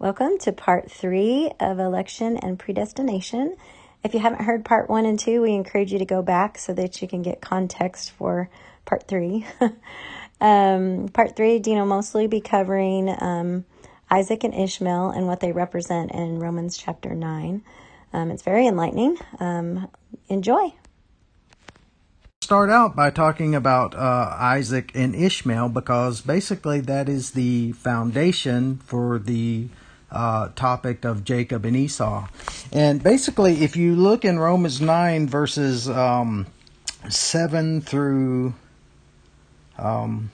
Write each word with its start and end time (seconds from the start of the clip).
Welcome 0.00 0.38
to 0.42 0.52
part 0.52 0.92
three 0.92 1.50
of 1.58 1.80
election 1.80 2.36
and 2.36 2.56
predestination. 2.56 3.56
If 4.04 4.14
you 4.14 4.20
haven't 4.20 4.42
heard 4.42 4.64
part 4.64 4.88
one 4.88 5.04
and 5.04 5.18
two, 5.18 5.42
we 5.42 5.54
encourage 5.54 5.92
you 5.92 5.98
to 5.98 6.04
go 6.04 6.22
back 6.22 6.56
so 6.56 6.72
that 6.74 7.02
you 7.02 7.08
can 7.08 7.22
get 7.22 7.40
context 7.40 8.12
for 8.12 8.48
part 8.84 9.08
three. 9.08 9.44
um, 10.40 11.08
part 11.08 11.34
three, 11.34 11.58
Dino 11.58 11.84
mostly 11.84 12.28
be 12.28 12.40
covering 12.40 13.12
um, 13.20 13.64
Isaac 14.08 14.44
and 14.44 14.54
Ishmael 14.54 15.10
and 15.10 15.26
what 15.26 15.40
they 15.40 15.50
represent 15.50 16.12
in 16.12 16.38
Romans 16.38 16.76
chapter 16.76 17.12
9. 17.12 17.64
Um, 18.12 18.30
it's 18.30 18.44
very 18.44 18.68
enlightening. 18.68 19.18
Um, 19.40 19.88
enjoy 20.28 20.74
start 22.40 22.70
out 22.70 22.96
by 22.96 23.10
talking 23.10 23.54
about 23.54 23.94
uh, 23.94 24.34
Isaac 24.38 24.90
and 24.94 25.14
Ishmael 25.14 25.68
because 25.68 26.22
basically 26.22 26.80
that 26.80 27.06
is 27.06 27.32
the 27.32 27.72
foundation 27.72 28.78
for 28.78 29.18
the 29.18 29.68
uh, 30.10 30.48
topic 30.54 31.04
of 31.04 31.24
Jacob 31.24 31.64
and 31.64 31.76
Esau. 31.76 32.26
And 32.72 33.02
basically, 33.02 33.62
if 33.62 33.76
you 33.76 33.94
look 33.94 34.24
in 34.24 34.38
Romans 34.38 34.80
9, 34.80 35.28
verses 35.28 35.88
um, 35.88 36.46
7 37.08 37.80
through 37.80 38.54
um, 39.78 40.30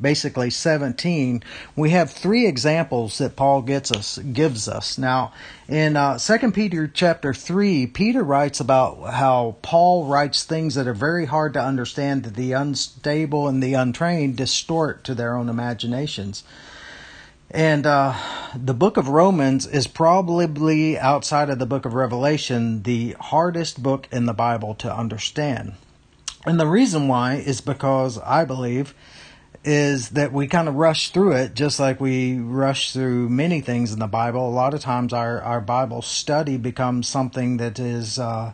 basically 0.00 0.50
17, 0.50 1.42
we 1.76 1.90
have 1.90 2.10
three 2.10 2.46
examples 2.46 3.18
that 3.18 3.36
Paul 3.36 3.62
gets 3.62 3.90
us 3.90 4.18
gives 4.18 4.68
us. 4.68 4.98
Now, 4.98 5.32
in 5.68 5.96
uh, 5.96 6.18
2 6.18 6.52
Peter 6.52 6.86
chapter 6.86 7.34
3, 7.34 7.88
Peter 7.88 8.22
writes 8.22 8.60
about 8.60 9.14
how 9.14 9.56
Paul 9.62 10.06
writes 10.06 10.44
things 10.44 10.74
that 10.76 10.86
are 10.86 10.94
very 10.94 11.26
hard 11.26 11.54
to 11.54 11.60
understand 11.60 12.22
that 12.24 12.34
the 12.34 12.52
unstable 12.52 13.48
and 13.48 13.62
the 13.62 13.74
untrained 13.74 14.36
distort 14.36 15.04
to 15.04 15.14
their 15.14 15.36
own 15.36 15.48
imaginations. 15.48 16.44
And 17.50 17.86
uh, 17.86 18.14
the 18.54 18.74
book 18.74 18.96
of 18.98 19.08
Romans 19.08 19.66
is 19.66 19.86
probably 19.86 20.98
outside 20.98 21.48
of 21.48 21.58
the 21.58 21.66
book 21.66 21.86
of 21.86 21.94
Revelation 21.94 22.82
the 22.82 23.16
hardest 23.18 23.82
book 23.82 24.06
in 24.12 24.26
the 24.26 24.34
Bible 24.34 24.74
to 24.76 24.94
understand. 24.94 25.72
And 26.44 26.60
the 26.60 26.66
reason 26.66 27.08
why 27.08 27.36
is 27.36 27.60
because 27.60 28.18
I 28.18 28.44
believe 28.44 28.94
is 29.64 30.10
that 30.10 30.32
we 30.32 30.46
kind 30.46 30.68
of 30.68 30.74
rush 30.76 31.10
through 31.10 31.32
it 31.32 31.54
just 31.54 31.80
like 31.80 32.00
we 32.00 32.38
rush 32.38 32.92
through 32.92 33.28
many 33.28 33.60
things 33.60 33.92
in 33.92 33.98
the 33.98 34.06
Bible. 34.06 34.48
A 34.48 34.50
lot 34.50 34.74
of 34.74 34.80
times 34.80 35.12
our, 35.12 35.40
our 35.42 35.60
Bible 35.60 36.02
study 36.02 36.58
becomes 36.58 37.08
something 37.08 37.56
that 37.56 37.78
is 37.78 38.18
uh, 38.18 38.52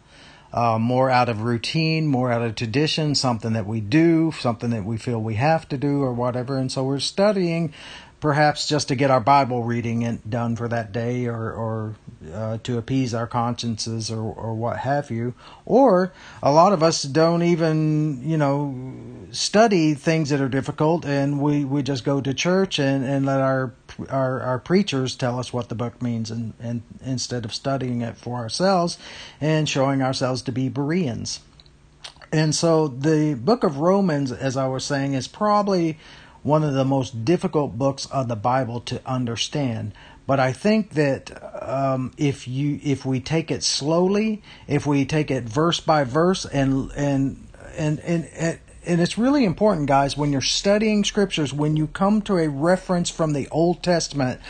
uh, 0.53 0.79
more 0.79 1.11
out 1.11 1.29
of 1.29 1.43
routine, 1.43 2.07
more 2.07 2.31
out 2.31 2.43
of 2.43 2.55
tradition, 2.55 3.15
something 3.17 3.53
that 3.55 3.67
we 3.67 3.81
do, 3.81 4.33
something 4.39 4.71
that 4.71 4.85
we 4.85 4.97
feel 4.97 5.21
we 5.21 5.35
have 5.35 5.69
to 5.69 5.77
do 5.77 6.03
or 6.03 6.13
whatever. 6.13 6.57
And 6.57 6.71
so 6.71 6.85
we're 6.85 7.01
studying 7.01 7.75
perhaps 8.25 8.67
just 8.67 8.89
to 8.89 8.95
get 8.95 9.11
our 9.11 9.21
Bible 9.21 9.65
reading 9.65 10.19
done 10.27 10.57
for 10.57 10.67
that 10.67 10.93
day 10.93 11.27
or, 11.27 11.53
or 11.53 11.95
uh, 12.33 12.57
to 12.63 12.79
appease 12.79 13.13
our 13.13 13.27
consciences 13.27 14.11
or, 14.11 14.23
or 14.23 14.55
what 14.55 14.79
have 14.79 15.11
you. 15.11 15.35
Or 15.67 16.11
a 16.43 16.51
lot 16.51 16.73
of 16.73 16.83
us 16.83 17.03
don't 17.03 17.43
even, 17.43 18.27
you 18.27 18.39
know, 18.39 18.75
study 19.31 19.93
things 19.93 20.31
that 20.31 20.41
are 20.41 20.49
difficult 20.49 21.05
and 21.05 21.39
we, 21.39 21.67
we 21.67 21.83
just 21.83 22.03
go 22.03 22.23
to 22.23 22.33
church 22.33 22.79
and, 22.79 23.05
and 23.05 23.27
let 23.27 23.43
our, 23.43 23.75
our, 24.09 24.41
our 24.41 24.59
preachers 24.59 25.15
tell 25.15 25.39
us 25.39 25.53
what 25.53 25.69
the 25.69 25.75
book 25.75 26.01
means 26.01 26.31
and, 26.31 26.55
and 26.59 26.81
instead 27.05 27.45
of 27.45 27.53
studying 27.53 28.01
it 28.01 28.17
for 28.17 28.39
ourselves 28.39 28.97
and 29.39 29.69
showing 29.69 30.01
ourselves 30.01 30.41
to 30.41 30.51
be 30.51 30.71
Bereans. 30.71 31.41
And 32.33 32.55
so 32.55 32.89
the 32.89 33.35
book 33.35 33.65
of 33.65 33.77
Romans, 33.77 34.33
as 34.33 34.57
I 34.57 34.67
was 34.67 34.83
saying, 34.83 35.13
is 35.13 35.29
probably 35.29 35.99
one 36.45 36.63
of 36.63 36.75
the 36.75 36.85
most 36.85 37.25
difficult 37.25 37.77
books 37.77 38.07
of 38.07 38.29
the 38.29 38.37
Bible 38.37 38.81
to 38.83 39.01
understand. 39.05 39.93
But 40.27 40.39
I 40.39 40.53
think 40.53 40.91
that 40.91 41.33
um, 41.61 42.13
if 42.17 42.47
you 42.47 42.79
if 42.83 43.05
we 43.05 43.19
take 43.19 43.51
it 43.51 43.65
slowly, 43.65 44.43
if 44.69 44.87
we 44.87 45.05
take 45.05 45.31
it 45.31 45.45
verse 45.45 45.81
by 45.81 46.05
verse, 46.05 46.45
and 46.45 46.91
and 46.93 47.49
and 47.77 47.99
and 48.01 48.59
and 48.87 49.01
it's 49.01 49.17
really 49.17 49.45
important, 49.45 49.89
guys, 49.89 50.17
when 50.17 50.33
you're 50.33 50.41
studying 50.41 51.05
scriptures, 51.05 51.53
when 51.53 51.77
you 51.77 51.87
come 51.87 52.21
to 52.23 52.37
a 52.37 52.49
reference 52.49 53.09
from 53.09 53.33
the 53.33 53.49
Old 53.49 53.83
Testament, 53.83 54.41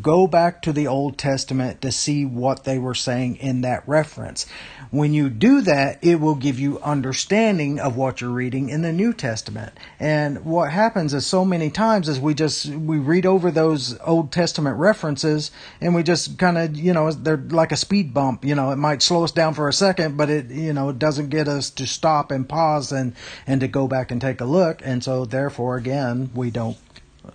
go 0.00 0.26
back 0.26 0.62
to 0.62 0.72
the 0.72 0.86
Old 0.86 1.18
Testament 1.18 1.80
to 1.82 1.90
see 1.90 2.24
what 2.24 2.64
they 2.64 2.78
were 2.78 2.94
saying 2.94 3.36
in 3.36 3.62
that 3.62 3.86
reference. 3.88 4.46
When 4.90 5.14
you 5.14 5.30
do 5.30 5.60
that, 5.60 6.02
it 6.02 6.20
will 6.20 6.34
give 6.34 6.58
you 6.58 6.80
understanding 6.80 7.78
of 7.78 7.96
what 7.96 8.20
you're 8.20 8.30
reading 8.30 8.70
in 8.70 8.82
the 8.82 8.92
New 8.92 9.12
Testament. 9.12 9.72
And 10.00 10.44
what 10.44 10.72
happens 10.72 11.14
is 11.14 11.24
so 11.24 11.44
many 11.44 11.70
times 11.70 12.08
is 12.08 12.18
we 12.18 12.34
just, 12.34 12.66
we 12.66 12.98
read 12.98 13.24
over 13.24 13.52
those 13.52 13.96
Old 14.00 14.32
Testament 14.32 14.78
references 14.78 15.52
and 15.80 15.94
we 15.94 16.02
just 16.02 16.38
kind 16.38 16.58
of, 16.58 16.76
you 16.76 16.92
know, 16.92 17.12
they're 17.12 17.36
like 17.36 17.70
a 17.70 17.76
speed 17.76 18.12
bump, 18.12 18.44
you 18.44 18.56
know, 18.56 18.72
it 18.72 18.76
might 18.76 19.00
slow 19.00 19.22
us 19.22 19.30
down 19.30 19.54
for 19.54 19.68
a 19.68 19.72
second, 19.72 20.16
but 20.16 20.28
it, 20.28 20.50
you 20.50 20.72
know, 20.72 20.88
it 20.88 20.98
doesn't 20.98 21.28
get 21.28 21.46
us 21.46 21.70
to 21.70 21.86
stop 21.86 22.32
and 22.32 22.48
pause 22.48 22.90
and, 22.90 23.14
and 23.46 23.60
to 23.60 23.68
go 23.68 23.86
back 23.86 24.10
and 24.10 24.20
take 24.20 24.40
a 24.40 24.44
look. 24.44 24.82
And 24.84 25.04
so 25.04 25.24
therefore, 25.24 25.76
again, 25.76 26.30
we 26.34 26.50
don't 26.50 26.76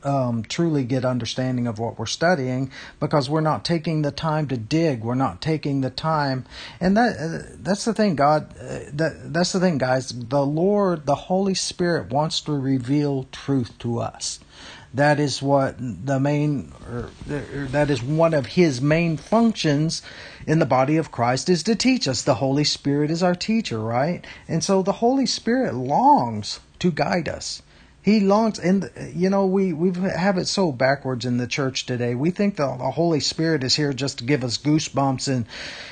um, 0.04 0.44
truly 0.44 0.84
get 0.84 1.06
understanding 1.06 1.68
of 1.68 1.80
what 1.80 1.98
we're 1.98 2.06
studying 2.06 2.72
because 3.00 3.30
we're 3.30 3.42
not 3.42 3.64
taking 3.64 4.02
the 4.02 4.12
time 4.12 4.48
to 4.48 4.58
dig. 4.58 5.04
We're 5.04 5.16
not 5.16 5.42
taking 5.42 5.82
the 5.82 5.90
time, 5.90 6.46
and 6.80 6.96
that 6.98 7.18
uh, 7.18 7.56
that's 7.60 7.86
the 7.86 7.94
thing. 7.94 8.16
God, 8.16 8.54
uh, 8.60 8.80
that 8.94 9.34
that's 9.34 9.52
the 9.52 9.60
thing, 9.60 9.78
guys. 9.78 10.10
The 10.10 10.46
Lord, 10.46 11.06
the 11.06 11.16
Holy 11.16 11.56
Spirit, 11.56 12.10
wants 12.10 12.42
to 12.42 12.52
reveal 12.54 13.28
truth 13.32 13.78
to 13.80 14.00
us. 14.00 14.40
That 14.96 15.20
is 15.20 15.42
what 15.42 15.76
the 15.78 16.22
main, 16.22 16.72
or, 16.90 17.10
or 17.30 17.66
that 17.66 17.90
is 17.90 18.02
one 18.02 18.34
of 18.34 18.46
His 18.46 18.82
main 18.82 19.18
functions 19.18 20.02
in 20.48 20.60
the 20.60 20.66
body 20.66 20.96
of 20.96 21.12
Christ 21.12 21.50
is 21.50 21.64
to 21.64 21.76
teach 21.76 22.08
us. 22.08 22.22
The 22.22 22.36
Holy 22.36 22.64
Spirit 22.64 23.12
is 23.12 23.22
our 23.22 23.36
teacher, 23.36 23.80
right? 23.80 24.26
And 24.48 24.64
so 24.64 24.82
the 24.82 24.94
Holy 24.94 25.26
Spirit 25.26 25.74
longs 25.74 26.62
to 26.80 26.92
guide 26.92 27.28
us. 27.28 27.62
He 28.06 28.20
longs, 28.20 28.60
and 28.60 28.92
you 29.16 29.32
know, 29.32 29.48
we 29.48 29.74
we 29.74 29.92
have 30.08 30.38
it 30.38 30.46
so 30.46 30.72
backwards 30.72 31.26
in 31.26 31.38
the 31.38 31.48
church 31.48 31.88
today. 31.88 32.14
We 32.14 32.30
think 32.30 32.56
the, 32.56 32.68
the 32.78 32.92
Holy 32.92 33.20
Spirit 33.20 33.64
is 33.64 33.74
here 33.74 33.94
just 33.94 34.20
to 34.20 34.24
give 34.24 34.44
us 34.44 34.60
goosebumps 34.60 35.28
and 35.28 35.48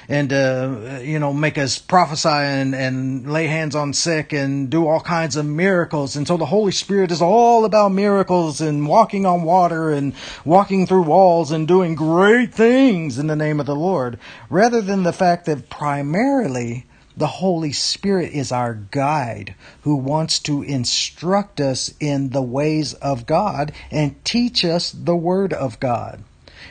and 0.07 0.31
uh, 0.31 1.00
you 1.01 1.18
know 1.18 1.34
make 1.34 1.57
us 1.57 1.79
prophesy 1.79 2.29
and 2.29 2.75
and 2.75 3.34
lay 3.34 3.47
hands 3.47 3.74
on 3.74 3.94
sick 3.94 4.31
and 4.31 4.69
do 4.69 4.88
all 4.88 5.00
kinds 5.00 5.38
of 5.38 5.47
miracles. 5.47 6.16
And 6.16 6.28
so 6.28 6.38
the 6.38 6.46
Holy 6.46 6.72
Spirit 6.72 7.12
is 7.12 7.19
all 7.19 7.66
about 7.66 7.91
miracles 7.91 8.62
and 8.62 8.88
walking 8.88 9.25
on 9.25 9.41
water 9.41 9.90
and 9.90 10.13
walking 10.45 10.85
through 10.85 11.06
walls 11.06 11.51
and 11.51 11.68
doing 11.68 11.95
great 11.95 12.53
things 12.53 13.18
in 13.18 13.25
the 13.25 13.35
name 13.35 13.59
of 13.59 13.66
the 13.66 13.75
Lord, 13.75 14.19
rather 14.51 14.81
than 14.81 15.01
the 15.01 15.13
fact 15.13 15.47
that 15.47 15.68
primarily 15.68 16.85
the 17.16 17.28
Holy 17.28 17.72
Spirit 17.72 18.31
is 18.34 18.51
our 18.51 18.74
guide 18.74 19.56
who 19.81 19.96
wants 19.96 20.40
to 20.40 20.63
instruct 20.63 21.62
us 21.62 21.94
in 22.00 22.29
the 22.29 22.41
ways 22.41 22.94
of 22.96 23.25
God 23.25 23.72
and 23.91 24.24
teach 24.25 24.66
us 24.66 24.91
the 24.91 25.16
Word 25.16 25.53
of 25.53 25.79
God. 25.79 26.24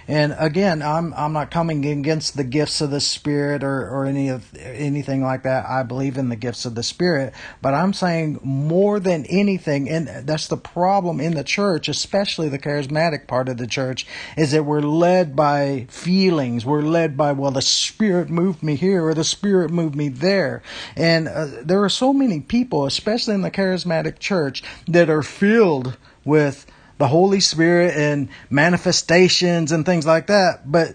And 0.08 0.34
again, 0.38 0.82
I'm 0.82 1.14
I'm 1.14 1.32
not 1.32 1.50
coming 1.50 1.86
against 1.86 2.36
the 2.36 2.44
gifts 2.44 2.80
of 2.80 2.90
the 2.90 3.00
Spirit 3.00 3.62
or, 3.62 3.88
or 3.88 4.04
any 4.04 4.28
of 4.28 4.54
anything 4.56 5.22
like 5.22 5.44
that. 5.44 5.66
I 5.66 5.82
believe 5.82 6.18
in 6.18 6.28
the 6.28 6.36
gifts 6.36 6.64
of 6.64 6.74
the 6.74 6.82
Spirit, 6.82 7.32
but 7.60 7.74
I'm 7.74 7.92
saying 7.92 8.40
more 8.42 8.98
than 8.98 9.24
anything, 9.26 9.88
and 9.88 10.08
that's 10.26 10.48
the 10.48 10.56
problem 10.56 11.20
in 11.20 11.34
the 11.34 11.44
church, 11.44 11.88
especially 11.88 12.48
the 12.48 12.58
charismatic 12.58 13.26
part 13.26 13.48
of 13.48 13.58
the 13.58 13.66
church, 13.66 14.06
is 14.36 14.52
that 14.52 14.64
we're 14.64 14.80
led 14.80 15.36
by 15.36 15.86
feelings. 15.88 16.66
We're 16.66 16.82
led 16.82 17.16
by 17.16 17.32
well, 17.32 17.52
the 17.52 17.62
Spirit 17.62 18.28
moved 18.28 18.62
me 18.62 18.74
here 18.76 19.06
or 19.06 19.14
the 19.14 19.24
Spirit 19.24 19.70
moved 19.70 19.94
me 19.94 20.08
there, 20.08 20.62
and 20.96 21.28
uh, 21.28 21.46
there 21.62 21.82
are 21.82 21.88
so 21.88 22.12
many 22.12 22.40
people, 22.40 22.86
especially 22.86 23.34
in 23.34 23.42
the 23.42 23.50
charismatic 23.50 24.18
church, 24.18 24.62
that 24.88 25.08
are 25.08 25.22
filled 25.22 25.96
with 26.24 26.66
the 27.02 27.08
Holy 27.08 27.40
Spirit 27.40 27.96
and 27.96 28.28
manifestations 28.48 29.72
and 29.72 29.84
things 29.84 30.06
like 30.06 30.28
that, 30.28 30.70
but 30.70 30.94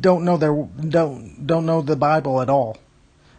don't 0.00 0.24
know 0.24 0.36
their 0.36 0.54
don't 0.54 1.44
don't 1.48 1.66
know 1.66 1.82
the 1.82 1.96
Bible 1.96 2.40
at 2.40 2.48
all. 2.48 2.78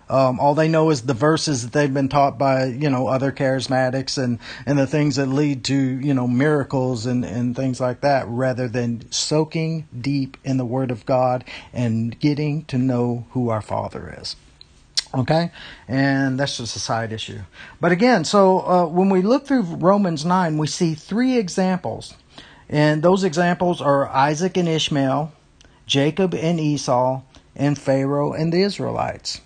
Um, 0.09 0.37
all 0.37 0.53
they 0.53 0.67
know 0.67 0.89
is 0.89 1.03
the 1.03 1.13
verses 1.13 1.63
that 1.63 1.71
they've 1.71 1.93
been 1.93 2.09
taught 2.09 2.37
by 2.37 2.65
you 2.65 2.89
know 2.89 3.07
other 3.07 3.31
charismatics 3.31 4.21
and 4.21 4.37
and 4.65 4.77
the 4.77 4.85
things 4.85 5.15
that 5.15 5.27
lead 5.27 5.63
to 5.65 5.73
you 5.73 6.13
know 6.13 6.27
miracles 6.27 7.05
and 7.05 7.23
and 7.23 7.55
things 7.55 7.79
like 7.79 8.01
that, 8.01 8.27
rather 8.27 8.67
than 8.67 9.09
soaking 9.13 9.87
deep 9.97 10.35
in 10.43 10.57
the 10.57 10.65
Word 10.65 10.91
of 10.91 11.05
God 11.05 11.45
and 11.71 12.19
getting 12.19 12.65
to 12.65 12.77
know 12.77 13.27
who 13.31 13.47
our 13.47 13.61
Father 13.61 14.13
is. 14.19 14.35
Okay? 15.13 15.51
And 15.87 16.39
that's 16.39 16.57
just 16.57 16.75
a 16.75 16.79
side 16.79 17.11
issue. 17.11 17.39
But 17.81 17.91
again, 17.91 18.25
so 18.25 18.59
uh, 18.59 18.85
when 18.85 19.09
we 19.09 19.21
look 19.21 19.47
through 19.47 19.61
Romans 19.61 20.25
9, 20.25 20.57
we 20.57 20.67
see 20.67 20.93
three 20.93 21.37
examples. 21.37 22.13
And 22.69 23.01
those 23.01 23.23
examples 23.23 23.81
are 23.81 24.07
Isaac 24.09 24.57
and 24.57 24.67
Ishmael, 24.67 25.31
Jacob 25.87 26.35
and 26.35 26.59
Esau, 26.59 27.21
and 27.55 27.77
Pharaoh 27.77 28.33
and 28.33 28.53
the 28.53 28.61
Israelites. 28.61 29.41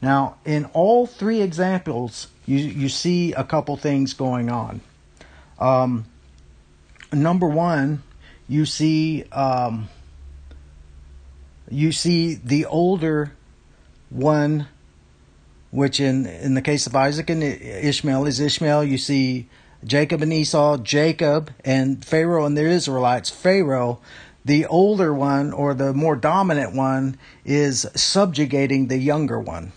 Now, 0.00 0.36
in 0.44 0.66
all 0.66 1.06
three 1.06 1.42
examples, 1.42 2.28
you, 2.46 2.58
you 2.58 2.88
see 2.88 3.32
a 3.32 3.42
couple 3.42 3.76
things 3.76 4.14
going 4.14 4.50
on. 4.50 4.80
Um, 5.58 6.04
number 7.12 7.48
one, 7.48 8.02
you 8.48 8.66
see 8.66 9.24
um, 9.32 9.88
you 11.68 11.90
see 11.90 12.34
the 12.34 12.66
older 12.66 13.32
one, 14.08 14.68
which 15.70 16.00
in 16.00 16.26
in 16.26 16.54
the 16.54 16.62
case 16.62 16.86
of 16.86 16.94
Isaac 16.94 17.30
and 17.30 17.42
Ishmael 17.42 18.26
is 18.26 18.40
Ishmael. 18.40 18.84
You 18.84 18.98
see 18.98 19.48
Jacob 19.84 20.22
and 20.22 20.32
Esau, 20.32 20.78
Jacob 20.78 21.52
and 21.64 22.04
Pharaoh 22.04 22.44
and 22.44 22.56
the 22.56 22.62
Israelites. 22.62 23.30
Pharaoh, 23.30 24.00
the 24.44 24.66
older 24.66 25.12
one 25.12 25.52
or 25.52 25.74
the 25.74 25.92
more 25.92 26.16
dominant 26.16 26.74
one, 26.74 27.18
is 27.44 27.86
subjugating 27.94 28.88
the 28.88 28.98
younger 28.98 29.40
one. 29.40 29.72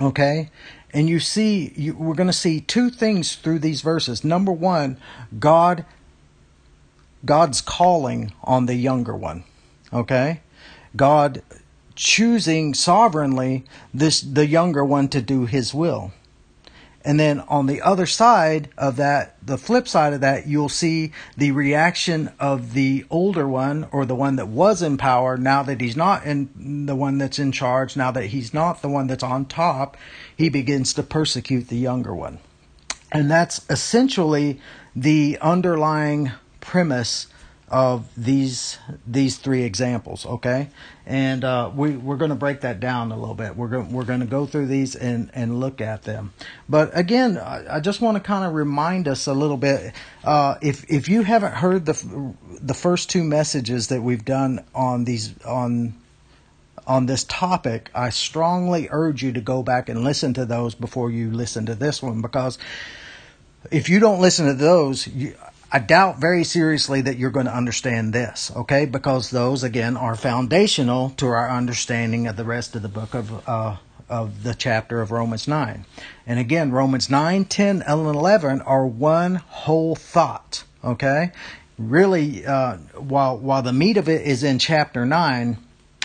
Okay? 0.00 0.50
And 0.92 1.08
you 1.08 1.18
see, 1.18 1.72
you, 1.74 1.94
we're 1.94 2.14
going 2.14 2.28
to 2.28 2.32
see 2.32 2.60
two 2.60 2.88
things 2.88 3.34
through 3.34 3.58
these 3.58 3.80
verses. 3.80 4.22
Number 4.22 4.52
one, 4.52 4.96
God, 5.38 5.84
God's 7.24 7.60
calling 7.60 8.32
on 8.44 8.66
the 8.66 8.74
younger 8.74 9.16
one. 9.16 9.44
Okay? 9.92 10.40
God 10.94 11.42
choosing 11.94 12.74
sovereignly 12.74 13.64
this 13.92 14.20
the 14.20 14.46
younger 14.46 14.84
one 14.84 15.08
to 15.08 15.22
do 15.22 15.46
his 15.46 15.72
will. 15.72 16.12
And 17.04 17.20
then 17.20 17.40
on 17.40 17.66
the 17.66 17.82
other 17.82 18.06
side 18.06 18.70
of 18.78 18.96
that, 18.96 19.36
the 19.46 19.58
flip 19.58 19.86
side 19.86 20.14
of 20.14 20.22
that, 20.22 20.46
you'll 20.46 20.70
see 20.70 21.12
the 21.36 21.50
reaction 21.50 22.32
of 22.40 22.72
the 22.72 23.04
older 23.10 23.46
one 23.46 23.86
or 23.92 24.06
the 24.06 24.14
one 24.14 24.36
that 24.36 24.48
was 24.48 24.80
in 24.80 24.96
power 24.96 25.36
now 25.36 25.62
that 25.64 25.82
he's 25.82 25.96
not 25.96 26.24
in 26.24 26.86
the 26.86 26.96
one 26.96 27.18
that's 27.18 27.38
in 27.38 27.52
charge, 27.52 27.94
now 27.94 28.10
that 28.10 28.26
he's 28.26 28.54
not 28.54 28.80
the 28.80 28.88
one 28.88 29.06
that's 29.06 29.22
on 29.22 29.44
top, 29.44 29.98
he 30.34 30.48
begins 30.48 30.94
to 30.94 31.02
persecute 31.02 31.68
the 31.68 31.76
younger 31.76 32.14
one. 32.14 32.38
And 33.12 33.30
that's 33.30 33.66
essentially 33.68 34.58
the 34.96 35.36
underlying 35.42 36.32
premise 36.60 37.26
of 37.68 38.08
these 38.16 38.78
these 39.06 39.38
three 39.38 39.62
examples. 39.62 40.26
Okay, 40.26 40.68
and 41.06 41.44
uh, 41.44 41.70
we 41.74 41.96
we're 41.96 42.16
going 42.16 42.30
to 42.30 42.36
break 42.36 42.60
that 42.60 42.80
down 42.80 43.10
a 43.10 43.18
little 43.18 43.34
bit. 43.34 43.56
We're 43.56 43.68
going 43.68 43.92
we're 43.92 44.04
going 44.04 44.20
to 44.20 44.26
go 44.26 44.46
through 44.46 44.66
these 44.66 44.94
and 44.94 45.30
and 45.34 45.60
look 45.60 45.80
at 45.80 46.02
them. 46.02 46.32
But 46.68 46.96
again, 46.96 47.38
I, 47.38 47.76
I 47.76 47.80
just 47.80 48.00
want 48.00 48.16
to 48.16 48.20
kind 48.20 48.44
of 48.44 48.54
remind 48.54 49.08
us 49.08 49.26
a 49.26 49.34
little 49.34 49.56
bit. 49.56 49.94
Uh, 50.22 50.56
if 50.60 50.90
if 50.90 51.08
you 51.08 51.22
haven't 51.22 51.54
heard 51.54 51.86
the 51.86 52.34
the 52.60 52.74
first 52.74 53.10
two 53.10 53.24
messages 53.24 53.88
that 53.88 54.02
we've 54.02 54.24
done 54.24 54.64
on 54.74 55.04
these 55.04 55.34
on 55.44 55.94
on 56.86 57.06
this 57.06 57.24
topic, 57.24 57.90
I 57.94 58.10
strongly 58.10 58.88
urge 58.90 59.22
you 59.22 59.32
to 59.32 59.40
go 59.40 59.62
back 59.62 59.88
and 59.88 60.04
listen 60.04 60.34
to 60.34 60.44
those 60.44 60.74
before 60.74 61.10
you 61.10 61.30
listen 61.30 61.66
to 61.66 61.74
this 61.74 62.02
one 62.02 62.20
because 62.20 62.58
if 63.70 63.88
you 63.88 63.98
don't 64.00 64.20
listen 64.20 64.46
to 64.46 64.54
those, 64.54 65.06
you, 65.06 65.34
I 65.74 65.80
doubt 65.80 66.20
very 66.20 66.44
seriously 66.44 67.00
that 67.00 67.18
you're 67.18 67.32
going 67.32 67.46
to 67.46 67.56
understand 67.56 68.12
this, 68.12 68.52
okay? 68.54 68.86
Because 68.86 69.30
those, 69.30 69.64
again, 69.64 69.96
are 69.96 70.14
foundational 70.14 71.10
to 71.16 71.26
our 71.26 71.50
understanding 71.50 72.28
of 72.28 72.36
the 72.36 72.44
rest 72.44 72.76
of 72.76 72.82
the 72.82 72.88
book 72.88 73.12
of, 73.12 73.48
uh, 73.48 73.78
of 74.08 74.44
the 74.44 74.54
chapter 74.54 75.02
of 75.02 75.10
Romans 75.10 75.48
9. 75.48 75.84
And 76.28 76.38
again, 76.38 76.70
Romans 76.70 77.10
9, 77.10 77.46
10, 77.46 77.82
and 77.82 78.06
11 78.06 78.60
are 78.60 78.86
one 78.86 79.34
whole 79.34 79.96
thought, 79.96 80.62
okay? 80.84 81.32
Really, 81.76 82.46
uh, 82.46 82.76
while, 82.96 83.36
while 83.36 83.62
the 83.62 83.72
meat 83.72 83.96
of 83.96 84.08
it 84.08 84.24
is 84.24 84.44
in 84.44 84.60
chapter 84.60 85.04
9, 85.04 85.58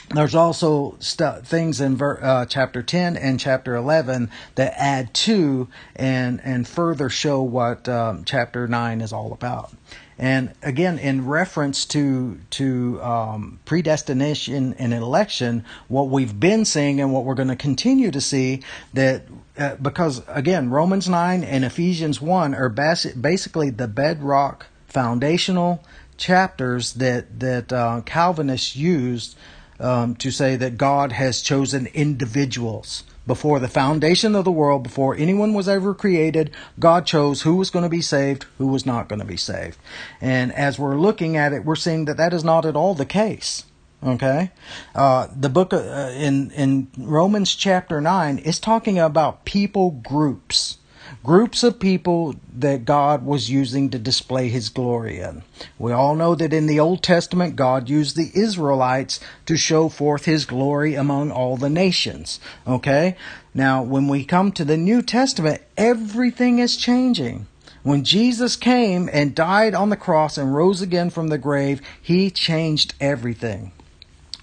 there's 0.10 0.36
also 0.36 0.96
st- 1.00 1.46
things 1.46 1.80
in 1.82 1.96
ver- 1.96 2.20
uh, 2.22 2.46
chapter 2.46 2.82
10 2.82 3.16
and 3.16 3.40
chapter 3.40 3.76
11 3.76 4.30
that 4.56 4.74
add 4.76 5.14
to 5.14 5.68
and 5.96 6.42
and 6.44 6.68
further 6.68 7.10
show 7.10 7.42
what 7.42 7.88
um, 7.88 8.24
chapter 8.26 8.68
9 8.68 9.02
is 9.02 9.14
all 9.14 9.34
about. 9.34 9.72
And 10.18 10.54
again 10.62 10.98
in 10.98 11.28
reference 11.28 11.86
to 11.88 12.40
to 12.52 13.02
um, 13.02 13.60
predestination 13.66 14.74
and 14.74 14.94
election 14.94 15.64
what 15.88 16.10
we've 16.10 16.38
been 16.40 16.66
seeing 16.66 17.00
and 17.00 17.14
what 17.14 17.24
we're 17.24 17.36
going 17.36 17.48
to 17.50 17.56
continue 17.56 18.12
to 18.12 18.22
see 18.22 18.62
that 18.94 19.24
uh, 19.58 19.76
because 19.76 20.22
again 20.28 20.70
romans 20.70 21.08
9 21.08 21.44
and 21.44 21.64
ephesians 21.64 22.20
1 22.20 22.54
are 22.54 22.70
bas- 22.70 23.14
basically 23.14 23.70
the 23.70 23.88
bedrock 23.88 24.66
foundational 24.88 25.84
chapters 26.18 26.94
that 26.96 27.40
that 27.40 27.72
uh, 27.72 28.02
calvinists 28.06 28.76
used 28.76 29.38
um, 29.80 30.16
to 30.16 30.32
say 30.32 30.56
that 30.56 30.78
God 30.78 31.12
has 31.14 31.42
chosen 31.42 31.88
individuals. 31.88 33.04
Before 33.28 33.60
the 33.60 33.68
foundation 33.68 34.34
of 34.34 34.44
the 34.44 34.52
world, 34.52 34.82
before 34.82 35.16
anyone 35.16 35.54
was 35.54 35.70
ever 35.70 35.94
created, 35.94 36.50
God 36.80 37.06
chose 37.06 37.44
who 37.44 37.58
was 37.58 37.70
going 37.70 37.84
to 37.84 37.90
be 37.90 38.02
saved, 38.02 38.48
who 38.58 38.66
was 38.66 38.88
not 38.88 39.08
going 39.08 39.20
to 39.20 39.26
be 39.26 39.38
saved. 39.38 39.78
And 40.20 40.52
as 40.54 40.80
we're 40.80 40.98
looking 40.98 41.38
at 41.38 41.54
it, 41.54 41.64
we're 41.64 41.76
seeing 41.76 42.06
that 42.06 42.18
that 42.18 42.34
is 42.34 42.44
not 42.44 42.66
at 42.66 42.76
all 42.76 42.96
the 42.96 43.06
case. 43.06 43.66
Okay, 44.02 44.52
uh, 44.96 45.28
the 45.36 45.50
book 45.50 45.74
uh, 45.74 46.12
in 46.16 46.52
in 46.52 46.88
Romans 46.98 47.54
chapter 47.54 48.00
nine 48.02 48.40
is 48.40 48.58
talking 48.58 48.98
about 48.98 49.44
people 49.44 49.92
groups 49.92 50.79
groups 51.24 51.64
of 51.64 51.80
people 51.80 52.36
that 52.58 52.86
God 52.86 53.26
was 53.26 53.50
using 53.50 53.90
to 53.90 54.00
display 54.00 54.50
his 54.50 54.70
glory 54.70 55.20
in. 55.20 55.44
We 55.78 55.92
all 55.92 56.16
know 56.16 56.36
that 56.36 56.54
in 56.54 56.66
the 56.66 56.80
Old 56.80 57.04
Testament, 57.04 57.56
God 57.56 57.90
used 57.90 58.16
the 58.16 58.32
Israelites 58.34 59.20
to 59.46 59.58
show 59.58 59.90
forth 59.90 60.26
his 60.26 60.46
glory 60.46 60.96
among 60.96 61.32
all 61.32 61.58
the 61.58 61.70
nations. 61.70 62.40
Okay? 62.66 63.18
Now, 63.54 63.84
when 63.84 64.08
we 64.08 64.24
come 64.24 64.52
to 64.54 64.66
the 64.66 64.78
New 64.78 65.02
Testament, 65.02 65.62
everything 65.78 66.60
is 66.60 66.78
changing. 66.78 67.48
When 67.84 68.04
Jesus 68.04 68.56
came 68.56 69.10
and 69.12 69.34
died 69.34 69.74
on 69.74 69.90
the 69.90 69.98
cross 69.98 70.38
and 70.38 70.54
rose 70.54 70.82
again 70.82 71.10
from 71.10 71.30
the 71.30 71.38
grave, 71.38 71.82
he 72.02 72.30
changed 72.30 72.94
everything. 73.00 73.72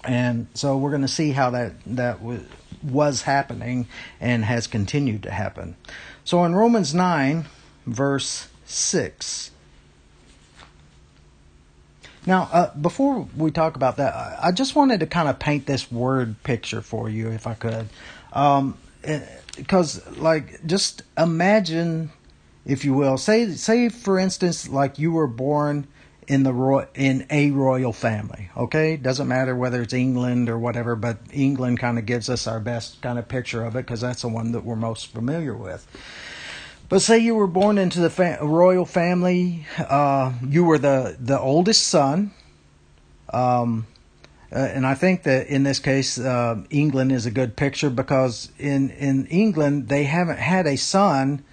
And 0.03 0.47
so 0.53 0.77
we're 0.77 0.89
going 0.89 1.01
to 1.01 1.07
see 1.07 1.31
how 1.31 1.51
that, 1.51 1.73
that 1.85 2.19
was 2.83 3.21
happening 3.23 3.87
and 4.19 4.43
has 4.45 4.67
continued 4.67 5.23
to 5.23 5.31
happen. 5.31 5.75
So 6.27 6.43
in 6.43 6.53
Romans 6.53 6.93
9, 6.93 7.45
verse 7.85 8.49
6. 8.65 9.49
Now, 12.25 12.49
uh, 12.51 12.75
before 12.75 13.29
we 13.37 13.49
talk 13.49 13.77
about 13.77 13.95
that, 13.95 14.37
I 14.43 14.51
just 14.51 14.75
wanted 14.75 14.99
to 14.99 15.05
kind 15.05 15.29
of 15.29 15.39
paint 15.39 15.67
this 15.67 15.89
word 15.89 16.35
picture 16.43 16.81
for 16.81 17.09
you, 17.09 17.29
if 17.29 17.47
I 17.47 17.53
could. 17.53 17.87
Um, 18.33 18.77
because, 19.55 20.05
eh, 20.05 20.11
like, 20.17 20.67
just 20.67 21.03
imagine, 21.17 22.11
if 22.65 22.83
you 22.83 22.93
will, 22.93 23.17
say, 23.17 23.53
say 23.53 23.87
for 23.87 24.19
instance, 24.19 24.67
like 24.67 24.99
you 24.99 25.13
were 25.13 25.27
born 25.27 25.87
in 26.27 26.43
the 26.43 26.53
ro- 26.53 26.87
in 26.93 27.25
a 27.29 27.51
royal 27.51 27.93
family. 27.93 28.49
Okay, 28.55 28.97
doesn't 28.97 29.27
matter 29.27 29.55
whether 29.55 29.81
it's 29.81 29.93
England 29.93 30.49
or 30.49 30.59
whatever, 30.59 30.95
but 30.95 31.17
England 31.31 31.79
kind 31.79 31.97
of 31.97 32.05
gives 32.05 32.29
us 32.29 32.47
our 32.47 32.59
best 32.59 33.01
kind 33.01 33.17
of 33.17 33.27
picture 33.27 33.63
of 33.63 33.75
it 33.75 33.85
because 33.85 34.01
that's 34.01 34.21
the 34.21 34.27
one 34.27 34.51
that 34.51 34.63
we're 34.63 34.75
most 34.75 35.13
familiar 35.13 35.55
with. 35.55 35.87
But 36.89 37.01
say 37.01 37.17
you 37.17 37.35
were 37.35 37.47
born 37.47 37.77
into 37.77 37.99
the 37.99 38.09
fa- 38.09 38.39
royal 38.41 38.85
family, 38.85 39.65
uh, 39.77 40.33
you 40.47 40.63
were 40.63 40.77
the 40.77 41.17
the 41.19 41.39
oldest 41.39 41.87
son. 41.87 42.31
Um, 43.31 43.87
uh, 44.49 44.59
and 44.59 44.87
I 44.87 44.95
think 44.95 45.23
that 45.23 45.47
in 45.47 45.63
this 45.63 45.79
case, 45.79 46.17
uh, 46.17 46.63
England 46.69 47.11
is 47.11 47.25
a 47.25 47.31
good 47.31 47.55
picture 47.57 47.89
because 47.89 48.49
in 48.57 48.89
in 48.91 49.25
England 49.27 49.89
they 49.89 50.03
haven't 50.03 50.39
had 50.39 50.67
a 50.67 50.77
son 50.77 51.43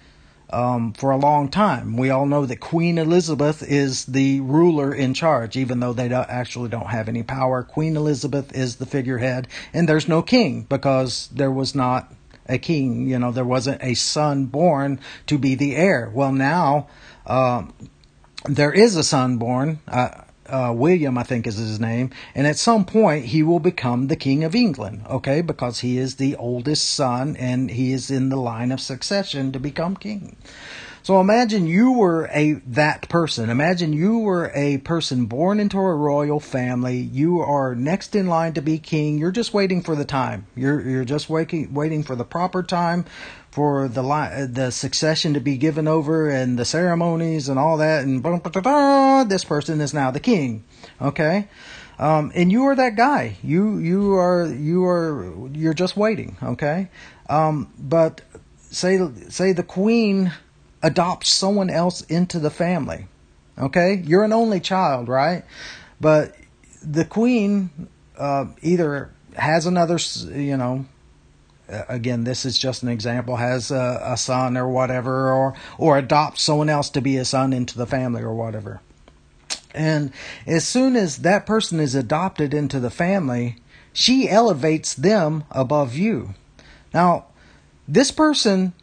um, 0.55 0.93
for 0.93 1.11
a 1.11 1.17
long 1.17 1.49
time. 1.49 1.97
We 1.97 2.09
all 2.09 2.25
know 2.25 2.45
that 2.45 2.61
Queen 2.61 2.97
Elizabeth 2.97 3.61
is 3.61 4.05
the 4.05 4.39
ruler 4.39 4.93
in 4.93 5.13
charge, 5.13 5.57
even 5.57 5.81
though 5.81 5.91
they 5.91 6.07
don't, 6.07 6.29
actually 6.29 6.69
don't 6.69 6.87
have 6.87 7.09
any 7.09 7.23
power. 7.23 7.61
Queen 7.61 7.97
Elizabeth 7.97 8.55
is 8.55 8.77
the 8.77 8.85
figurehead, 8.85 9.49
and 9.73 9.89
there's 9.89 10.07
no 10.07 10.21
king 10.21 10.61
because 10.69 11.27
there 11.27 11.51
was 11.51 11.75
not 11.75 12.13
a 12.47 12.57
king. 12.57 13.07
You 13.07 13.19
know, 13.19 13.31
there 13.31 13.43
wasn't 13.43 13.83
a 13.83 13.95
son 13.95 14.45
born 14.45 15.01
to 15.27 15.37
be 15.37 15.55
the 15.55 15.75
heir. 15.75 16.09
Well, 16.13 16.31
now 16.31 16.87
uh, 17.25 17.65
there 18.45 18.71
is 18.71 18.95
a 18.95 19.03
son 19.03 19.37
born. 19.37 19.79
Uh, 19.89 20.21
uh, 20.47 20.73
William, 20.75 21.17
I 21.17 21.23
think 21.23 21.47
is 21.47 21.57
his 21.57 21.79
name, 21.79 22.11
and 22.33 22.47
at 22.47 22.57
some 22.57 22.85
point 22.85 23.25
he 23.25 23.43
will 23.43 23.59
become 23.59 24.07
the 24.07 24.15
King 24.15 24.43
of 24.43 24.55
England, 24.55 25.03
okay, 25.09 25.41
because 25.41 25.79
he 25.79 25.97
is 25.97 26.15
the 26.15 26.35
oldest 26.35 26.89
son 26.89 27.35
and 27.37 27.71
he 27.71 27.91
is 27.91 28.11
in 28.11 28.29
the 28.29 28.37
line 28.37 28.71
of 28.71 28.79
succession 28.79 29.51
to 29.51 29.59
become 29.59 29.95
king. 29.95 30.35
So 31.05 31.21
imagine 31.21 31.67
you 31.67 31.91
were 31.91 32.27
a 32.33 32.53
that 32.65 33.07
person. 33.09 33.51
Imagine 33.51 33.93
you 33.93 34.17
were 34.17 34.51
a 34.55 34.79
person 34.79 35.27
born 35.27 35.59
into 35.59 35.77
a 35.77 35.93
royal 35.93 36.39
family. 36.39 36.97
You 36.97 37.41
are 37.41 37.75
next 37.75 38.15
in 38.15 38.25
line 38.25 38.53
to 38.53 38.61
be 38.63 38.79
king. 38.79 39.19
You're 39.19 39.31
just 39.31 39.53
waiting 39.53 39.83
for 39.83 39.95
the 39.95 40.03
time. 40.03 40.47
You're 40.55 40.81
you're 40.81 41.05
just 41.05 41.29
waiting 41.29 41.71
waiting 41.75 42.01
for 42.01 42.15
the 42.15 42.23
proper 42.23 42.63
time 42.63 43.05
for 43.55 43.87
the 43.87 44.03
the 44.51 44.69
succession 44.69 45.33
to 45.33 45.39
be 45.39 45.55
given 45.55 45.87
over 45.87 46.29
and 46.29 46.59
the 46.59 46.65
ceremonies 46.65 47.47
and 47.47 47.57
all 47.57 47.77
that 47.77 48.03
and 48.03 48.21
this 49.29 49.45
person 49.45 49.79
is 49.79 49.93
now 49.93 50.11
the 50.11 50.19
king 50.19 50.61
okay? 51.01 51.47
Um, 51.97 52.33
and 52.35 52.51
you 52.51 52.65
are 52.65 52.75
that 52.75 52.97
guy. 52.97 53.37
You 53.41 53.77
you 53.77 54.15
are 54.15 54.45
you 54.45 54.83
are 54.83 55.31
you're 55.53 55.73
just 55.73 55.95
waiting 55.95 56.35
okay? 56.43 56.89
Um, 57.29 57.71
but 57.79 58.19
say 58.59 58.99
say 59.29 59.53
the 59.53 59.63
queen 59.63 60.33
adopts 60.83 61.29
someone 61.29 61.69
else 61.69 62.01
into 62.01 62.39
the 62.39 62.51
family 62.51 63.07
okay? 63.57 64.03
You're 64.05 64.25
an 64.25 64.33
only 64.33 64.59
child 64.59 65.07
right? 65.07 65.45
But 66.01 66.35
the 66.83 67.05
queen 67.05 67.87
uh, 68.17 68.47
either 68.61 69.11
has 69.37 69.65
another, 69.65 69.97
you 70.33 70.57
know, 70.57 70.85
again, 71.67 72.23
this 72.23 72.45
is 72.45 72.57
just 72.57 72.83
an 72.83 72.89
example, 72.89 73.37
has 73.37 73.71
a, 73.71 74.01
a, 74.03 74.17
son 74.17 74.57
or 74.57 74.69
whatever, 74.69 75.31
or 75.31 75.53
or 75.77 75.97
adopts 75.97 76.43
someone 76.43 76.69
else 76.69 76.89
to 76.91 77.01
be 77.01 77.17
a 77.17 77.25
son 77.25 77.53
into 77.53 77.77
the 77.77 77.87
family 77.87 78.21
or 78.21 78.33
whatever. 78.33 78.81
And 79.73 80.11
as 80.47 80.65
soon 80.65 80.95
as 80.95 81.17
that 81.17 81.45
person 81.45 81.79
is 81.79 81.95
adopted 81.95 82.53
into 82.53 82.79
the 82.79 82.89
family, 82.89 83.57
she 83.91 84.29
elevates 84.29 84.93
them 84.93 85.43
above 85.51 85.95
you. 85.95 86.33
Now, 86.93 87.25
this 87.87 88.11
person, 88.11 88.73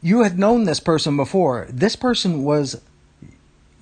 you 0.00 0.22
had 0.22 0.38
known 0.38 0.64
this 0.64 0.80
person 0.80 1.16
before. 1.16 1.66
This 1.68 1.96
person 1.96 2.44
was 2.44 2.80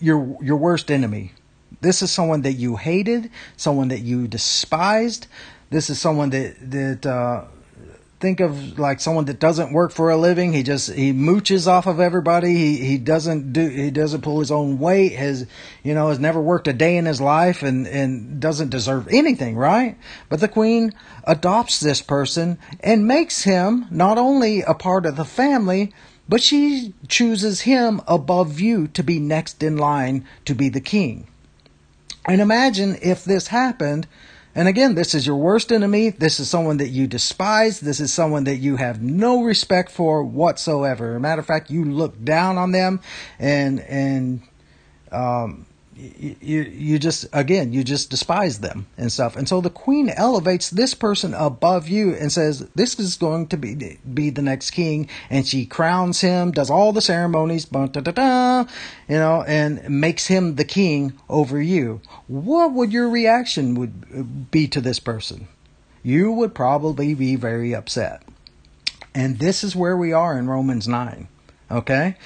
your 0.01 0.39
your 0.41 0.57
worst 0.57 0.91
enemy. 0.91 1.33
This 1.81 2.03
is 2.03 2.11
someone 2.11 2.43
that 2.43 2.55
you 2.55 2.77
hated, 2.77 3.31
someone 3.57 3.89
that 3.89 4.01
you 4.01 4.27
despised. 4.27 5.27
This 5.71 5.89
is 5.89 6.01
someone 6.01 6.31
that 6.31 6.71
that 6.71 7.07
uh, 7.07 7.45
think 8.21 8.41
of 8.41 8.79
like 8.79 9.01
someone 9.01 9.25
that 9.25 9.41
doesn't 9.41 9.73
work 9.73 9.93
for 9.93 10.11
a 10.11 10.17
living. 10.17 10.53
He 10.53 10.63
just 10.63 10.93
he 10.93 11.13
mooches 11.13 11.67
off 11.67 11.87
of 11.87 11.99
everybody. 11.99 12.55
He 12.55 12.77
he 12.77 12.99
doesn't 12.99 13.53
do 13.53 13.67
he 13.67 13.91
doesn't 13.91 14.21
pull 14.21 14.41
his 14.41 14.51
own 14.51 14.79
weight. 14.79 15.13
Has 15.13 15.47
you 15.83 15.95
know 15.95 16.09
has 16.09 16.19
never 16.19 16.41
worked 16.41 16.69
a 16.69 16.73
day 16.73 16.97
in 16.97 17.07
his 17.07 17.21
life 17.21 17.63
and 17.63 17.87
and 17.89 18.39
doesn't 18.39 18.69
deserve 18.69 19.09
anything, 19.09 19.57
right? 19.57 19.97
But 20.29 20.41
the 20.41 20.49
queen 20.49 20.93
adopts 21.25 21.81
this 21.81 22.03
person 22.03 22.59
and 22.81 23.07
makes 23.07 23.43
him 23.45 23.87
not 23.91 24.19
only 24.19 24.61
a 24.61 24.75
part 24.75 25.07
of 25.07 25.17
the 25.17 25.25
family, 25.25 25.93
but 26.29 26.43
she 26.43 26.93
chooses 27.09 27.63
him 27.63 28.03
above 28.07 28.61
you 28.61 28.87
to 28.89 29.03
be 29.03 29.19
next 29.19 29.63
in 29.63 29.79
line 29.79 30.27
to 30.45 30.55
be 30.55 30.69
the 30.69 30.81
king. 30.81 31.27
And 32.27 32.41
imagine 32.41 32.99
if 33.01 33.25
this 33.25 33.49
happened 33.49 34.07
and 34.55 34.67
again, 34.67 34.95
this 34.95 35.15
is 35.15 35.27
your 35.27 35.37
worst 35.37 35.71
enemy. 35.71 36.11
This 36.11 36.41
is 36.41 36.51
someone 36.51 36.79
that 36.79 36.89
you 36.89 37.07
despise. 37.07 37.81
This 37.81 38.01
is 38.01 38.13
someone 38.13 38.45
that 38.45 38.57
you 38.57 38.77
have 38.77 39.01
no 39.01 39.43
respect 39.43 39.91
for 39.91 40.25
whatsoever. 40.25 41.19
matter 41.21 41.41
of 41.41 41.47
fact, 41.47 41.71
you 41.71 41.85
look 41.85 42.23
down 42.25 42.59
on 42.59 42.73
them 42.73 43.01
and, 43.39 43.81
and, 43.81 44.43
um, 45.13 45.67
you 46.41 46.63
you 46.63 46.99
just 46.99 47.27
again 47.33 47.73
you 47.73 47.85
just 47.85 48.11
despise 48.11 48.61
them 48.61 48.87
and 48.97 49.13
stuff. 49.13 49.37
And 49.37 49.49
so 49.49 49.61
the 49.61 49.71
queen 49.71 50.09
elevates 50.09 50.71
this 50.71 50.95
person 50.95 51.35
above 51.35 51.89
you 51.89 52.15
and 52.15 52.33
says 52.33 52.61
this 52.75 52.99
is 52.99 53.17
going 53.17 53.49
to 53.49 53.57
be 53.57 53.99
be 54.13 54.31
the 54.31 54.43
next 54.43 54.71
king. 54.71 55.09
And 55.29 55.47
she 55.47 55.67
crowns 55.67 56.21
him 56.21 56.53
does 56.53 56.71
all 56.71 56.93
the 56.93 57.03
ceremonies 57.03 57.67
you 57.71 57.79
know 59.09 59.45
and 59.47 59.91
makes 59.91 60.27
him 60.27 60.57
the 60.57 60.65
king 60.65 61.13
over 61.29 61.61
you. 61.61 62.01
What 62.27 62.73
would 62.73 62.93
your 62.93 63.09
reaction 63.09 63.75
would 63.75 64.51
be 64.51 64.69
to 64.69 64.81
this 64.81 64.99
person? 64.99 65.49
You 66.03 66.33
would 66.33 66.55
probably 66.55 67.15
be 67.15 67.37
very 67.37 67.75
upset. 67.75 68.23
And 69.15 69.39
this 69.39 69.63
is 69.63 69.77
where 69.77 69.97
we 69.97 70.13
are 70.13 70.39
in 70.39 70.49
Romans 70.49 70.89
9 70.89 71.29
okay 71.71 72.17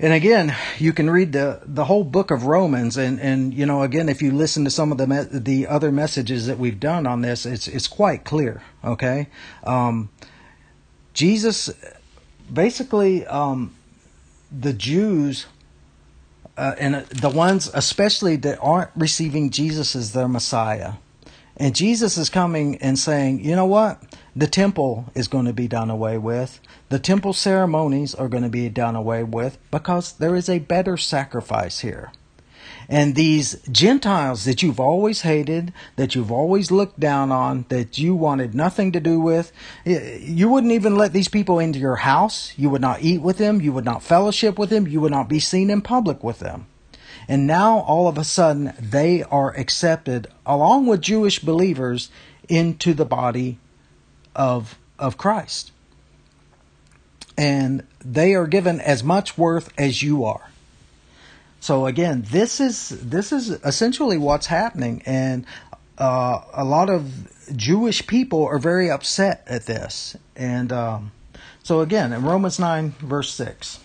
and 0.00 0.12
again, 0.12 0.54
you 0.78 0.92
can 0.92 1.10
read 1.10 1.32
the, 1.32 1.60
the 1.64 1.84
whole 1.84 2.04
book 2.04 2.30
of 2.30 2.44
Romans, 2.44 2.96
and, 2.96 3.20
and 3.20 3.52
you 3.52 3.66
know, 3.66 3.82
again, 3.82 4.08
if 4.08 4.22
you 4.22 4.30
listen 4.30 4.64
to 4.64 4.70
some 4.70 4.92
of 4.92 4.98
the 4.98 5.06
me- 5.08 5.26
the 5.30 5.66
other 5.66 5.90
messages 5.90 6.46
that 6.46 6.58
we've 6.58 6.78
done 6.78 7.06
on 7.06 7.22
this, 7.22 7.44
it's 7.44 7.66
it's 7.66 7.88
quite 7.88 8.24
clear. 8.24 8.62
Okay, 8.84 9.26
um, 9.64 10.08
Jesus, 11.14 11.70
basically, 12.52 13.26
um, 13.26 13.74
the 14.52 14.72
Jews, 14.72 15.46
uh, 16.56 16.76
and 16.78 17.04
the 17.06 17.30
ones 17.30 17.68
especially 17.74 18.36
that 18.36 18.58
aren't 18.60 18.90
receiving 18.94 19.50
Jesus 19.50 19.96
as 19.96 20.12
their 20.12 20.28
Messiah, 20.28 20.92
and 21.58 21.74
Jesus 21.74 22.16
is 22.16 22.30
coming 22.30 22.76
and 22.76 22.98
saying, 22.98 23.44
you 23.44 23.56
know 23.56 23.66
what, 23.66 24.02
the 24.34 24.46
temple 24.46 25.10
is 25.14 25.28
going 25.28 25.46
to 25.46 25.52
be 25.52 25.68
done 25.68 25.90
away 25.90 26.16
with. 26.18 26.60
The 26.88 26.98
temple 26.98 27.32
ceremonies 27.32 28.14
are 28.14 28.28
going 28.28 28.44
to 28.44 28.48
be 28.48 28.68
done 28.68 28.96
away 28.96 29.24
with 29.24 29.58
because 29.70 30.12
there 30.12 30.36
is 30.36 30.48
a 30.48 30.60
better 30.60 30.96
sacrifice 30.96 31.80
here. 31.80 32.12
And 32.88 33.14
these 33.14 33.60
Gentiles 33.70 34.44
that 34.44 34.62
you've 34.62 34.80
always 34.80 35.20
hated, 35.20 35.74
that 35.96 36.14
you've 36.14 36.32
always 36.32 36.70
looked 36.70 36.98
down 36.98 37.30
on, 37.30 37.66
that 37.68 37.98
you 37.98 38.14
wanted 38.14 38.54
nothing 38.54 38.92
to 38.92 39.00
do 39.00 39.20
with, 39.20 39.52
you 39.84 40.48
wouldn't 40.48 40.72
even 40.72 40.96
let 40.96 41.12
these 41.12 41.28
people 41.28 41.58
into 41.58 41.78
your 41.78 41.96
house. 41.96 42.54
You 42.56 42.70
would 42.70 42.80
not 42.80 43.02
eat 43.02 43.20
with 43.20 43.36
them. 43.36 43.60
You 43.60 43.74
would 43.74 43.84
not 43.84 44.02
fellowship 44.02 44.58
with 44.58 44.70
them. 44.70 44.88
You 44.88 45.02
would 45.02 45.12
not 45.12 45.28
be 45.28 45.40
seen 45.40 45.68
in 45.68 45.82
public 45.82 46.24
with 46.24 46.38
them. 46.38 46.66
And 47.28 47.46
now 47.46 47.80
all 47.80 48.08
of 48.08 48.16
a 48.16 48.24
sudden 48.24 48.72
they 48.80 49.22
are 49.22 49.54
accepted 49.54 50.26
along 50.46 50.86
with 50.86 51.02
Jewish 51.02 51.38
believers 51.38 52.10
into 52.48 52.94
the 52.94 53.04
body 53.04 53.58
of, 54.34 54.78
of 54.98 55.18
Christ 55.18 55.72
and 57.38 57.86
they 58.04 58.34
are 58.34 58.48
given 58.48 58.80
as 58.80 59.04
much 59.04 59.38
worth 59.38 59.72
as 59.78 60.02
you 60.02 60.24
are. 60.24 60.50
So 61.60 61.86
again, 61.86 62.24
this 62.30 62.60
is 62.60 62.88
this 62.88 63.32
is 63.32 63.50
essentially 63.50 64.18
what's 64.18 64.46
happening, 64.46 65.02
and 65.06 65.46
uh, 65.96 66.40
a 66.52 66.64
lot 66.64 66.90
of 66.90 67.56
Jewish 67.56 68.06
people 68.06 68.44
are 68.44 68.58
very 68.58 68.90
upset 68.90 69.44
at 69.46 69.66
this. 69.66 70.16
And 70.36 70.72
um, 70.72 71.12
so 71.62 71.80
again, 71.80 72.12
in 72.12 72.24
Romans 72.24 72.58
nine 72.58 72.90
verse 72.98 73.32
six. 73.32 73.80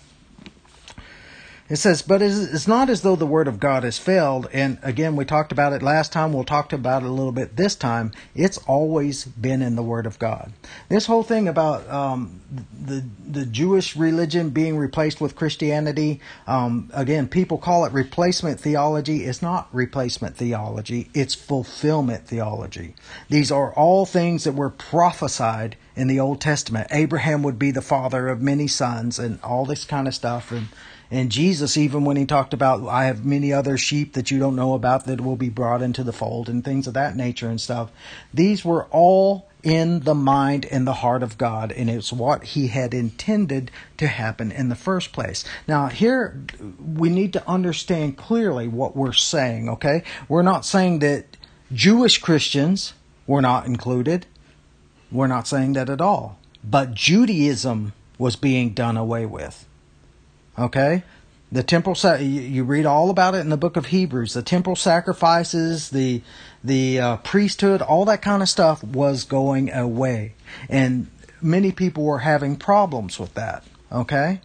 It 1.73 1.79
says, 1.79 2.03
but 2.03 2.21
it's 2.21 2.67
not 2.67 2.91
as 2.91 3.01
though 3.01 3.15
the 3.15 3.25
word 3.25 3.47
of 3.47 3.59
God 3.59 3.81
has 3.81 3.97
failed. 3.97 4.47
And 4.53 4.77
again, 4.83 5.15
we 5.15 5.25
talked 5.25 5.51
about 5.51 5.73
it 5.73 5.81
last 5.81 6.13
time. 6.13 6.31
We'll 6.31 6.43
talk 6.43 6.71
about 6.71 7.01
it 7.01 7.07
a 7.07 7.11
little 7.11 7.31
bit 7.31 7.55
this 7.55 7.73
time. 7.73 8.11
It's 8.35 8.59
always 8.67 9.25
been 9.25 9.63
in 9.63 9.75
the 9.75 9.81
word 9.81 10.05
of 10.05 10.19
God. 10.19 10.53
This 10.89 11.07
whole 11.07 11.23
thing 11.23 11.47
about 11.47 11.89
um, 11.89 12.41
the 12.79 13.03
the 13.27 13.47
Jewish 13.47 13.95
religion 13.95 14.51
being 14.51 14.77
replaced 14.77 15.19
with 15.19 15.35
Christianity, 15.35 16.21
um, 16.45 16.91
again, 16.93 17.27
people 17.27 17.57
call 17.57 17.85
it 17.85 17.91
replacement 17.91 18.59
theology. 18.59 19.23
It's 19.23 19.41
not 19.41 19.67
replacement 19.71 20.37
theology. 20.37 21.09
It's 21.15 21.33
fulfillment 21.33 22.27
theology. 22.27 22.93
These 23.29 23.51
are 23.51 23.73
all 23.73 24.05
things 24.05 24.43
that 24.43 24.53
were 24.53 24.69
prophesied 24.69 25.75
in 25.95 26.07
the 26.07 26.19
Old 26.19 26.39
Testament. 26.39 26.89
Abraham 26.91 27.41
would 27.41 27.57
be 27.57 27.71
the 27.71 27.81
father 27.81 28.27
of 28.27 28.43
many 28.43 28.67
sons, 28.67 29.17
and 29.17 29.41
all 29.41 29.65
this 29.65 29.85
kind 29.85 30.07
of 30.07 30.13
stuff. 30.13 30.51
And 30.51 30.67
and 31.13 31.31
Jesus, 31.31 31.77
even 31.77 32.05
when 32.05 32.17
he 32.17 32.25
talked 32.25 32.55
about, 32.55 32.87
I 32.87 33.05
have 33.05 33.23
many 33.23 33.53
other 33.53 33.77
sheep 33.77 34.13
that 34.13 34.31
you 34.31 34.39
don't 34.39 34.55
know 34.55 34.73
about 34.73 35.05
that 35.05 35.21
will 35.21 35.35
be 35.35 35.47
brought 35.47 35.83
into 35.83 36.03
the 36.03 36.11
fold 36.11 36.49
and 36.49 36.65
things 36.65 36.87
of 36.87 36.95
that 36.95 37.15
nature 37.15 37.47
and 37.47 37.61
stuff, 37.61 37.91
these 38.33 38.65
were 38.65 38.85
all 38.85 39.47
in 39.61 39.99
the 39.99 40.15
mind 40.15 40.65
and 40.65 40.87
the 40.87 40.93
heart 40.93 41.21
of 41.21 41.37
God, 41.37 41.71
and 41.71 41.87
it's 41.87 42.11
what 42.11 42.43
He 42.43 42.69
had 42.69 42.95
intended 42.95 43.69
to 43.97 44.07
happen 44.07 44.51
in 44.51 44.69
the 44.69 44.75
first 44.75 45.13
place. 45.13 45.45
Now, 45.67 45.85
here 45.85 46.41
we 46.83 47.09
need 47.09 47.31
to 47.33 47.47
understand 47.47 48.17
clearly 48.17 48.67
what 48.67 48.95
we're 48.95 49.13
saying, 49.13 49.69
okay? 49.69 50.01
We're 50.27 50.41
not 50.41 50.65
saying 50.65 50.97
that 50.99 51.37
Jewish 51.71 52.17
Christians 52.17 52.93
were 53.27 53.41
not 53.41 53.67
included. 53.67 54.25
We're 55.11 55.27
not 55.27 55.47
saying 55.47 55.73
that 55.73 55.91
at 55.91 56.01
all. 56.01 56.39
But 56.63 56.95
Judaism 56.95 57.93
was 58.17 58.35
being 58.35 58.73
done 58.73 58.97
away 58.97 59.27
with. 59.27 59.67
Okay? 60.57 61.03
The 61.51 61.61
temple 61.61 61.95
you 62.19 62.63
read 62.63 62.87
all 62.87 63.11
about 63.11 63.35
it 63.35 63.39
in 63.39 63.49
the 63.49 63.57
book 63.57 63.77
of 63.77 63.87
Hebrews. 63.87 64.33
The 64.33 64.41
temple 64.41 64.75
sacrifices, 64.75 65.91
the 65.91 66.23
the 66.63 66.99
uh, 66.99 67.17
priesthood, 67.17 67.83
all 67.83 68.05
that 68.05 68.23
kind 68.23 68.41
of 68.41 68.49
stuff 68.49 68.83
was 68.83 69.23
going 69.23 69.71
away, 69.71 70.33
and 70.67 71.11
many 71.43 71.71
people 71.71 72.05
were 72.05 72.19
having 72.19 72.55
problems 72.55 73.19
with 73.19 73.35
that. 73.35 73.63
Okay, 73.91 74.41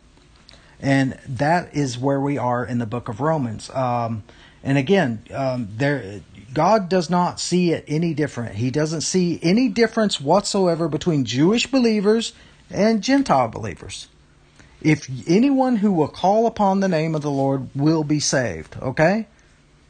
and 0.81 1.19
that 1.27 1.75
is 1.75 1.97
where 1.97 2.21
we 2.21 2.37
are 2.37 2.63
in 2.63 2.77
the 2.77 2.85
book 2.85 3.09
of 3.09 3.23
Romans. 3.23 3.71
Um, 3.71 4.23
and 4.63 4.77
again, 4.77 5.23
um, 5.33 5.69
there 5.77 6.21
God 6.53 6.91
does 6.91 7.09
not 7.09 7.41
see 7.41 7.73
it 7.73 7.85
any 7.89 8.13
different. 8.13 8.57
He 8.57 8.71
doesn't 8.71 9.01
see 9.01 9.39
any 9.43 9.69
difference 9.69 10.21
whatsoever 10.21 10.89
between 10.89 11.25
Jewish 11.25 11.69
believers 11.69 12.35
and 12.71 13.03
Gentile 13.03 13.49
believers 13.49 14.09
if 14.81 15.09
anyone 15.27 15.77
who 15.77 15.93
will 15.93 16.09
call 16.09 16.47
upon 16.47 16.81
the 16.81 16.89
name 16.89 17.15
of 17.15 17.23
the 17.23 17.31
Lord 17.31 17.69
will 17.75 18.05
be 18.05 18.21
saved, 18.21 18.77
okay? 18.81 19.27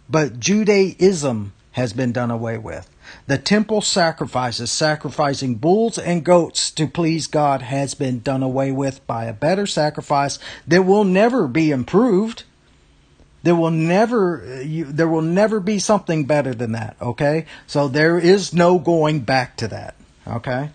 But 0.08 0.40
Judaism 0.40 1.52
has 1.72 1.92
been 1.92 2.12
done 2.12 2.30
away 2.30 2.58
with. 2.58 2.88
The 3.26 3.38
temple 3.38 3.80
sacrifices, 3.80 4.70
sacrificing 4.70 5.56
bulls 5.56 5.98
and 5.98 6.24
goats 6.24 6.70
to 6.72 6.86
please 6.86 7.26
God, 7.26 7.62
has 7.62 7.94
been 7.94 8.20
done 8.20 8.42
away 8.42 8.72
with 8.72 9.06
by 9.06 9.24
a 9.24 9.32
better 9.32 9.66
sacrifice 9.66 10.38
that 10.66 10.82
will 10.82 11.04
never 11.04 11.46
be 11.46 11.70
improved. 11.70 12.44
There 13.42 13.54
will 13.54 13.70
never, 13.70 14.62
you, 14.64 14.84
there 14.84 15.08
will 15.08 15.22
never 15.22 15.60
be 15.60 15.78
something 15.78 16.24
better 16.24 16.54
than 16.54 16.72
that. 16.72 16.96
Okay, 17.00 17.46
so 17.66 17.88
there 17.88 18.18
is 18.18 18.52
no 18.52 18.78
going 18.78 19.20
back 19.20 19.56
to 19.58 19.68
that. 19.68 19.94
Okay. 20.26 20.70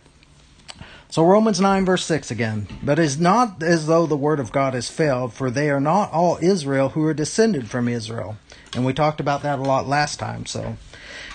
So 1.13 1.24
Romans 1.24 1.62
9 1.62 1.86
verse 1.86 2.03
6 2.05 2.32
again. 2.32 2.67
But 2.82 2.98
it 2.98 3.05
is 3.05 3.20
not 3.20 3.62
as 3.62 3.86
though 3.86 4.08
the 4.08 4.17
word 4.17 4.39
of 4.39 4.51
God 4.51 4.74
has 4.74 4.89
failed, 4.89 5.32
for 5.32 5.51
they 5.51 5.70
are 5.70 5.79
not 5.79 6.12
all 6.12 6.39
Israel 6.41 6.89
who 6.89 7.05
are 7.05 7.13
descended 7.13 7.70
from 7.70 7.88
Israel. 7.88 8.38
And 8.74 8.84
we 8.84 8.93
talked 8.93 9.20
about 9.20 9.43
that 9.43 9.60
a 9.60 9.62
lot 9.62 9.88
last 9.88 10.17
time, 10.17 10.48
so. 10.48 10.75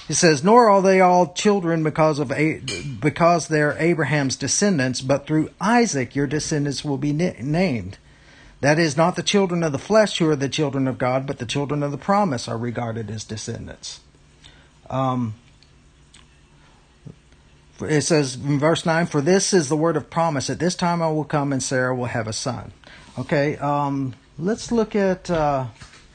he 0.09 0.15
says, 0.15 0.43
"Nor 0.43 0.69
are 0.69 0.83
they 0.83 1.01
all 1.01 1.33
children 1.33 1.85
because 1.85 2.19
of 2.19 2.33
a- 2.33 2.61
because 3.01 3.47
they're 3.47 3.77
Abraham's 3.79 4.35
descendants, 4.35 5.01
but 5.01 5.29
through 5.29 5.51
Isaac 5.61 6.17
your 6.17 6.27
descendants 6.27 6.85
will 6.85 6.99
be 6.99 7.13
named." 7.13 7.99
That 8.61 8.81
is, 8.81 8.97
not 8.97 9.15
the 9.15 9.23
children 9.23 9.63
of 9.63 9.71
the 9.71 9.79
flesh 9.79 10.19
who 10.19 10.29
are 10.29 10.35
the 10.35 10.49
children 10.49 10.89
of 10.89 10.99
God, 10.99 11.25
but 11.25 11.39
the 11.39 11.47
children 11.47 11.85
of 11.85 11.93
the 11.93 11.99
promise 11.99 12.49
are 12.49 12.59
regarded 12.59 13.13
as 13.13 13.23
descendants. 13.23 14.01
Um, 14.91 15.35
it 17.81 18.03
says 18.03 18.35
in 18.35 18.59
verse 18.59 18.85
9, 18.85 19.07
For 19.07 19.21
this 19.21 19.53
is 19.53 19.69
the 19.69 19.77
word 19.77 19.97
of 19.97 20.11
promise. 20.11 20.51
At 20.51 20.59
this 20.59 20.75
time 20.75 21.03
I 21.03 21.11
will 21.11 21.25
come 21.25 21.53
and 21.53 21.63
Sarah 21.63 21.95
will 21.95 22.07
have 22.07 22.27
a 22.27 22.33
son. 22.33 22.73
Okay, 23.19 23.57
um, 23.57 24.15
let's 24.39 24.71
look 24.71 24.95
at 24.95 25.31
uh, 25.31 25.67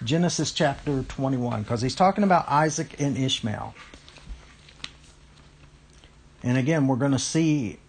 Genesis 0.03 0.51
chapter 0.51 1.03
21, 1.03 1.63
because 1.63 1.82
he's 1.82 1.96
talking 1.96 2.24
about 2.24 2.50
Isaac 2.50 3.00
and 3.00 3.17
Ishmael. 3.17 3.75
And 6.43 6.58
again, 6.58 6.88
we're 6.88 6.98
going 6.98 7.12
to 7.13 7.20
see 7.20 7.79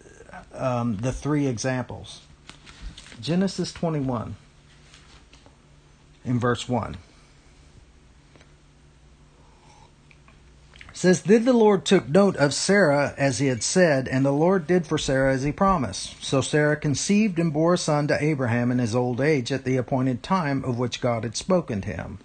um, 0.53 0.97
the 0.97 1.11
three 1.11 1.47
examples. 1.47 2.21
Genesis 3.21 3.73
21 3.73 4.35
in 6.23 6.39
verse 6.39 6.67
1. 6.67 6.97
Says, 11.05 11.21
Then 11.21 11.45
the 11.45 11.53
Lord 11.53 11.85
took 11.85 12.09
note 12.09 12.35
of 12.37 12.53
Sarah 12.53 13.13
as 13.15 13.37
he 13.37 13.45
had 13.45 13.61
said, 13.61 14.07
and 14.07 14.25
the 14.25 14.31
Lord 14.31 14.65
did 14.65 14.87
for 14.87 14.97
Sarah 14.97 15.33
as 15.33 15.43
he 15.43 15.51
promised. 15.51 16.23
So 16.23 16.41
Sarah 16.41 16.75
conceived 16.75 17.37
and 17.37 17.53
bore 17.53 17.75
a 17.75 17.77
son 17.77 18.07
to 18.07 18.23
Abraham 18.23 18.71
in 18.71 18.79
his 18.79 18.95
old 18.95 19.21
age 19.21 19.51
at 19.51 19.65
the 19.65 19.77
appointed 19.77 20.23
time 20.23 20.63
of 20.65 20.79
which 20.79 21.01
God 21.01 21.23
had 21.23 21.37
spoken 21.37 21.81
to 21.81 21.89
him. 21.89 22.17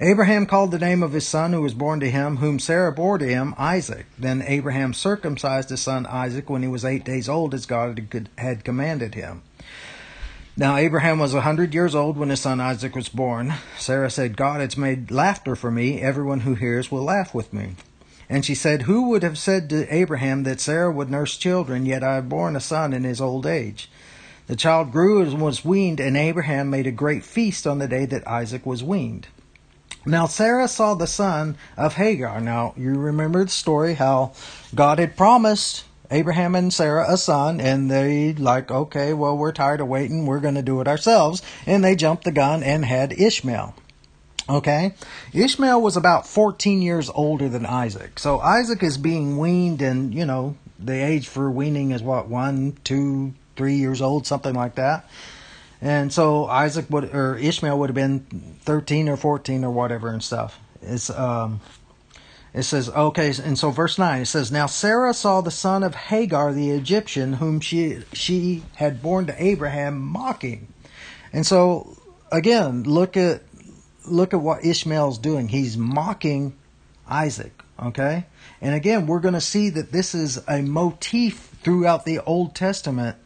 Abraham 0.00 0.46
called 0.46 0.70
the 0.70 0.78
name 0.78 1.02
of 1.02 1.12
his 1.12 1.26
son 1.26 1.52
who 1.52 1.62
was 1.62 1.74
born 1.74 1.98
to 2.00 2.10
him, 2.10 2.36
whom 2.36 2.60
Sarah 2.60 2.92
bore 2.92 3.18
to 3.18 3.26
him, 3.26 3.54
Isaac. 3.58 4.06
Then 4.18 4.42
Abraham 4.46 4.92
circumcised 4.92 5.70
his 5.70 5.80
son 5.80 6.06
Isaac 6.06 6.48
when 6.48 6.62
he 6.62 6.68
was 6.68 6.84
eight 6.84 7.04
days 7.04 7.28
old, 7.28 7.54
as 7.54 7.66
God 7.66 8.24
had 8.38 8.64
commanded 8.64 9.14
him. 9.14 9.42
Now 10.56 10.76
Abraham 10.76 11.18
was 11.18 11.34
a 11.34 11.40
hundred 11.40 11.74
years 11.74 11.96
old 11.96 12.16
when 12.16 12.28
his 12.28 12.40
son 12.40 12.60
Isaac 12.60 12.94
was 12.94 13.08
born. 13.08 13.54
Sarah 13.76 14.10
said, 14.10 14.36
God 14.36 14.60
has 14.60 14.76
made 14.76 15.10
laughter 15.10 15.56
for 15.56 15.68
me. 15.68 16.00
Everyone 16.00 16.40
who 16.40 16.54
hears 16.54 16.92
will 16.92 17.02
laugh 17.02 17.34
with 17.34 17.52
me. 17.52 17.74
And 18.28 18.44
she 18.44 18.54
said, 18.54 18.82
Who 18.82 19.08
would 19.08 19.24
have 19.24 19.36
said 19.36 19.68
to 19.70 19.92
Abraham 19.92 20.44
that 20.44 20.60
Sarah 20.60 20.92
would 20.92 21.10
nurse 21.10 21.36
children, 21.36 21.86
yet 21.86 22.04
I 22.04 22.14
have 22.14 22.28
borne 22.28 22.54
a 22.54 22.60
son 22.60 22.92
in 22.92 23.02
his 23.02 23.20
old 23.20 23.46
age? 23.46 23.90
The 24.46 24.54
child 24.54 24.92
grew 24.92 25.22
and 25.22 25.40
was 25.40 25.64
weaned, 25.64 25.98
and 25.98 26.16
Abraham 26.16 26.70
made 26.70 26.86
a 26.86 26.92
great 26.92 27.24
feast 27.24 27.66
on 27.66 27.80
the 27.80 27.88
day 27.88 28.06
that 28.06 28.26
Isaac 28.28 28.64
was 28.64 28.84
weaned. 28.84 29.26
Now 30.06 30.26
Sarah 30.26 30.68
saw 30.68 30.94
the 30.94 31.08
son 31.08 31.56
of 31.76 31.94
Hagar. 31.94 32.40
Now 32.40 32.74
you 32.76 32.94
remember 32.94 33.44
the 33.44 33.50
story 33.50 33.94
how 33.94 34.34
God 34.72 35.00
had 35.00 35.16
promised 35.16 35.84
Abraham 36.10 36.54
and 36.54 36.72
Sarah 36.72 37.06
a 37.08 37.16
son, 37.16 37.60
and 37.60 37.90
they 37.90 38.34
like, 38.34 38.70
okay, 38.70 39.12
well, 39.12 39.36
we're 39.36 39.52
tired 39.52 39.80
of 39.80 39.88
waiting, 39.88 40.26
we're 40.26 40.40
going 40.40 40.54
to 40.54 40.62
do 40.62 40.80
it 40.80 40.88
ourselves, 40.88 41.42
and 41.66 41.84
they 41.84 41.96
jumped 41.96 42.24
the 42.24 42.32
gun 42.32 42.62
and 42.62 42.84
had 42.84 43.12
Ishmael. 43.12 43.74
Okay, 44.48 44.94
Ishmael 45.32 45.80
was 45.80 45.96
about 45.96 46.26
14 46.26 46.82
years 46.82 47.10
older 47.14 47.48
than 47.48 47.64
Isaac, 47.64 48.18
so 48.18 48.40
Isaac 48.40 48.82
is 48.82 48.98
being 48.98 49.38
weaned, 49.38 49.80
and 49.80 50.12
you 50.14 50.26
know 50.26 50.56
the 50.78 50.94
age 50.94 51.28
for 51.28 51.50
weaning 51.50 51.92
is 51.92 52.02
what 52.02 52.28
one, 52.28 52.76
two, 52.84 53.32
three 53.56 53.76
years 53.76 54.02
old, 54.02 54.26
something 54.26 54.54
like 54.54 54.74
that. 54.74 55.08
And 55.80 56.12
so 56.12 56.46
Isaac 56.46 56.86
would 56.90 57.14
or 57.14 57.36
Ishmael 57.36 57.78
would 57.78 57.90
have 57.90 57.94
been 57.94 58.20
13 58.62 59.08
or 59.08 59.16
14 59.16 59.64
or 59.64 59.70
whatever 59.70 60.08
and 60.08 60.22
stuff. 60.22 60.58
It's 60.82 61.10
um 61.10 61.60
it 62.54 62.62
says, 62.62 62.88
okay, 62.88 63.32
and 63.42 63.58
so 63.58 63.70
verse 63.70 63.98
9, 63.98 64.22
it 64.22 64.26
says, 64.26 64.52
Now 64.52 64.66
Sarah 64.66 65.12
saw 65.12 65.40
the 65.40 65.50
son 65.50 65.82
of 65.82 65.96
Hagar 65.96 66.52
the 66.52 66.70
Egyptian, 66.70 67.34
whom 67.34 67.58
she, 67.58 68.02
she 68.12 68.62
had 68.76 69.02
borne 69.02 69.26
to 69.26 69.44
Abraham, 69.44 70.00
mocking. 70.00 70.68
And 71.32 71.44
so, 71.44 71.96
again, 72.30 72.84
look 72.84 73.16
at, 73.16 73.42
look 74.06 74.32
at 74.32 74.40
what 74.40 74.64
Ishmael's 74.64 75.18
doing. 75.18 75.48
He's 75.48 75.76
mocking 75.76 76.56
Isaac, 77.08 77.60
okay? 77.82 78.26
And 78.60 78.72
again, 78.72 79.08
we're 79.08 79.18
going 79.18 79.34
to 79.34 79.40
see 79.40 79.70
that 79.70 79.90
this 79.90 80.14
is 80.14 80.40
a 80.46 80.62
motif 80.62 81.50
throughout 81.64 82.04
the 82.04 82.20
Old 82.20 82.54
Testament 82.54 83.16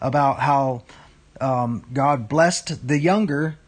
about 0.00 0.40
how 0.40 0.84
um, 1.42 1.84
God 1.92 2.26
blessed 2.26 2.88
the 2.88 2.98
younger 2.98 3.58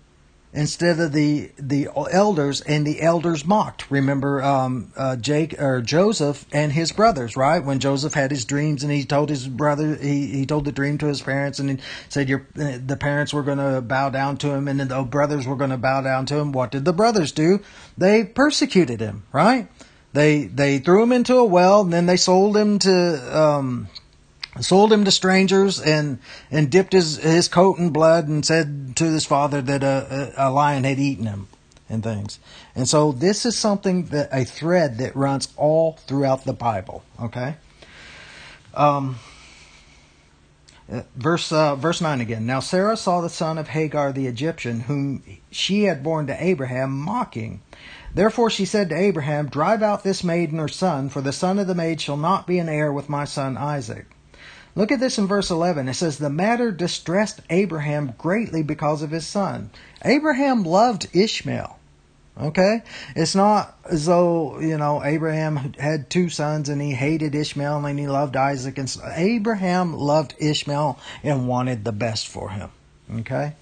instead 0.53 0.99
of 0.99 1.13
the 1.13 1.51
the 1.57 1.89
elders, 2.11 2.61
and 2.61 2.87
the 2.87 3.01
elders 3.03 3.45
mocked. 3.45 3.91
Remember, 3.91 4.43
um, 4.43 4.93
uh, 4.97 5.17
Jake 5.17 5.61
or 5.61 5.81
Joseph 5.81 6.45
and 6.53 6.73
his 6.73 6.93
brothers, 6.93 7.37
right? 7.37 7.65
When 7.65 7.79
Joseph 7.79 8.15
had 8.15 8.31
his 8.31 8.45
dreams, 8.45 8.83
and 8.83 8.93
he 8.93 9.05
told 9.05 9.29
his 9.29 9.47
brother, 9.47 9.95
he, 9.97 10.27
he 10.27 10.47
told 10.47 10.65
the 10.65 10.73
dream 10.73 10.99
to 10.99 11.07
his 11.07 11.23
parents, 11.23 11.59
and 11.59 11.71
he 11.71 11.79
said, 12.09 12.29
"Your 12.29 12.47
the 12.55 12.97
parents 12.99 13.33
were 13.33 13.43
going 13.43 13.59
to 13.59 13.81
bow 13.81 14.11
down 14.11 14.37
to 14.39 14.51
him, 14.51 14.69
and 14.69 14.81
the 14.81 15.03
brothers 15.03 15.47
were 15.47 15.57
going 15.57 15.71
to 15.71 15.77
bow 15.77 16.01
down 16.01 16.27
to 16.27 16.37
him." 16.37 16.53
What 16.53 16.73
did 16.73 16.85
the 16.85 16.93
brothers 16.93 17.33
do? 17.33 17.61
They 17.97 18.25
persecuted 18.25 19.01
him, 19.01 19.25
right? 19.33 19.69
They 20.13 20.45
they 20.45 20.79
threw 20.79 21.03
him 21.03 21.13
into 21.13 21.37
a 21.37 21.45
well, 21.45 21.83
and 21.83 21.93
then 21.93 22.07
they 22.07 22.17
sold 22.17 22.57
him 22.57 22.81
to 22.81 23.39
um, 23.39 23.89
sold 24.59 24.93
him 24.93 25.05
to 25.05 25.11
strangers 25.11 25.81
and 25.81 26.19
and 26.51 26.71
dipped 26.71 26.93
his 26.93 27.19
his 27.19 27.49
coat 27.49 27.79
in 27.79 27.91
blood 27.91 28.27
and 28.27 28.45
said 28.45 28.97
to 28.97 29.05
his 29.05 29.25
father 29.25 29.63
that 29.63 29.83
a, 29.83 30.33
a, 30.37 30.51
lion 30.51 30.85
had 30.85 30.99
eaten 30.99 31.27
him 31.27 31.49
and 31.89 32.03
things. 32.03 32.41
And 32.75 32.89
so 32.89 33.13
this 33.13 33.47
is 33.47 33.57
something 33.57 34.07
that 34.07 34.29
a 34.33 34.45
thread 34.45 34.99
that 34.99 35.15
runs 35.15 35.49
all 35.57 35.93
throughout 36.07 36.45
the 36.45 36.53
Bible. 36.53 37.05
Okay. 37.21 37.57
Um. 38.75 39.19
Verse 41.15 41.53
uh, 41.53 41.77
verse 41.77 42.01
nine 42.01 42.21
again. 42.21 42.47
Now 42.47 42.59
Sarah 42.59 42.97
saw 42.97 43.21
the 43.21 43.29
son 43.29 43.59
of 43.59 43.69
Hagar 43.69 44.13
the 44.13 44.27
Egyptian, 44.27 44.81
whom 44.81 45.23
she 45.53 45.85
had 45.85 46.03
borne 46.03 46.27
to 46.27 46.45
Abraham, 46.45 46.99
mocking. 46.99 47.63
Therefore 48.13 48.51
she 48.51 48.65
said 48.65 48.89
to 48.89 48.97
Abraham, 48.97 49.49
Drive 49.49 49.85
out 49.85 50.03
this 50.03 50.25
maid 50.25 50.51
and 50.51 50.59
her 50.59 50.67
son, 50.67 51.09
for 51.09 51.21
the 51.21 51.33
son 51.33 51.61
of 51.61 51.69
the 51.69 51.77
maid 51.77 52.01
shall 52.01 52.17
not 52.17 52.45
be 52.49 52.59
an 52.59 52.69
heir 52.69 52.93
with 52.93 53.09
my 53.09 53.25
son 53.25 53.57
Isaac. 53.57 54.07
Look 54.81 54.93
at 54.93 54.99
this 54.99 55.19
in 55.19 55.27
verse 55.27 55.51
11. 55.51 55.91
It 55.91 55.95
says, 55.95 56.17
The 56.17 56.31
matter 56.31 56.73
distressed 56.73 57.43
Abraham 57.51 58.15
greatly 58.17 58.63
because 58.63 59.03
of 59.03 59.11
his 59.11 59.27
son. 59.27 59.69
Abraham 60.07 60.63
loved 60.63 61.07
Ishmael. 61.13 61.79
Okay? 62.41 62.83
It's 63.15 63.35
not 63.35 63.77
as 63.85 64.07
though, 64.07 64.59
you 64.59 64.79
know, 64.79 65.05
Abraham 65.05 65.75
had 65.79 66.09
two 66.09 66.31
sons 66.31 66.71
and 66.71 66.81
he 66.81 66.93
hated 66.93 67.35
Ishmael 67.35 67.85
and 67.85 67.99
he 67.99 68.09
loved 68.09 68.37
Isaac. 68.37 68.79
And 68.79 68.89
so 68.89 69.03
Abraham 69.15 69.93
loved 69.93 70.35
Ishmael 70.39 70.99
and 71.23 71.47
wanted 71.47 71.85
the 71.85 71.93
best 71.93 72.27
for 72.29 72.49
him. 72.49 72.71
Okay? 73.19 73.53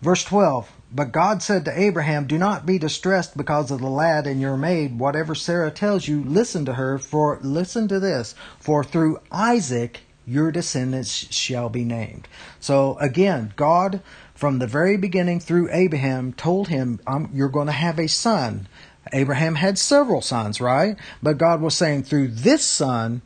Verse 0.00 0.22
12 0.22 0.70
but 0.94 1.12
God 1.12 1.42
said 1.42 1.64
to 1.64 1.78
Abraham, 1.78 2.26
Do 2.26 2.36
not 2.36 2.66
be 2.66 2.78
distressed 2.78 3.36
because 3.36 3.70
of 3.70 3.80
the 3.80 3.88
lad 3.88 4.26
and 4.26 4.40
your 4.40 4.56
maid. 4.56 4.98
Whatever 4.98 5.34
Sarah 5.34 5.70
tells 5.70 6.06
you, 6.06 6.22
listen 6.22 6.64
to 6.66 6.74
her, 6.74 6.98
for 6.98 7.38
listen 7.42 7.88
to 7.88 7.98
this, 7.98 8.34
for 8.60 8.84
through 8.84 9.20
Isaac 9.30 10.00
your 10.26 10.52
descendants 10.52 11.10
shall 11.34 11.68
be 11.68 11.84
named. 11.84 12.28
So 12.60 12.96
again, 12.98 13.52
God 13.56 14.00
from 14.34 14.58
the 14.58 14.66
very 14.66 14.96
beginning 14.96 15.40
through 15.40 15.70
Abraham 15.72 16.32
told 16.32 16.68
him, 16.68 17.00
You're 17.32 17.48
going 17.48 17.66
to 17.66 17.72
have 17.72 17.98
a 17.98 18.08
son. 18.08 18.68
Abraham 19.12 19.56
had 19.56 19.78
several 19.78 20.20
sons, 20.20 20.60
right? 20.60 20.96
But 21.22 21.38
God 21.38 21.60
was 21.60 21.76
saying, 21.76 22.04
Through 22.04 22.28
this 22.28 22.64
son 22.64 23.22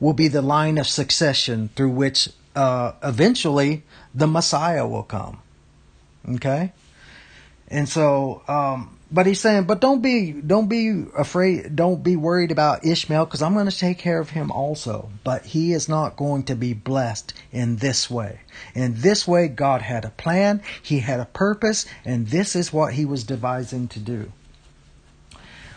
will 0.00 0.12
be 0.12 0.28
the 0.28 0.42
line 0.42 0.78
of 0.78 0.88
succession 0.88 1.70
through 1.76 1.90
which 1.90 2.28
uh, 2.56 2.92
eventually 3.02 3.84
the 4.14 4.26
Messiah 4.26 4.86
will 4.86 5.02
come. 5.02 5.40
Okay? 6.28 6.72
And 7.68 7.88
so, 7.88 8.42
um, 8.48 8.98
but 9.10 9.26
he's 9.26 9.40
saying, 9.40 9.64
but 9.64 9.80
don't 9.80 10.02
be, 10.02 10.32
don't 10.32 10.68
be 10.68 11.04
afraid, 11.16 11.74
don't 11.74 12.02
be 12.02 12.16
worried 12.16 12.50
about 12.50 12.84
Ishmael 12.84 13.24
because 13.24 13.42
I'm 13.42 13.54
going 13.54 13.68
to 13.68 13.76
take 13.76 13.98
care 13.98 14.18
of 14.18 14.30
him 14.30 14.50
also. 14.50 15.10
But 15.24 15.46
he 15.46 15.72
is 15.72 15.88
not 15.88 16.16
going 16.16 16.44
to 16.44 16.54
be 16.54 16.74
blessed 16.74 17.32
in 17.52 17.76
this 17.76 18.10
way. 18.10 18.40
In 18.74 18.94
this 19.00 19.26
way, 19.26 19.48
God 19.48 19.82
had 19.82 20.04
a 20.04 20.10
plan, 20.10 20.62
he 20.82 21.00
had 21.00 21.20
a 21.20 21.26
purpose, 21.26 21.86
and 22.04 22.28
this 22.28 22.54
is 22.56 22.72
what 22.72 22.94
he 22.94 23.04
was 23.04 23.24
devising 23.24 23.88
to 23.88 23.98
do. 23.98 24.32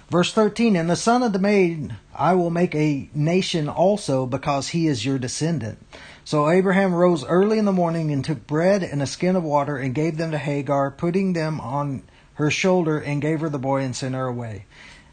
Verse 0.10 0.34
13, 0.34 0.76
and 0.76 0.90
the 0.90 0.98
son 0.98 1.24
of 1.24 1.32
the 1.32 1.40
maid 1.40 1.96
I 2.14 2.34
will 2.34 2.50
make 2.50 2.76
a 2.76 3.10
nation 3.16 3.70
also 3.70 4.26
because 4.26 4.68
he 4.70 4.88
is 4.88 5.06
your 5.06 5.18
descendant. 5.18 5.80
So 6.24 6.50
Abraham 6.50 6.94
rose 6.94 7.26
early 7.26 7.58
in 7.58 7.66
the 7.66 7.72
morning 7.72 8.12
and 8.12 8.24
took 8.24 8.46
bread 8.48 8.84
and 8.84 9.02
a 9.02 9.08
skin 9.08 9.36
of 9.36 9.44
water 9.44 9.78
and 9.78 9.94
gave 9.94 10.18
them 10.18 10.32
to 10.32 10.38
Hagar, 10.38 10.92
putting 10.92 11.34
them 11.34 11.60
on 11.60 12.04
her 12.36 12.52
shoulder 12.52 13.00
and 13.00 13.22
gave 13.22 13.42
her 13.42 13.50
the 13.50 13.60
boy 13.60 13.82
and 13.82 13.96
sent 13.96 14.16
her 14.16 14.28
away. 14.28 14.66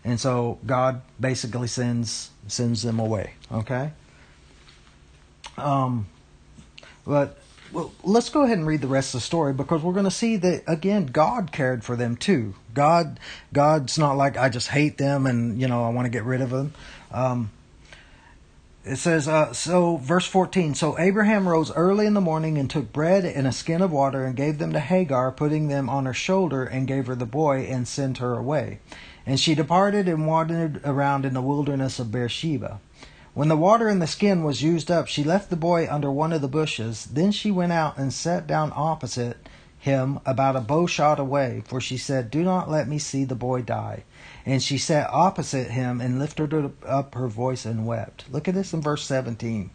And 0.05 0.21
so 0.21 0.59
God 0.64 1.03
basically 1.18 1.68
sends 1.68 2.31
sends 2.47 2.83
them 2.83 2.99
away. 2.99 3.35
Okay. 3.53 3.90
Um, 5.57 6.07
but 7.07 7.38
well, 7.73 7.92
let's 8.03 8.31
go 8.31 8.42
ahead 8.42 8.59
and 8.59 8.66
read 8.66 8.81
the 8.81 8.88
rest 8.88 9.14
of 9.14 9.21
the 9.21 9.27
story 9.27 9.53
because 9.53 9.83
we're 9.83 9.92
going 9.92 10.05
to 10.05 10.11
see 10.11 10.37
that 10.37 10.62
again 10.66 11.07
God 11.07 11.53
cared 11.53 11.85
for 11.85 11.97
them 11.97 12.16
too. 12.16 12.55
God, 12.75 13.18
God's 13.53 13.99
not 13.99 14.16
like 14.16 14.37
I 14.37 14.49
just 14.49 14.68
hate 14.68 14.99
them 14.99 15.27
and 15.27 15.61
you 15.61 15.68
know 15.68 15.85
I 15.85 15.90
want 15.90 16.07
to 16.07 16.11
get 16.11 16.25
rid 16.25 16.40
of 16.40 16.51
them. 16.51 16.75
Um, 17.11 17.51
it 18.88 18.96
says, 18.96 19.29
uh, 19.29 19.53
so 19.53 19.96
verse 19.98 20.27
14. 20.27 20.74
So 20.74 20.98
Abraham 20.98 21.48
rose 21.48 21.70
early 21.72 22.07
in 22.07 22.14
the 22.14 22.20
morning 22.20 22.57
and 22.57 22.70
took 22.70 22.92
bread 22.92 23.24
and 23.24 23.46
a 23.46 23.53
skin 23.53 23.83
of 23.83 23.92
water 23.92 24.24
and 24.24 24.35
gave 24.35 24.59
them 24.59 24.72
to 24.72 24.81
Hagar, 24.81 25.31
putting 25.31 25.68
them 25.68 25.90
on 25.90 26.07
her 26.07 26.14
shoulder, 26.14 26.64
and 26.64 26.88
gave 26.88 27.07
her 27.07 27.14
the 27.14 27.27
boy 27.27 27.66
and 27.68 27.87
sent 27.87 28.18
her 28.18 28.35
away. 28.35 28.81
And 29.27 29.38
she 29.38 29.55
departed 29.55 30.09
and 30.09 30.27
wandered 30.27 30.81
around 30.85 31.27
in 31.27 31.35
the 31.35 31.42
wilderness 31.42 31.98
of 31.98 32.11
Beersheba. 32.11 32.81
When 33.35 33.48
the 33.48 33.57
water 33.57 33.88
in 33.88 33.98
the 33.98 34.07
skin 34.07 34.42
was 34.42 34.62
used 34.62 34.90
up, 34.90 35.07
she 35.07 35.22
left 35.22 35.51
the 35.51 35.57
boy 35.57 35.87
under 35.88 36.11
one 36.11 36.33
of 36.33 36.40
the 36.40 36.48
bushes. 36.48 37.05
Then 37.05 37.31
she 37.31 37.51
went 37.51 37.72
out 37.72 37.98
and 37.98 38.12
sat 38.12 38.46
down 38.46 38.72
opposite 38.74 39.37
him 39.79 40.18
about 40.27 40.57
a 40.57 40.61
bow 40.61 40.87
shot 40.87 41.20
away, 41.20 41.62
for 41.66 41.81
she 41.81 41.96
said, 41.96 42.31
Do 42.31 42.42
not 42.42 42.70
let 42.70 42.88
me 42.88 42.98
see 42.98 43.24
the 43.24 43.35
boy 43.35 43.62
die. 43.62 44.05
And 44.48 44.62
she 44.62 44.78
sat 44.78 45.11
opposite 45.12 45.72
him 45.72 46.00
and 46.00 46.18
lifted 46.18 46.72
up 46.82 47.14
her 47.14 47.28
voice 47.28 47.66
and 47.66 47.87
wept. 47.87 48.24
Look 48.32 48.48
at 48.48 48.54
this 48.54 48.72
in 48.72 48.80
verse 48.80 49.04
17. 49.04 49.68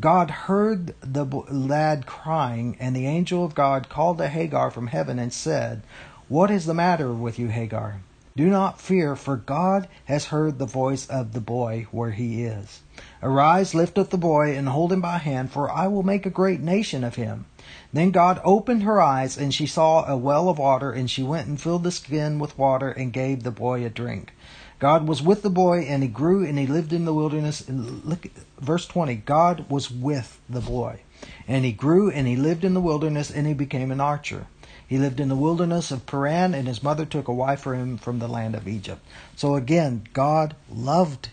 God 0.00 0.30
heard 0.30 0.92
the 1.00 1.24
lad 1.24 2.04
crying, 2.04 2.76
and 2.80 2.96
the 2.96 3.06
angel 3.06 3.44
of 3.44 3.54
God 3.54 3.88
called 3.88 4.18
to 4.18 4.26
Hagar 4.26 4.72
from 4.72 4.88
heaven 4.88 5.20
and 5.20 5.32
said, 5.32 5.82
What 6.26 6.50
is 6.50 6.66
the 6.66 6.74
matter 6.74 7.12
with 7.12 7.38
you, 7.38 7.46
Hagar? 7.46 8.00
Do 8.36 8.48
not 8.48 8.80
fear, 8.80 9.14
for 9.14 9.36
God 9.36 9.86
has 10.06 10.26
heard 10.26 10.58
the 10.58 10.66
voice 10.66 11.06
of 11.06 11.32
the 11.32 11.40
boy 11.40 11.86
where 11.92 12.10
he 12.10 12.42
is. 12.42 12.82
Arise, 13.22 13.72
lift 13.72 13.98
up 13.98 14.10
the 14.10 14.18
boy, 14.18 14.56
and 14.56 14.68
hold 14.68 14.92
him 14.92 15.00
by 15.00 15.18
hand, 15.18 15.52
for 15.52 15.70
I 15.70 15.86
will 15.86 16.02
make 16.02 16.26
a 16.26 16.30
great 16.30 16.60
nation 16.60 17.04
of 17.04 17.14
him. 17.14 17.46
Then 17.92 18.10
God 18.10 18.40
opened 18.44 18.82
her 18.82 19.00
eyes, 19.00 19.38
and 19.38 19.52
she 19.52 19.66
saw 19.66 20.04
a 20.04 20.16
well 20.16 20.48
of 20.48 20.58
water, 20.58 20.92
and 20.92 21.10
she 21.10 21.22
went 21.22 21.48
and 21.48 21.60
filled 21.60 21.84
the 21.84 21.90
skin 21.90 22.38
with 22.38 22.58
water 22.58 22.90
and 22.90 23.12
gave 23.12 23.42
the 23.42 23.50
boy 23.50 23.84
a 23.84 23.88
drink. 23.88 24.32
God 24.78 25.08
was 25.08 25.22
with 25.22 25.42
the 25.42 25.50
boy, 25.50 25.80
and 25.80 26.02
he 26.02 26.08
grew, 26.08 26.44
and 26.44 26.58
he 26.58 26.66
lived 26.66 26.92
in 26.92 27.04
the 27.04 27.14
wilderness. 27.14 27.66
And 27.66 28.04
look, 28.04 28.26
verse 28.60 28.86
20 28.86 29.16
God 29.16 29.66
was 29.70 29.90
with 29.90 30.38
the 30.48 30.60
boy, 30.60 31.00
and 31.48 31.64
he 31.64 31.72
grew, 31.72 32.10
and 32.10 32.26
he 32.26 32.36
lived 32.36 32.64
in 32.64 32.74
the 32.74 32.80
wilderness, 32.80 33.30
and 33.30 33.46
he 33.46 33.54
became 33.54 33.90
an 33.90 34.00
archer. 34.00 34.46
He 34.86 34.98
lived 34.98 35.20
in 35.20 35.28
the 35.28 35.36
wilderness 35.36 35.90
of 35.90 36.06
Paran, 36.06 36.54
and 36.54 36.68
his 36.68 36.82
mother 36.82 37.04
took 37.04 37.28
a 37.28 37.32
wife 37.32 37.60
for 37.60 37.74
him 37.74 37.98
from 37.98 38.18
the 38.18 38.28
land 38.28 38.54
of 38.54 38.68
Egypt. 38.68 39.02
So 39.36 39.54
again, 39.54 40.06
God 40.12 40.54
loved 40.70 41.28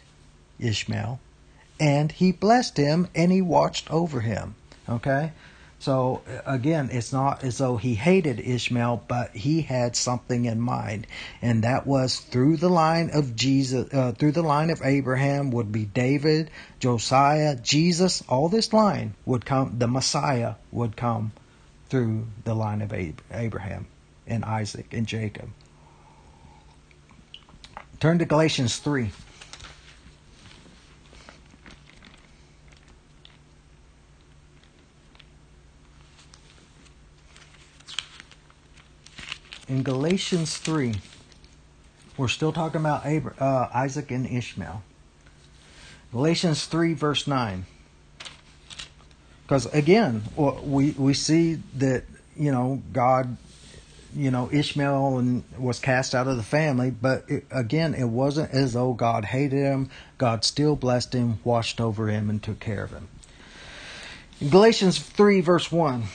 Ishmael, 0.60 1.20
and 1.80 2.12
he 2.12 2.32
blessed 2.32 2.78
him, 2.78 3.08
and 3.14 3.32
he 3.32 3.42
watched 3.42 3.92
over 3.92 4.22
him. 4.22 4.56
Okay? 4.90 5.32
So 5.80 6.22
again, 6.46 6.90
it's 6.92 7.14
not 7.14 7.44
as 7.44 7.58
though 7.58 7.78
he 7.78 7.96
hated 7.96 8.40
Ishmael, 8.40 9.04
but 9.08 9.36
he 9.36 9.62
had 9.62 9.96
something 9.96 10.46
in 10.46 10.60
mind, 10.60 11.06
and 11.42 11.64
that 11.64 11.86
was 11.86 12.20
through 12.20 12.58
the 12.58 12.70
line 12.70 13.12
of 13.14 13.36
Jesus, 13.36 13.94
uh, 13.94 14.14
through 14.14 14.32
the 14.32 14.42
line 14.42 14.70
of 14.70 14.82
Abraham 14.84 15.52
would 15.52 15.72
be 15.72 15.86
David, 15.86 16.50
Josiah, 16.80 17.56
Jesus. 17.56 18.24
All 18.28 18.50
this 18.50 18.74
line 18.74 19.14
would 19.26 19.46
come. 19.46 19.78
The 19.78 19.88
Messiah 19.88 20.56
would 20.72 20.96
come 20.96 21.34
through 21.90 22.28
the 22.46 22.56
line 22.56 22.82
of 22.82 22.94
Abraham 23.32 23.88
and 24.26 24.44
Isaac 24.44 24.94
and 24.94 25.06
Jacob. 25.06 25.50
Turn 28.00 28.20
to 28.20 28.26
Galatians 28.26 28.78
3. 28.78 29.12
In 39.68 39.82
Galatians 39.82 40.58
3, 40.58 40.94
we're 42.18 42.28
still 42.28 42.54
talking 42.54 42.82
about 42.82 43.06
Abraham, 43.06 43.38
uh, 43.40 43.68
Isaac 43.74 44.12
and 44.12 44.28
Ishmael. 44.28 44.84
Galatians 46.12 46.66
3, 46.66 46.94
verse 46.94 47.26
9. 47.26 47.66
Because 49.44 49.66
again, 49.74 50.24
we 50.36 50.92
we 50.92 51.14
see 51.14 51.56
that 51.76 52.04
you 52.36 52.52
know 52.52 52.82
God, 52.94 53.38
you 54.16 54.32
know 54.32 54.50
Ishmael 54.52 55.20
and 55.20 55.44
was 55.58 55.80
cast 55.80 56.16
out 56.16 56.28
of 56.28 56.38
the 56.38 56.44
family, 56.44 56.90
but 56.90 57.26
it, 57.30 57.46
again, 57.52 57.94
it 57.94 58.06
wasn't 58.06 58.52
as 58.52 58.74
though 58.74 58.94
God 58.94 59.26
hated 59.26 59.60
him. 59.60 59.90
God 60.18 60.44
still 60.44 60.76
blessed 60.76 61.14
him, 61.14 61.40
watched 61.44 61.80
over 61.80 62.08
him, 62.08 62.30
and 62.30 62.42
took 62.42 62.60
care 62.60 62.84
of 62.84 62.92
him. 62.92 63.08
Galatians 64.50 64.98
three 64.98 65.42
verse 65.42 65.72
one. 65.72 66.06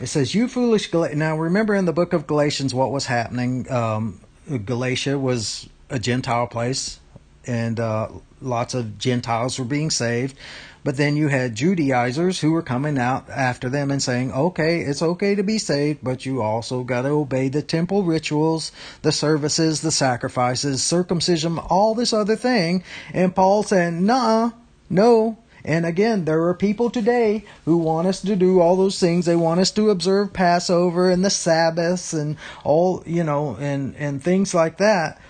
It 0.00 0.08
says, 0.08 0.34
"You 0.34 0.48
foolish 0.48 0.90
Gal-. 0.90 1.14
Now 1.14 1.36
remember 1.36 1.74
in 1.74 1.84
the 1.84 1.92
book 1.92 2.12
of 2.12 2.26
Galatians 2.26 2.74
what 2.74 2.90
was 2.90 3.06
happening. 3.06 3.70
Um, 3.70 4.20
Galatia 4.64 5.18
was 5.18 5.68
a 5.90 5.98
Gentile 5.98 6.46
place 6.46 7.00
and 7.46 7.78
uh, 7.78 8.08
lots 8.40 8.74
of 8.74 8.98
Gentiles 8.98 9.58
were 9.58 9.64
being 9.64 9.90
saved. 9.90 10.36
But 10.84 10.96
then 10.96 11.16
you 11.16 11.28
had 11.28 11.56
Judaizers 11.56 12.40
who 12.40 12.52
were 12.52 12.62
coming 12.62 12.96
out 12.96 13.28
after 13.28 13.68
them 13.68 13.90
and 13.90 14.00
saying, 14.00 14.32
okay, 14.32 14.82
it's 14.82 15.02
okay 15.02 15.34
to 15.34 15.42
be 15.42 15.58
saved, 15.58 15.98
but 16.00 16.24
you 16.24 16.42
also 16.42 16.84
got 16.84 17.02
to 17.02 17.08
obey 17.08 17.48
the 17.48 17.62
temple 17.62 18.04
rituals, 18.04 18.70
the 19.02 19.10
services, 19.10 19.80
the 19.80 19.90
sacrifices, 19.90 20.84
circumcision, 20.84 21.58
all 21.58 21.96
this 21.96 22.12
other 22.12 22.36
thing. 22.36 22.84
And 23.12 23.34
Paul 23.34 23.64
said, 23.64 23.94
nah, 23.94 24.52
no. 24.88 25.38
And 25.66 25.84
again, 25.84 26.24
there 26.24 26.42
are 26.44 26.54
people 26.54 26.88
today 26.88 27.44
who 27.64 27.76
want 27.76 28.06
us 28.06 28.22
to 28.22 28.36
do 28.36 28.60
all 28.60 28.76
those 28.76 28.98
things. 28.98 29.26
They 29.26 29.36
want 29.36 29.60
us 29.60 29.72
to 29.72 29.90
observe 29.90 30.32
Passover 30.32 31.10
and 31.10 31.24
the 31.24 31.30
Sabbaths 31.30 32.14
and 32.14 32.36
all, 32.64 33.02
you 33.04 33.24
know, 33.24 33.56
and, 33.60 33.94
and 33.96 34.22
things 34.22 34.54
like 34.54 34.78
that 34.78 35.20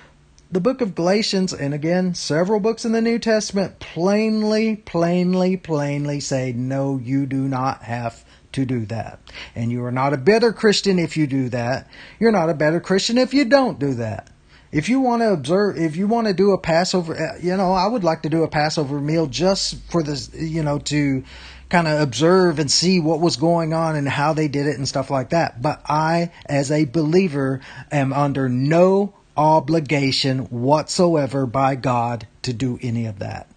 the 0.51 0.61
book 0.61 0.81
of 0.81 0.95
Galatians, 0.95 1.53
and 1.53 1.75
again, 1.75 2.15
several 2.15 2.61
books 2.61 2.85
in 2.85 2.93
the 2.93 3.01
New 3.01 3.19
Testament, 3.19 3.81
plainly, 3.81 4.77
plainly, 4.77 5.57
plainly 5.57 6.21
say, 6.21 6.53
no, 6.53 6.99
you 6.99 7.27
do 7.27 7.49
not 7.49 7.83
have 7.83 8.25
to 8.53 8.65
do 8.65 8.87
that. 8.87 9.19
And 9.55 9.73
you 9.73 9.85
are 9.85 9.93
not 9.93 10.15
a 10.15 10.19
better 10.19 10.53
Christian 10.53 10.99
if 10.99 11.17
you 11.17 11.27
do 11.27 11.49
that. 11.49 11.91
You're 12.21 12.33
not 12.33 12.49
a 12.49 12.55
better 12.55 12.81
Christian 12.81 13.19
if 13.19 13.35
you 13.35 13.45
don't 13.45 13.79
do 13.79 13.95
that. 13.95 14.29
If 14.73 14.89
you 14.89 15.01
want 15.01 15.23
to 15.23 15.33
observe, 15.33 15.79
if 15.79 15.97
you 15.97 16.07
want 16.07 16.27
to 16.27 16.35
do 16.35 16.53
a 16.53 16.59
Passover, 16.59 17.15
uh, 17.15 17.39
you 17.41 17.57
know, 17.57 17.73
I 17.73 17.87
would 17.87 18.05
like 18.05 18.23
to 18.23 18.29
do 18.29 18.43
a 18.43 18.49
Passover 18.49 19.01
meal 19.01 19.27
just 19.27 19.77
for 19.91 20.03
this, 20.03 20.35
you 20.35 20.63
know, 20.63 20.79
to 20.81 21.23
kind 21.69 21.89
of 21.89 22.01
observe 22.01 22.59
and 22.59 22.71
see 22.71 23.01
what 23.01 23.21
was 23.21 23.37
going 23.37 23.73
on 23.73 23.97
and 23.97 24.09
how 24.09 24.33
they 24.33 24.49
did 24.49 24.67
it 24.67 24.77
and 24.77 24.87
stuff 24.87 25.11
like 25.11 25.31
that. 25.31 25.63
But 25.63 25.83
I, 25.87 26.31
as 26.47 26.71
a 26.71 26.85
believer, 26.85 27.61
am 27.91 28.13
under 28.13 28.49
no 28.49 29.15
obligation 29.37 30.41
whatsoever 30.47 31.47
by 31.47 31.75
God 31.75 32.27
to 32.43 32.53
do 32.53 32.79
any 32.83 33.07
of 33.07 33.19
that. 33.19 33.49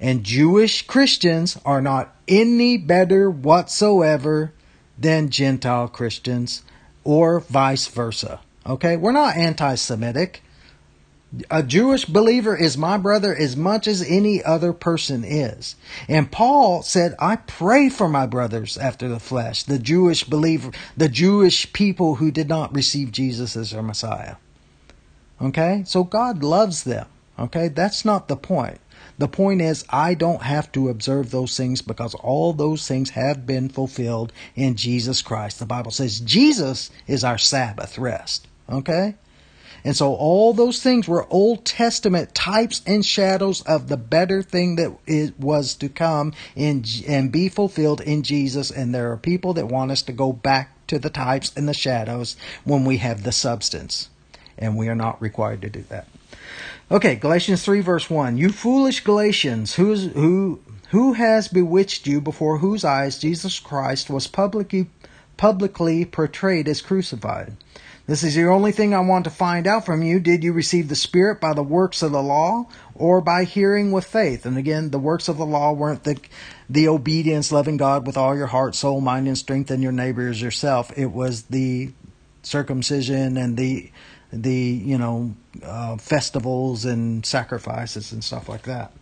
And 0.00 0.24
Jewish 0.24 0.86
Christians 0.86 1.58
are 1.64 1.80
not 1.80 2.14
any 2.28 2.76
better 2.76 3.30
whatsoever 3.30 4.52
than 4.98 5.30
Gentile 5.30 5.88
Christians 5.88 6.62
or 7.04 7.40
vice 7.40 7.86
versa. 7.88 8.40
Okay? 8.66 8.96
We're 8.96 9.12
not 9.12 9.36
anti 9.36 9.74
Semitic. 9.74 10.42
A 11.50 11.62
Jewish 11.62 12.04
believer 12.04 12.54
is 12.54 12.76
my 12.76 12.98
brother 12.98 13.34
as 13.34 13.56
much 13.56 13.86
as 13.86 14.02
any 14.06 14.44
other 14.44 14.74
person 14.74 15.24
is. 15.24 15.76
And 16.06 16.30
Paul 16.30 16.82
said, 16.82 17.14
I 17.18 17.36
pray 17.36 17.88
for 17.88 18.06
my 18.06 18.26
brothers 18.26 18.76
after 18.76 19.08
the 19.08 19.18
flesh, 19.18 19.62
the 19.62 19.78
Jewish 19.78 20.24
believer, 20.24 20.72
the 20.94 21.08
Jewish 21.08 21.72
people 21.72 22.16
who 22.16 22.30
did 22.30 22.50
not 22.50 22.74
receive 22.74 23.12
Jesus 23.12 23.56
as 23.56 23.70
their 23.70 23.82
Messiah. 23.82 24.36
Okay? 25.40 25.84
So 25.86 26.04
God 26.04 26.44
loves 26.44 26.84
them. 26.84 27.06
Okay? 27.38 27.68
That's 27.68 28.04
not 28.04 28.28
the 28.28 28.36
point. 28.36 28.78
The 29.18 29.28
point 29.28 29.62
is, 29.62 29.84
I 29.88 30.14
don't 30.14 30.42
have 30.42 30.70
to 30.72 30.90
observe 30.90 31.30
those 31.30 31.56
things 31.56 31.80
because 31.80 32.14
all 32.14 32.52
those 32.52 32.86
things 32.86 33.10
have 33.10 33.46
been 33.46 33.68
fulfilled 33.68 34.32
in 34.54 34.76
Jesus 34.76 35.22
Christ. 35.22 35.58
The 35.58 35.66
Bible 35.66 35.90
says 35.90 36.20
Jesus 36.20 36.90
is 37.06 37.24
our 37.24 37.38
Sabbath 37.38 37.98
rest. 37.98 38.48
Okay? 38.68 39.14
And 39.84 39.96
so 39.96 40.14
all 40.14 40.52
those 40.52 40.80
things 40.80 41.08
were 41.08 41.26
Old 41.28 41.64
Testament 41.64 42.34
types 42.34 42.82
and 42.86 43.04
shadows 43.04 43.62
of 43.62 43.88
the 43.88 43.96
better 43.96 44.42
thing 44.42 44.76
that 44.76 44.96
it 45.06 45.38
was 45.40 45.74
to 45.76 45.88
come 45.88 46.34
in 46.54 46.84
and 47.08 47.32
be 47.32 47.48
fulfilled 47.48 48.00
in 48.00 48.22
Jesus. 48.22 48.70
And 48.70 48.94
there 48.94 49.10
are 49.10 49.16
people 49.16 49.54
that 49.54 49.66
want 49.66 49.90
us 49.90 50.02
to 50.02 50.12
go 50.12 50.32
back 50.32 50.70
to 50.86 50.98
the 50.98 51.10
types 51.10 51.52
and 51.56 51.68
the 51.68 51.74
shadows 51.74 52.36
when 52.64 52.84
we 52.84 52.98
have 52.98 53.22
the 53.22 53.32
substance 53.32 54.08
and 54.58 54.76
we 54.76 54.88
are 54.88 54.94
not 54.94 55.20
required 55.20 55.62
to 55.62 55.70
do 55.70 55.84
that. 55.88 56.06
Okay, 56.90 57.16
Galatians 57.16 57.64
3 57.64 57.80
verse 57.80 58.08
1. 58.08 58.36
You 58.36 58.50
foolish 58.50 59.00
Galatians, 59.00 59.74
who's, 59.74 60.12
who, 60.12 60.60
who 60.90 61.14
has 61.14 61.48
bewitched 61.48 62.06
you 62.06 62.20
before 62.20 62.58
whose 62.58 62.84
eyes 62.84 63.18
Jesus 63.18 63.58
Christ 63.58 64.10
was 64.10 64.26
publicly, 64.26 64.88
publicly 65.36 66.04
portrayed 66.04 66.68
as 66.68 66.82
crucified? 66.82 67.56
This 68.12 68.24
is 68.24 68.34
the 68.34 68.44
only 68.44 68.72
thing 68.72 68.92
I 68.92 69.00
want 69.00 69.24
to 69.24 69.30
find 69.30 69.66
out 69.66 69.86
from 69.86 70.02
you. 70.02 70.20
Did 70.20 70.44
you 70.44 70.52
receive 70.52 70.90
the 70.90 70.94
Spirit 70.94 71.40
by 71.40 71.54
the 71.54 71.62
works 71.62 72.02
of 72.02 72.12
the 72.12 72.22
law 72.22 72.66
or 72.94 73.22
by 73.22 73.44
hearing 73.44 73.90
with 73.90 74.04
faith? 74.04 74.44
And 74.44 74.58
again, 74.58 74.90
the 74.90 74.98
works 74.98 75.28
of 75.28 75.38
the 75.38 75.46
law 75.46 75.72
weren't 75.72 76.04
the, 76.04 76.20
the 76.68 76.88
obedience, 76.88 77.50
loving 77.50 77.78
God 77.78 78.06
with 78.06 78.18
all 78.18 78.36
your 78.36 78.48
heart, 78.48 78.74
soul, 78.74 79.00
mind, 79.00 79.28
and 79.28 79.38
strength, 79.38 79.70
and 79.70 79.82
your 79.82 79.92
neighbor 79.92 80.28
as 80.28 80.42
yourself. 80.42 80.92
It 80.94 81.06
was 81.06 81.44
the 81.44 81.94
circumcision 82.42 83.38
and 83.38 83.56
the 83.56 83.90
the 84.30 84.52
you 84.52 84.98
know 84.98 85.34
uh, 85.64 85.96
festivals 85.96 86.84
and 86.84 87.24
sacrifices 87.24 88.12
and 88.12 88.22
stuff 88.22 88.46
like 88.46 88.64
that. 88.64 88.92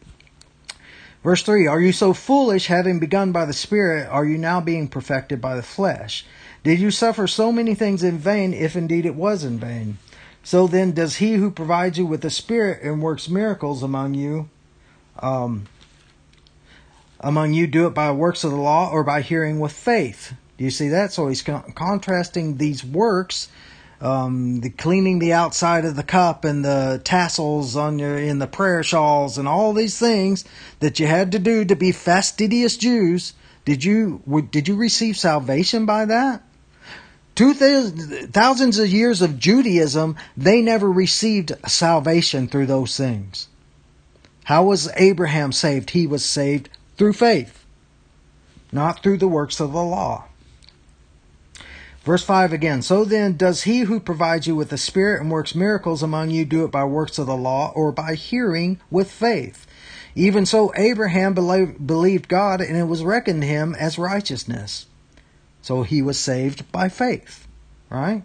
Verse 1.23 1.43
3 1.43 1.67
Are 1.67 1.81
you 1.81 1.93
so 1.93 2.13
foolish, 2.13 2.67
having 2.67 2.99
begun 2.99 3.33
by 3.33 3.45
the 3.45 3.53
Spirit, 3.53 4.09
are 4.09 4.25
you 4.25 4.39
now 4.39 4.61
being 4.61 4.89
perfected 4.89 5.41
by 5.41 5.55
the 5.55 5.63
flesh? 5.63 6.25
Did 6.63 6.79
you 6.79 6.91
suffer 6.91 7.27
so 7.27 7.53
many 7.53 7.75
things 7.75 8.03
in 8.03 8.19
vain, 8.19 8.53
if 8.53 8.77
indeed 8.77 9.07
it 9.07 9.15
was 9.15 9.45
in 9.45 9.59
vain? 9.59 9.99
So 10.43 10.67
then, 10.67 10.93
does 10.93 11.17
he 11.17 11.35
who 11.35 11.51
provides 11.51 11.99
you 11.99 12.07
with 12.07 12.23
the 12.23 12.31
Spirit 12.31 12.83
and 12.83 13.03
works 13.03 13.29
miracles 13.29 13.83
among 13.83 14.15
you, 14.15 14.49
um, 15.19 15.67
among 17.21 17.53
you, 17.53 17.67
do 17.67 17.87
it 17.87 17.91
by 17.91 18.11
works 18.13 18.45
of 18.45 18.51
the 18.51 18.57
law 18.57 18.91
or 18.91 19.05
by 19.05 19.21
hearing 19.21 19.61
with 19.61 19.73
faith? 19.73 20.35
Do 20.57 20.65
you 20.65 20.71
see 20.71 20.89
that? 20.89 21.13
So 21.13 21.29
he's 21.29 21.43
con- 21.43 21.73
contrasting 21.75 22.57
these 22.57 22.83
works 22.85 23.49
um, 24.01 24.61
the 24.61 24.71
cleaning 24.71 25.19
the 25.19 25.33
outside 25.33 25.85
of 25.85 25.97
the 25.97 26.03
cup 26.03 26.45
and 26.45 26.65
the 26.65 27.01
tassels 27.05 27.77
on 27.77 27.99
your 27.99 28.17
in 28.17 28.39
the 28.39 28.47
prayer 28.47 28.83
shawls 28.83 29.37
and 29.37 29.47
all 29.47 29.73
these 29.73 29.99
things 29.99 30.45
that 30.81 30.99
you 30.99 31.07
had 31.07 31.33
to 31.33 31.39
do 31.39 31.65
to 31.65 31.77
be 31.77 31.93
fastidious 31.93 32.77
Jews. 32.77 33.35
Did 33.65 33.85
you 33.85 34.23
did 34.51 34.69
you 34.69 34.77
receive 34.77 35.17
salvation 35.19 35.85
by 35.85 36.07
that? 36.07 36.43
Two 37.35 37.55
thousands 37.55 38.79
of 38.79 38.89
years 38.89 39.23
of 39.23 39.39
Judaism, 39.39 40.17
they 40.37 40.61
never 40.61 40.91
received 40.91 41.53
salvation 41.67 42.49
through 42.49 42.67
those 42.67 42.97
things. 42.97 43.49
How 44.45 44.65
was 44.65 44.91
Abraham 44.97 45.53
saved? 45.53 45.91
He 45.91 46.07
was 46.07 46.25
saved 46.25 46.69
through 46.97 47.13
faith, 47.13 47.65
not 48.73 49.03
through 49.03 49.19
the 49.19 49.29
works 49.29 49.61
of 49.61 49.73
the 49.73 49.83
law. 49.83 50.25
Verse 52.11 52.25
5 52.25 52.53
again. 52.53 52.83
So 52.83 53.05
then, 53.05 53.37
does 53.37 53.63
he 53.63 53.83
who 53.83 54.01
provides 54.01 54.49
you 54.49 54.57
with 54.57 54.71
the 54.71 54.77
Spirit 54.77 55.21
and 55.21 55.31
works 55.31 55.55
miracles 55.55 56.03
among 56.03 56.31
you 56.31 56.45
do 56.45 56.65
it 56.65 56.73
by 56.73 56.83
works 56.83 57.21
of 57.21 57.29
the 57.29 57.37
law 57.37 57.71
or 57.77 57.93
by 57.93 58.17
hearing 58.17 58.81
with 58.91 59.09
faith? 59.09 59.65
Even 60.17 60.45
so, 60.45 60.73
Abraham 60.75 61.35
believed 61.35 62.27
God 62.27 62.61
and 62.61 62.77
it 62.77 62.89
was 62.89 63.05
reckoned 63.05 63.45
him 63.45 63.77
as 63.77 63.97
righteousness. 63.97 64.87
So 65.63 65.85
he 65.85 66.03
was 66.03 66.19
saved 66.19 66.73
by 66.73 66.89
faith, 66.89 67.47
right? 67.91 68.25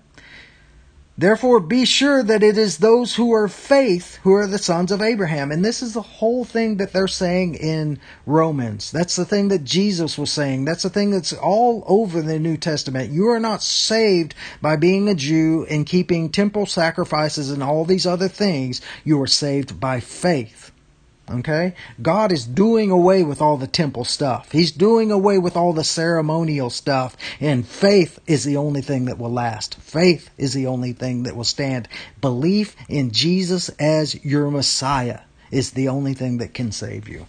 Therefore, 1.17 1.62
be 1.62 1.86
sure 1.86 2.21
that 2.23 2.43
it 2.43 2.58
is 2.58 2.80
those 2.80 3.15
who 3.15 3.34
are 3.34 3.47
faith 3.47 4.19
who 4.23 4.34
are 4.34 4.47
the 4.47 4.58
sons 4.58 4.91
of 4.91 5.01
Abraham. 5.01 5.49
And 5.49 5.63
this 5.63 5.82
is 5.82 5.93
the 5.93 6.01
whole 6.01 6.43
thing 6.43 6.75
that 6.78 6.91
they're 6.91 7.08
saying 7.08 7.56
in 7.56 7.99
Romans. 8.25 8.91
That's 8.91 9.15
the 9.15 9.23
thing 9.23 9.47
that 9.47 9.63
Jesus 9.63 10.17
was 10.17 10.30
saying. 10.30 10.65
That's 10.65 10.84
the 10.84 10.89
thing 10.89 11.12
that's 11.12 11.32
all 11.32 11.86
over 11.88 12.21
the 12.21 12.38
New 12.38 12.58
Testament. 12.58 13.12
You 13.12 13.30
are 13.30 13.39
not 13.39 13.63
saved 13.63 14.36
by 14.62 14.75
being 14.75 15.08
a 15.08 15.15
Jew 15.15 15.65
and 15.69 15.86
keeping 15.86 16.30
temple 16.30 16.65
sacrifices 16.65 17.49
and 17.49 17.63
all 17.63 17.86
these 17.86 18.06
other 18.06 18.28
things. 18.28 18.82
You 19.06 19.21
are 19.21 19.28
saved 19.28 19.80
by 19.80 20.01
faith. 20.01 20.73
Okay? 21.29 21.73
God 22.01 22.31
is 22.31 22.45
doing 22.45 22.91
away 22.91 23.23
with 23.23 23.41
all 23.41 23.57
the 23.57 23.67
temple 23.67 24.05
stuff. 24.05 24.51
He's 24.51 24.71
doing 24.71 25.11
away 25.11 25.39
with 25.39 25.57
all 25.57 25.73
the 25.73 25.83
ceremonial 25.83 26.69
stuff. 26.69 27.17
And 27.39 27.67
faith 27.67 28.19
is 28.27 28.43
the 28.43 28.57
only 28.57 28.81
thing 28.81 29.05
that 29.05 29.17
will 29.17 29.31
last. 29.31 29.75
Faith 29.75 30.29
is 30.38 30.53
the 30.53 30.67
only 30.67 30.93
thing 30.93 31.23
that 31.23 31.35
will 31.35 31.43
stand. 31.43 31.88
Belief 32.21 32.75
in 32.88 33.11
Jesus 33.11 33.69
as 33.79 34.23
your 34.23 34.51
Messiah 34.51 35.21
is 35.49 35.71
the 35.71 35.88
only 35.88 36.13
thing 36.13 36.38
that 36.38 36.53
can 36.53 36.71
save 36.71 37.09
you. 37.09 37.25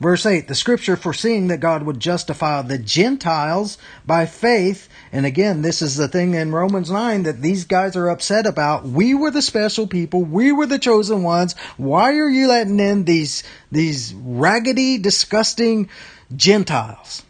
Verse 0.00 0.26
8, 0.26 0.48
the 0.48 0.56
scripture 0.56 0.96
foreseeing 0.96 1.46
that 1.46 1.60
God 1.60 1.84
would 1.84 2.00
justify 2.00 2.60
the 2.60 2.76
Gentiles 2.76 3.78
by 4.04 4.26
faith. 4.26 4.88
And 5.12 5.26
again, 5.26 5.60
this 5.60 5.82
is 5.82 5.96
the 5.96 6.08
thing 6.08 6.32
in 6.32 6.52
Romans 6.52 6.90
9 6.90 7.24
that 7.24 7.42
these 7.42 7.66
guys 7.66 7.96
are 7.96 8.08
upset 8.08 8.46
about. 8.46 8.84
We 8.84 9.12
were 9.12 9.30
the 9.30 9.42
special 9.42 9.86
people. 9.86 10.22
We 10.22 10.52
were 10.52 10.64
the 10.64 10.78
chosen 10.78 11.22
ones. 11.22 11.54
Why 11.76 12.16
are 12.16 12.30
you 12.30 12.48
letting 12.48 12.80
in 12.80 13.04
these, 13.04 13.42
these 13.70 14.14
raggedy, 14.14 14.96
disgusting 14.96 15.90
Gentiles? 16.34 17.22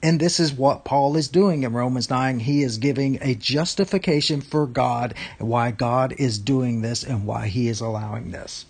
And 0.00 0.20
this 0.20 0.38
is 0.38 0.52
what 0.52 0.84
Paul 0.84 1.16
is 1.16 1.26
doing 1.26 1.64
in 1.64 1.72
Romans 1.72 2.08
9. 2.08 2.38
He 2.38 2.62
is 2.62 2.78
giving 2.78 3.18
a 3.20 3.34
justification 3.34 4.40
for 4.40 4.64
God, 4.64 5.14
and 5.40 5.48
why 5.48 5.72
God 5.72 6.14
is 6.18 6.38
doing 6.38 6.82
this 6.82 7.02
and 7.02 7.26
why 7.26 7.48
he 7.48 7.66
is 7.66 7.80
allowing 7.80 8.30
this. 8.30 8.64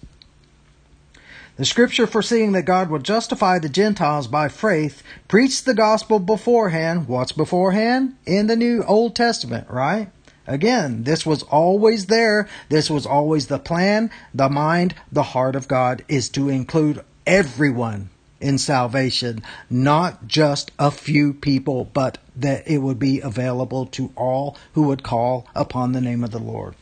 The 1.58 1.64
scripture 1.64 2.06
foreseeing 2.06 2.52
that 2.52 2.66
God 2.66 2.88
would 2.88 3.02
justify 3.02 3.58
the 3.58 3.68
Gentiles 3.68 4.28
by 4.28 4.46
faith 4.46 5.02
preached 5.26 5.64
the 5.64 5.74
gospel 5.74 6.20
beforehand. 6.20 7.08
What's 7.08 7.32
beforehand? 7.32 8.14
In 8.24 8.46
the 8.46 8.54
New 8.54 8.84
Old 8.84 9.16
Testament, 9.16 9.68
right? 9.68 10.08
Again, 10.46 11.02
this 11.02 11.26
was 11.26 11.42
always 11.42 12.06
there. 12.06 12.48
This 12.68 12.88
was 12.88 13.06
always 13.06 13.48
the 13.48 13.58
plan, 13.58 14.08
the 14.32 14.48
mind, 14.48 14.94
the 15.10 15.24
heart 15.34 15.56
of 15.56 15.66
God 15.66 16.04
is 16.06 16.28
to 16.30 16.48
include 16.48 17.04
everyone 17.26 18.10
in 18.40 18.58
salvation, 18.58 19.42
not 19.68 20.28
just 20.28 20.70
a 20.78 20.92
few 20.92 21.34
people, 21.34 21.86
but 21.92 22.18
that 22.36 22.68
it 22.68 22.78
would 22.78 23.00
be 23.00 23.18
available 23.18 23.84
to 23.86 24.12
all 24.14 24.56
who 24.74 24.82
would 24.82 25.02
call 25.02 25.48
upon 25.56 25.90
the 25.90 26.00
name 26.00 26.22
of 26.22 26.30
the 26.30 26.38
Lord. 26.38 26.76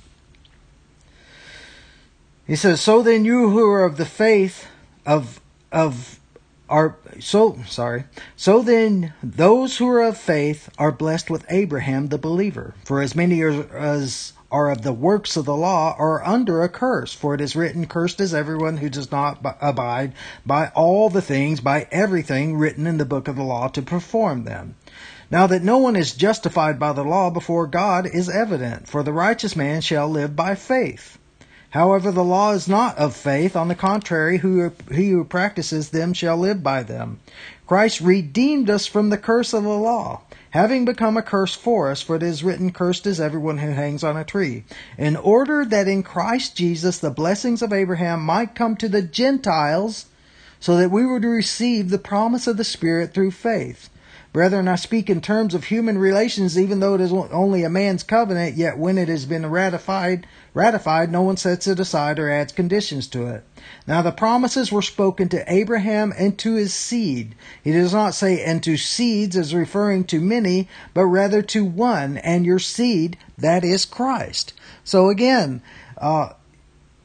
He 2.46 2.56
says, 2.56 2.80
So 2.80 3.02
then 3.02 3.24
you 3.24 3.50
who 3.50 3.68
are 3.70 3.84
of 3.84 3.96
the 3.96 4.06
faith 4.06 4.68
of 5.04 5.40
of 5.72 6.20
are 6.68 6.96
so 7.20 7.58
sorry. 7.66 8.04
So 8.36 8.62
then 8.62 9.12
those 9.22 9.78
who 9.78 9.88
are 9.88 10.02
of 10.02 10.16
faith 10.16 10.68
are 10.78 10.92
blessed 10.92 11.30
with 11.30 11.44
Abraham 11.48 12.08
the 12.08 12.18
believer. 12.18 12.74
For 12.84 13.00
as 13.00 13.14
many 13.14 13.42
as 13.42 14.32
are 14.50 14.70
of 14.70 14.82
the 14.82 14.92
works 14.92 15.36
of 15.36 15.44
the 15.44 15.56
law 15.56 15.94
are 15.98 16.24
under 16.24 16.62
a 16.62 16.68
curse. 16.68 17.12
For 17.12 17.34
it 17.34 17.40
is 17.40 17.56
written, 17.56 17.86
Cursed 17.86 18.20
is 18.20 18.32
everyone 18.32 18.76
who 18.76 18.88
does 18.88 19.10
not 19.10 19.44
abide 19.60 20.12
by 20.44 20.68
all 20.68 21.10
the 21.10 21.22
things, 21.22 21.60
by 21.60 21.88
everything 21.90 22.56
written 22.56 22.86
in 22.86 22.98
the 22.98 23.04
book 23.04 23.28
of 23.28 23.36
the 23.36 23.42
law 23.42 23.68
to 23.68 23.82
perform 23.82 24.44
them. 24.44 24.76
Now 25.30 25.48
that 25.48 25.64
no 25.64 25.78
one 25.78 25.96
is 25.96 26.14
justified 26.14 26.78
by 26.78 26.92
the 26.92 27.04
law 27.04 27.30
before 27.30 27.66
God 27.66 28.06
is 28.06 28.28
evident, 28.28 28.86
for 28.88 29.02
the 29.02 29.12
righteous 29.12 29.56
man 29.56 29.80
shall 29.80 30.08
live 30.08 30.36
by 30.36 30.54
faith. 30.54 31.18
However, 31.76 32.10
the 32.10 32.24
law 32.24 32.52
is 32.52 32.68
not 32.68 32.96
of 32.96 33.14
faith. 33.14 33.54
On 33.54 33.68
the 33.68 33.74
contrary, 33.74 34.38
who, 34.38 34.72
he 34.90 35.10
who 35.10 35.24
practices 35.24 35.90
them 35.90 36.14
shall 36.14 36.38
live 36.38 36.62
by 36.62 36.82
them. 36.82 37.20
Christ 37.66 38.00
redeemed 38.00 38.70
us 38.70 38.86
from 38.86 39.10
the 39.10 39.18
curse 39.18 39.52
of 39.52 39.64
the 39.64 39.68
law, 39.68 40.22
having 40.52 40.86
become 40.86 41.18
a 41.18 41.22
curse 41.22 41.54
for 41.54 41.90
us, 41.90 42.00
for 42.00 42.16
it 42.16 42.22
is 42.22 42.42
written, 42.42 42.72
Cursed 42.72 43.06
is 43.06 43.20
everyone 43.20 43.58
who 43.58 43.72
hangs 43.72 44.02
on 44.02 44.16
a 44.16 44.24
tree, 44.24 44.64
in 44.96 45.16
order 45.16 45.66
that 45.66 45.86
in 45.86 46.02
Christ 46.02 46.56
Jesus 46.56 46.98
the 46.98 47.10
blessings 47.10 47.60
of 47.60 47.74
Abraham 47.74 48.22
might 48.22 48.54
come 48.54 48.74
to 48.78 48.88
the 48.88 49.02
Gentiles, 49.02 50.06
so 50.58 50.78
that 50.78 50.90
we 50.90 51.04
would 51.04 51.24
receive 51.24 51.90
the 51.90 51.98
promise 51.98 52.46
of 52.46 52.56
the 52.56 52.64
Spirit 52.64 53.12
through 53.12 53.32
faith. 53.32 53.90
Brethren, 54.36 54.68
I 54.68 54.76
speak 54.76 55.08
in 55.08 55.22
terms 55.22 55.54
of 55.54 55.64
human 55.64 55.96
relations, 55.96 56.58
even 56.58 56.80
though 56.80 56.94
it 56.94 57.00
is 57.00 57.10
only 57.10 57.62
a 57.62 57.70
man's 57.70 58.02
covenant, 58.02 58.54
yet 58.54 58.76
when 58.76 58.98
it 58.98 59.08
has 59.08 59.24
been 59.24 59.50
ratified, 59.50 60.26
ratified, 60.52 61.10
no 61.10 61.22
one 61.22 61.38
sets 61.38 61.66
it 61.66 61.80
aside 61.80 62.18
or 62.18 62.28
adds 62.28 62.52
conditions 62.52 63.06
to 63.06 63.28
it. 63.28 63.44
Now 63.86 64.02
the 64.02 64.12
promises 64.12 64.70
were 64.70 64.82
spoken 64.82 65.30
to 65.30 65.50
Abraham 65.50 66.12
and 66.18 66.36
to 66.40 66.52
his 66.52 66.74
seed. 66.74 67.34
He 67.64 67.72
does 67.72 67.94
not 67.94 68.12
say 68.12 68.44
and 68.44 68.62
to 68.64 68.76
seeds 68.76 69.38
as 69.38 69.54
referring 69.54 70.04
to 70.08 70.20
many, 70.20 70.68
but 70.92 71.06
rather 71.06 71.40
to 71.40 71.64
one, 71.64 72.18
and 72.18 72.44
your 72.44 72.58
seed, 72.58 73.16
that 73.38 73.64
is 73.64 73.86
Christ. 73.86 74.52
So 74.84 75.08
again, 75.08 75.62
uh, 75.96 76.34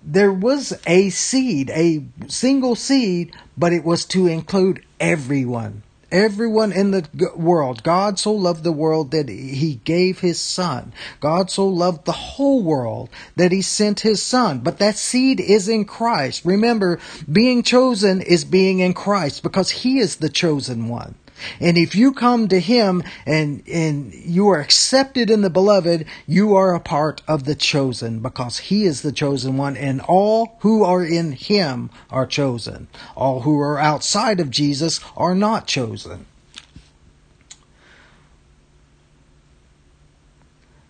there 0.03 0.33
was 0.33 0.77
a 0.85 1.09
seed, 1.11 1.69
a 1.69 2.03
single 2.27 2.75
seed, 2.75 3.33
but 3.57 3.71
it 3.71 3.85
was 3.85 4.03
to 4.07 4.27
include 4.27 4.83
everyone 4.99 5.83
everyone 6.11 6.71
in 6.71 6.91
the 6.91 7.07
world. 7.35 7.83
God 7.83 8.19
so 8.19 8.33
loved 8.33 8.63
the 8.63 8.71
world 8.71 9.11
that 9.11 9.29
he 9.29 9.79
gave 9.83 10.19
his 10.19 10.39
son. 10.39 10.93
God 11.19 11.49
so 11.49 11.67
loved 11.67 12.05
the 12.05 12.11
whole 12.11 12.61
world 12.61 13.09
that 13.35 13.51
he 13.51 13.61
sent 13.61 14.01
his 14.01 14.21
son. 14.21 14.59
But 14.59 14.79
that 14.79 14.97
seed 14.97 15.39
is 15.39 15.67
in 15.67 15.85
Christ. 15.85 16.45
Remember, 16.45 16.99
being 17.31 17.63
chosen 17.63 18.21
is 18.21 18.45
being 18.45 18.79
in 18.79 18.93
Christ 18.93 19.43
because 19.43 19.69
he 19.69 19.99
is 19.99 20.17
the 20.17 20.29
chosen 20.29 20.87
one. 20.87 21.15
And 21.59 21.77
if 21.77 21.95
you 21.95 22.13
come 22.13 22.47
to 22.47 22.59
him 22.59 23.03
and, 23.25 23.63
and 23.67 24.13
you 24.13 24.49
are 24.49 24.59
accepted 24.59 25.29
in 25.29 25.41
the 25.41 25.49
beloved, 25.49 26.05
you 26.27 26.55
are 26.55 26.73
a 26.73 26.79
part 26.79 27.21
of 27.27 27.45
the 27.45 27.55
chosen 27.55 28.19
because 28.19 28.59
he 28.59 28.85
is 28.85 29.01
the 29.01 29.11
chosen 29.11 29.57
one 29.57 29.77
and 29.77 30.01
all 30.01 30.57
who 30.59 30.83
are 30.83 31.05
in 31.05 31.31
him 31.31 31.89
are 32.09 32.25
chosen. 32.25 32.87
All 33.15 33.41
who 33.41 33.59
are 33.59 33.79
outside 33.79 34.39
of 34.39 34.49
Jesus 34.49 34.99
are 35.15 35.35
not 35.35 35.67
chosen. 35.67 36.25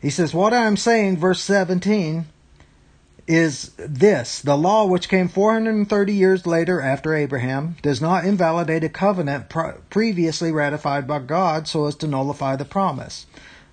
He 0.01 0.09
says, 0.09 0.33
What 0.33 0.53
I 0.53 0.65
am 0.65 0.77
saying, 0.77 1.17
verse 1.17 1.41
17, 1.41 2.25
is 3.31 3.71
this 3.77 4.41
the 4.41 4.57
law 4.57 4.85
which 4.85 5.07
came 5.07 5.29
430 5.29 6.13
years 6.13 6.45
later 6.45 6.81
after 6.81 7.15
Abraham 7.15 7.77
does 7.81 8.01
not 8.01 8.25
invalidate 8.25 8.83
a 8.83 8.89
covenant 8.89 9.47
previously 9.89 10.51
ratified 10.51 11.07
by 11.07 11.19
God 11.19 11.65
so 11.65 11.85
as 11.85 11.95
to 11.95 12.07
nullify 12.07 12.57
the 12.57 12.65
promise. 12.65 13.25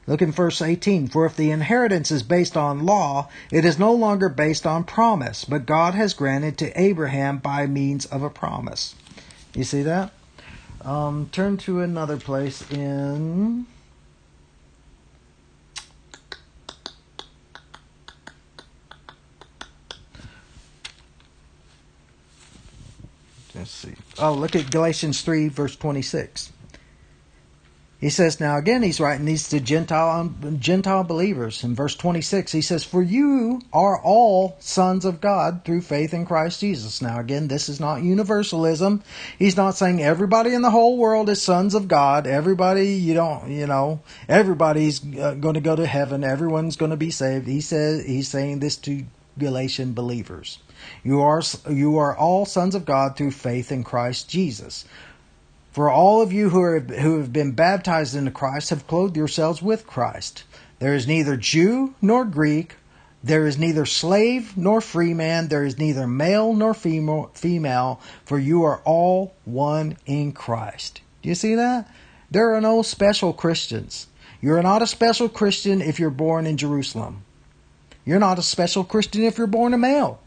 Look 0.07 0.23
in 0.23 0.31
verse 0.31 0.63
18. 0.63 1.09
For 1.09 1.27
if 1.27 1.37
the 1.37 1.51
inheritance 1.51 2.13
is 2.13 2.23
based 2.23 2.57
on 2.57 2.87
law, 2.87 3.29
it 3.51 3.65
is 3.65 3.81
no 3.81 3.93
longer 3.93 4.29
based 4.29 4.65
on 4.65 4.85
promise, 4.85 5.45
but 5.45 5.67
God 5.67 5.95
has 5.95 6.15
granted 6.15 6.57
to 6.59 6.81
Abraham 6.81 7.39
by 7.39 7.67
means 7.67 8.07
of 8.07 8.23
a 8.23 8.31
promise. 8.31 8.95
You 9.55 9.65
see 9.65 9.83
that? 9.83 10.13
Um, 10.83 11.29
turn 11.33 11.57
to 11.59 11.81
another 11.81 12.17
place 12.17 12.63
in 12.71 13.67
Let's 23.59 23.73
see. 23.73 23.95
Oh, 24.21 24.33
look 24.33 24.57
at 24.57 24.71
Galatians 24.71 25.23
3, 25.23 25.49
verse 25.49 25.77
26. 25.77 26.53
He 28.01 28.11
says, 28.11 28.39
now 28.39 28.57
again, 28.57 28.85
he's 28.85 29.01
writing 29.01 29.27
these 29.27 29.49
to 29.49 29.59
Gentile, 29.59 30.33
Gentile 30.59 31.03
believers. 31.03 31.65
In 31.65 31.75
verse 31.75 31.97
26, 31.97 32.53
he 32.53 32.61
says, 32.61 32.85
For 32.85 33.03
you 33.03 33.61
are 33.73 34.01
all 34.01 34.57
sons 34.61 35.05
of 35.05 35.21
God 35.21 35.65
through 35.65 35.81
faith 35.81 36.15
in 36.15 36.25
Christ 36.25 36.61
Jesus. 36.61 37.03
Now 37.03 37.19
again, 37.19 37.49
this 37.49 37.69
is 37.69 37.81
not 37.81 38.03
universalism. 38.03 39.03
He's 39.37 39.57
not 39.57 39.77
saying 39.77 40.01
everybody 40.01 40.55
in 40.55 40.63
the 40.63 40.71
whole 40.71 40.97
world 40.97 41.29
is 41.29 41.43
sons 41.43 41.75
of 41.75 41.89
God. 41.89 42.29
Everybody, 42.29 42.95
you 42.95 43.15
don't, 43.15 43.51
you 43.51 43.67
know, 43.67 44.01
everybody's 44.29 45.01
uh, 45.17 45.35
going 45.35 45.55
to 45.55 45.61
go 45.61 45.75
to 45.75 45.87
heaven. 45.87 46.23
Everyone's 46.23 46.77
going 46.77 46.93
to 46.93 46.97
be 46.97 47.11
saved. 47.11 47.49
He 47.49 47.61
says, 47.61 48.05
he's 48.07 48.29
saying 48.29 48.61
this 48.61 48.77
to 48.77 49.07
Galatian 49.39 49.93
believers. 49.93 50.61
You 51.03 51.21
are, 51.21 51.43
you 51.71 51.99
are 51.99 52.17
all 52.17 52.47
sons 52.47 52.75
of 52.75 52.85
God 52.85 53.17
through 53.17 53.33
faith 53.33 53.73
in 53.73 53.85
Christ 53.85 54.29
Jesus. 54.29 54.85
For 55.73 55.91
all 55.91 56.23
of 56.23 56.33
you 56.33 56.49
who, 56.51 56.61
are, 56.61 56.81
who 56.81 57.19
have 57.19 57.33
been 57.33 57.53
baptized 57.53 58.17
into 58.17 58.31
Christ 58.31 58.71
have 58.71 58.87
clothed 58.87 59.17
yourselves 59.17 59.63
with 59.63 59.87
Christ. 59.87 60.45
There 60.79 60.95
is 60.95 61.07
neither 61.07 61.37
Jew 61.37 61.95
nor 62.01 62.25
Greek, 62.25 62.77
there 63.23 63.47
is 63.47 63.59
neither 63.59 63.85
slave 63.85 64.57
nor 64.57 64.81
free 64.81 65.13
man, 65.13 65.49
there 65.49 65.65
is 65.65 65.79
neither 65.79 66.07
male 66.07 66.53
nor 66.55 66.73
female, 66.73 68.01
for 68.25 68.39
you 68.39 68.63
are 68.63 68.81
all 68.85 69.35
one 69.45 69.97
in 70.07 70.33
Christ. 70.33 71.01
Do 71.23 71.29
you 71.29 71.35
see 71.35 71.55
that? 71.57 71.91
There 72.31 72.55
are 72.55 72.61
no 72.61 72.83
special 72.83 73.33
Christians. 73.33 74.07
You're 74.41 74.63
not 74.63 74.83
a 74.83 74.87
special 74.87 75.29
Christian 75.29 75.83
if 75.83 75.99
you're 75.99 76.11
born 76.11 76.47
in 76.47 76.57
Jerusalem. 76.57 77.25
You're 78.05 78.21
not 78.21 78.39
a 78.39 78.43
special 78.43 78.85
Christian 78.85 79.25
if 79.25 79.37
you're 79.37 79.47
born 79.47 79.75
a 79.75 79.79
male. 79.79 80.21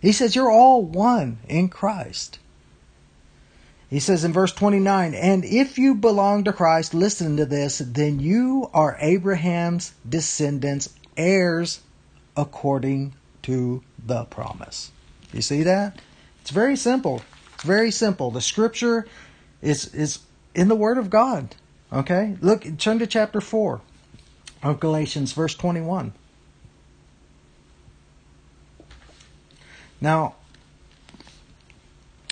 He 0.00 0.12
says 0.12 0.34
you're 0.34 0.50
all 0.50 0.82
one 0.82 1.38
in 1.48 1.68
Christ. 1.68 2.38
He 3.90 3.98
says 3.98 4.24
in 4.24 4.32
verse 4.32 4.52
29, 4.52 5.14
and 5.14 5.44
if 5.44 5.76
you 5.76 5.96
belong 5.96 6.44
to 6.44 6.52
Christ, 6.52 6.94
listen 6.94 7.36
to 7.36 7.44
this, 7.44 7.78
then 7.78 8.20
you 8.20 8.70
are 8.72 8.96
Abraham's 9.00 9.94
descendants, 10.08 10.90
heirs 11.16 11.80
according 12.36 13.14
to 13.42 13.82
the 13.98 14.24
promise. 14.24 14.92
You 15.32 15.42
see 15.42 15.64
that? 15.64 16.00
It's 16.40 16.50
very 16.50 16.76
simple. 16.76 17.22
It's 17.54 17.64
very 17.64 17.90
simple. 17.90 18.30
The 18.30 18.40
scripture 18.40 19.06
is, 19.60 19.92
is 19.92 20.20
in 20.54 20.68
the 20.68 20.76
Word 20.76 20.96
of 20.96 21.10
God. 21.10 21.56
Okay? 21.92 22.36
Look, 22.40 22.78
turn 22.78 23.00
to 23.00 23.06
chapter 23.06 23.40
4 23.40 23.80
of 24.62 24.78
Galatians, 24.78 25.32
verse 25.32 25.54
21. 25.56 26.12
Now, 30.00 30.36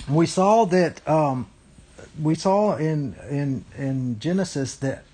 we 0.09 0.27
saw 0.27 0.65
that 0.67 1.07
um, 1.09 1.49
we 2.21 2.35
saw 2.35 2.77
in 2.77 3.15
in 3.29 3.65
in 3.77 4.19
Genesis 4.21 4.77
that 4.77 5.05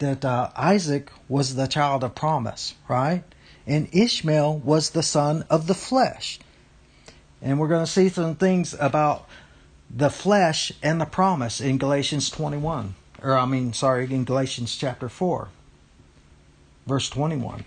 that 0.00 0.24
uh, 0.24 0.50
Isaac 0.56 1.10
was 1.28 1.54
the 1.54 1.66
child 1.66 2.02
of 2.02 2.14
promise, 2.14 2.74
right? 2.88 3.22
And 3.66 3.88
Ishmael 3.92 4.58
was 4.58 4.90
the 4.90 5.02
son 5.02 5.44
of 5.48 5.66
the 5.66 5.74
flesh. 5.74 6.40
And 7.42 7.58
we're 7.58 7.68
going 7.68 7.84
to 7.84 7.90
see 7.90 8.08
some 8.08 8.34
things 8.34 8.74
about 8.78 9.28
the 9.88 10.10
flesh 10.10 10.72
and 10.82 11.00
the 11.00 11.06
promise 11.06 11.60
in 11.60 11.78
Galatians 11.78 12.30
21. 12.30 12.94
Or, 13.22 13.36
I 13.36 13.44
mean, 13.44 13.72
sorry, 13.72 14.04
in 14.12 14.24
Galatians 14.24 14.76
chapter 14.76 15.08
4, 15.08 15.48
verse 16.86 17.10
21. 17.10 17.64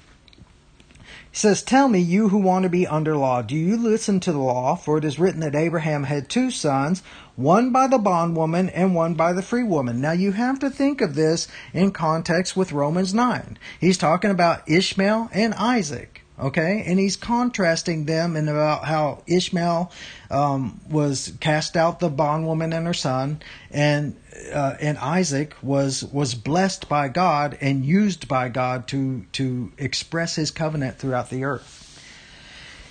He 1.33 1.39
says, 1.39 1.63
Tell 1.63 1.89
me, 1.89 1.97
you 1.97 2.29
who 2.29 2.37
want 2.37 2.61
to 2.61 2.69
be 2.69 2.85
under 2.85 3.17
law, 3.17 3.41
do 3.41 3.55
you 3.55 3.75
listen 3.75 4.19
to 4.19 4.31
the 4.31 4.37
law? 4.37 4.75
For 4.75 4.99
it 4.99 5.03
is 5.03 5.17
written 5.17 5.39
that 5.39 5.55
Abraham 5.55 6.03
had 6.03 6.29
two 6.29 6.51
sons, 6.51 7.01
one 7.35 7.71
by 7.71 7.87
the 7.87 7.97
bondwoman 7.97 8.69
and 8.69 8.93
one 8.93 9.15
by 9.15 9.33
the 9.33 9.41
free 9.41 9.63
woman. 9.63 9.99
Now 9.99 10.11
you 10.11 10.33
have 10.33 10.59
to 10.59 10.69
think 10.69 11.01
of 11.01 11.15
this 11.15 11.47
in 11.73 11.89
context 11.89 12.55
with 12.55 12.71
Romans 12.71 13.15
9. 13.15 13.57
He's 13.79 13.97
talking 13.97 14.29
about 14.29 14.69
Ishmael 14.69 15.31
and 15.33 15.55
Isaac. 15.55 16.22
Okay, 16.39 16.83
and 16.87 16.99
he's 16.99 17.15
contrasting 17.15 18.05
them 18.05 18.35
and 18.35 18.49
about 18.49 18.85
how 18.85 19.21
Ishmael 19.27 19.91
um, 20.31 20.81
was 20.89 21.31
cast 21.39 21.77
out 21.77 21.99
the 21.99 22.09
bondwoman 22.09 22.73
and 22.73 22.87
her 22.87 22.93
son, 22.93 23.39
and 23.69 24.15
uh, 24.51 24.75
and 24.81 24.97
Isaac 24.97 25.55
was 25.61 26.03
was 26.03 26.33
blessed 26.33 26.89
by 26.89 27.07
God 27.07 27.55
and 27.61 27.85
used 27.85 28.27
by 28.27 28.49
God 28.49 28.87
to 28.87 29.25
to 29.33 29.71
express 29.77 30.35
His 30.35 30.49
covenant 30.49 30.97
throughout 30.97 31.29
the 31.29 31.43
earth. 31.43 31.81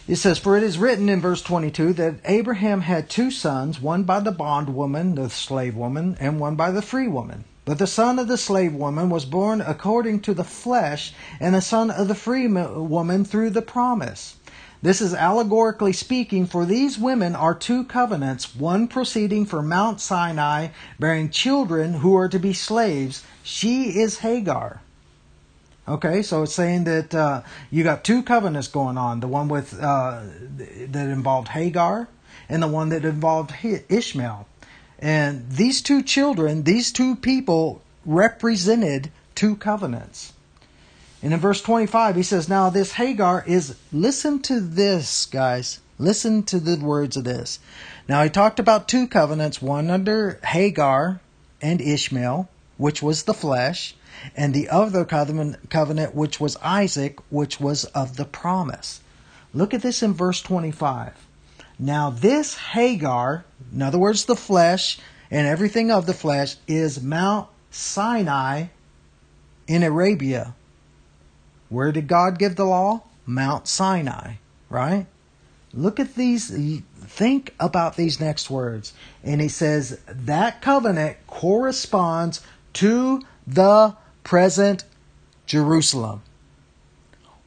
It 0.07 0.17
says, 0.17 0.39
For 0.39 0.57
it 0.57 0.63
is 0.63 0.79
written 0.79 1.09
in 1.09 1.21
verse 1.21 1.43
22 1.43 1.93
that 1.95 2.17
Abraham 2.25 2.81
had 2.81 3.09
two 3.09 3.31
sons, 3.31 3.81
one 3.81 4.03
by 4.03 4.21
the 4.21 4.33
bondwoman, 4.33 5.15
the 5.15 5.31
slave 5.31 5.77
woman, 5.77 6.17
and 6.19 6.41
one 6.41 6.57
by 6.57 6.71
the 6.73 6.83
free 6.83 7.09
woman. 7.09 7.45
But 7.65 7.79
the 7.79 7.87
son 7.87 8.19
of 8.19 8.27
the 8.27 8.37
slave 8.37 8.75
woman 8.75 9.09
was 9.09 9.25
born 9.25 9.61
according 9.61 10.21
to 10.21 10.35
the 10.35 10.45
flesh, 10.45 11.15
and 11.39 11.55
the 11.55 11.61
son 11.61 11.91
of 11.91 12.09
the 12.09 12.15
free 12.15 12.49
woman 12.49 13.25
through 13.25 13.51
the 13.51 13.63
promise. 13.63 14.37
This 14.83 15.01
is 15.01 15.15
allegorically 15.15 15.93
speaking, 15.93 16.47
for 16.47 16.65
these 16.67 16.99
women 16.99 17.37
are 17.37 17.55
two 17.55 17.85
covenants, 17.85 18.57
one 18.57 18.89
proceeding 18.89 19.47
from 19.47 19.69
Mount 19.69 20.01
Sinai, 20.01 20.69
bearing 20.99 21.31
children 21.31 21.95
who 21.95 22.17
are 22.17 22.29
to 22.29 22.41
be 22.41 22.53
slaves. 22.53 23.23
She 23.45 24.01
is 24.01 24.19
Hagar. 24.19 24.81
Okay, 25.87 26.23
so 26.23 26.43
it's 26.43 26.55
saying 26.55 26.85
that 26.85 27.15
uh, 27.15 27.43
you 27.71 27.85
got 27.85 28.03
two 28.03 28.25
covenants 28.25 28.69
going 28.69 28.99
on 28.99 29.21
the 29.21 29.29
one 29.29 29.47
with 29.47 29.81
uh, 29.81 30.23
that 30.89 31.09
involved 31.09 31.49
Hagar 31.49 32.09
and 32.49 32.63
the 32.63 32.69
one 32.69 32.89
that 32.89 33.05
involved 33.05 33.53
Ishmael. 33.89 34.47
And 35.03 35.51
these 35.51 35.83
two 35.83 36.05
children, 36.05 36.63
these 36.63 36.93
two 36.93 37.17
people 37.17 37.83
represented 38.07 39.11
two 39.35 39.57
covenants. 39.57 40.33
And 41.23 41.35
in 41.35 41.41
verse 41.41 41.61
25, 41.61 42.15
he 42.15 42.23
says, 42.23 42.49
Now 42.49 42.71
this 42.71 42.93
Hagar 42.93 43.43
is, 43.45 43.77
listen 43.93 44.41
to 44.43 44.61
this, 44.61 45.27
guys. 45.27 45.81
Listen 45.99 46.45
to 46.45 46.61
the 46.61 46.77
words 46.77 47.17
of 47.17 47.25
this. 47.25 47.59
Now 48.09 48.23
he 48.23 48.31
talked 48.31 48.61
about 48.61 48.89
two 48.89 49.09
covenants, 49.09 49.61
one 49.61 49.91
under 49.91 50.39
Hagar 50.45 51.21
and 51.61 51.81
Ishmael, 51.81 52.49
which 52.77 53.03
was 53.03 53.25
the 53.25 53.35
flesh, 53.35 53.95
and 54.37 54.55
the 54.55 54.69
other 54.69 55.05
covenant, 55.05 56.15
which 56.15 56.41
was 56.41 56.57
Isaac, 56.57 57.19
which 57.29 57.61
was 57.61 57.85
of 57.87 58.17
the 58.17 58.25
promise. 58.25 59.01
Look 59.53 59.75
at 59.75 59.83
this 59.83 60.03
in 60.03 60.13
verse 60.13 60.41
25. 60.43 61.15
Now 61.83 62.11
this 62.11 62.55
Hagar, 62.55 63.45
in 63.73 63.83
other 63.83 63.99
words, 63.99 64.25
the 64.25 64.37
flesh 64.37 64.99
and 65.31 65.47
everything 65.47 65.91
of 65.91 66.07
the 66.07 66.15
flesh, 66.15 66.57
is 66.67 67.03
Mount 67.03 67.49
Sinai 67.71 68.67
in 69.67 69.83
Arabia 69.83 70.55
where 71.73 71.91
did 71.91 72.07
God 72.07 72.39
give 72.39 72.57
the 72.57 72.67
law? 72.67 73.01
Mount 73.25 73.67
Sinai, 73.67 74.35
right? 74.69 75.07
Look 75.73 75.99
at 75.99 76.17
these, 76.17 76.51
think 77.01 77.55
about 77.59 77.97
these 77.97 78.21
next 78.21 78.51
words. 78.51 78.93
And 79.25 79.41
he 79.41 79.49
says 79.49 79.99
that 80.07 80.61
covenant 80.61 81.17
corresponds 81.27 82.43
to 82.75 83.23
the 83.47 83.97
present 84.23 84.85
Jerusalem. 85.47 86.21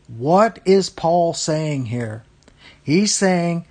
What 0.08 0.58
is 0.66 0.90
Paul 0.90 1.34
saying 1.34 1.86
here? 1.86 2.24
He's 2.84 3.14
saying 3.14 3.66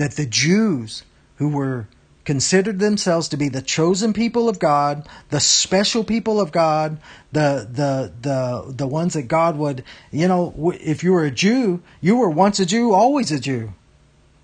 that 0.00 0.12
the 0.12 0.24
Jews 0.24 1.02
who 1.36 1.50
were 1.50 1.86
considered 2.24 2.78
themselves 2.78 3.28
to 3.28 3.36
be 3.36 3.50
the 3.50 3.60
chosen 3.60 4.14
people 4.14 4.48
of 4.48 4.58
God, 4.58 5.06
the 5.28 5.40
special 5.40 6.04
people 6.04 6.40
of 6.40 6.52
God, 6.52 6.98
the 7.32 7.68
the 7.70 8.10
the 8.22 8.72
the 8.72 8.86
ones 8.86 9.12
that 9.12 9.28
God 9.28 9.58
would, 9.58 9.84
you 10.10 10.26
know, 10.26 10.72
if 10.80 11.04
you 11.04 11.12
were 11.12 11.26
a 11.26 11.30
Jew, 11.30 11.82
you 12.00 12.16
were 12.16 12.30
once 12.30 12.58
a 12.58 12.64
Jew, 12.64 12.94
always 12.94 13.30
a 13.30 13.38
Jew. 13.38 13.74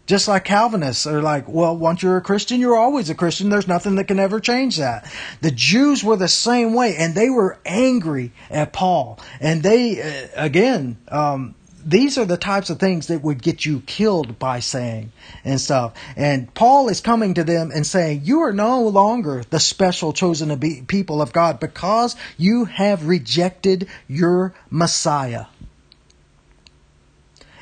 Just 0.04 0.28
like 0.28 0.44
Calvinists 0.44 1.06
are 1.06 1.22
like, 1.22 1.48
well, 1.48 1.74
once 1.74 2.02
you're 2.02 2.18
a 2.18 2.20
Christian, 2.20 2.60
you're 2.60 2.76
always 2.76 3.08
a 3.08 3.14
Christian. 3.14 3.48
There's 3.48 3.66
nothing 3.66 3.94
that 3.94 4.08
can 4.08 4.20
ever 4.20 4.40
change 4.40 4.76
that. 4.76 5.10
The 5.40 5.50
Jews 5.50 6.04
were 6.04 6.16
the 6.16 6.28
same 6.28 6.74
way, 6.74 6.96
and 6.96 7.14
they 7.14 7.30
were 7.30 7.58
angry 7.64 8.32
at 8.50 8.74
Paul. 8.74 9.18
And 9.40 9.62
they, 9.62 10.02
uh, 10.02 10.28
again, 10.36 10.98
um, 11.08 11.54
these 11.86 12.18
are 12.18 12.24
the 12.24 12.36
types 12.36 12.68
of 12.68 12.80
things 12.80 13.06
that 13.06 13.22
would 13.22 13.40
get 13.40 13.64
you 13.64 13.80
killed 13.86 14.40
by 14.40 14.58
saying 14.58 15.12
and 15.44 15.60
stuff. 15.60 15.94
And 16.16 16.52
Paul 16.52 16.88
is 16.88 17.00
coming 17.00 17.34
to 17.34 17.44
them 17.44 17.70
and 17.72 17.86
saying, 17.86 18.22
You 18.24 18.40
are 18.40 18.52
no 18.52 18.82
longer 18.82 19.44
the 19.48 19.60
special 19.60 20.12
chosen 20.12 20.58
people 20.86 21.22
of 21.22 21.32
God 21.32 21.60
because 21.60 22.16
you 22.36 22.64
have 22.64 23.06
rejected 23.06 23.86
your 24.08 24.52
Messiah. 24.68 25.46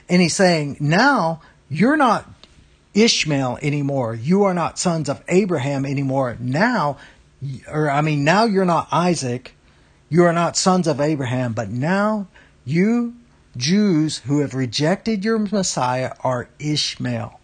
And 0.09 0.23
he's 0.23 0.35
saying, 0.35 0.79
Now 0.81 1.43
you're 1.69 1.99
not 1.99 2.27
Ishmael 2.95 3.59
anymore. 3.61 4.15
You 4.15 4.45
are 4.45 4.55
not 4.55 4.79
sons 4.79 5.11
of 5.11 5.23
Abraham 5.29 5.85
anymore. 5.85 6.39
Now, 6.41 6.97
or 7.71 7.91
I 7.91 8.01
mean, 8.01 8.25
now 8.25 8.45
you're 8.45 8.65
not 8.65 8.89
Isaac. 8.91 9.55
You 10.09 10.25
are 10.25 10.33
not 10.33 10.57
sons 10.57 10.87
of 10.87 10.99
Abraham, 10.99 11.53
but 11.53 11.69
now 11.69 12.29
you 12.65 13.17
Jews 13.57 14.19
who 14.19 14.41
have 14.41 14.55
rejected 14.55 15.25
your 15.25 15.39
Messiah 15.39 16.13
are 16.21 16.49
Ishmael. 16.59 17.41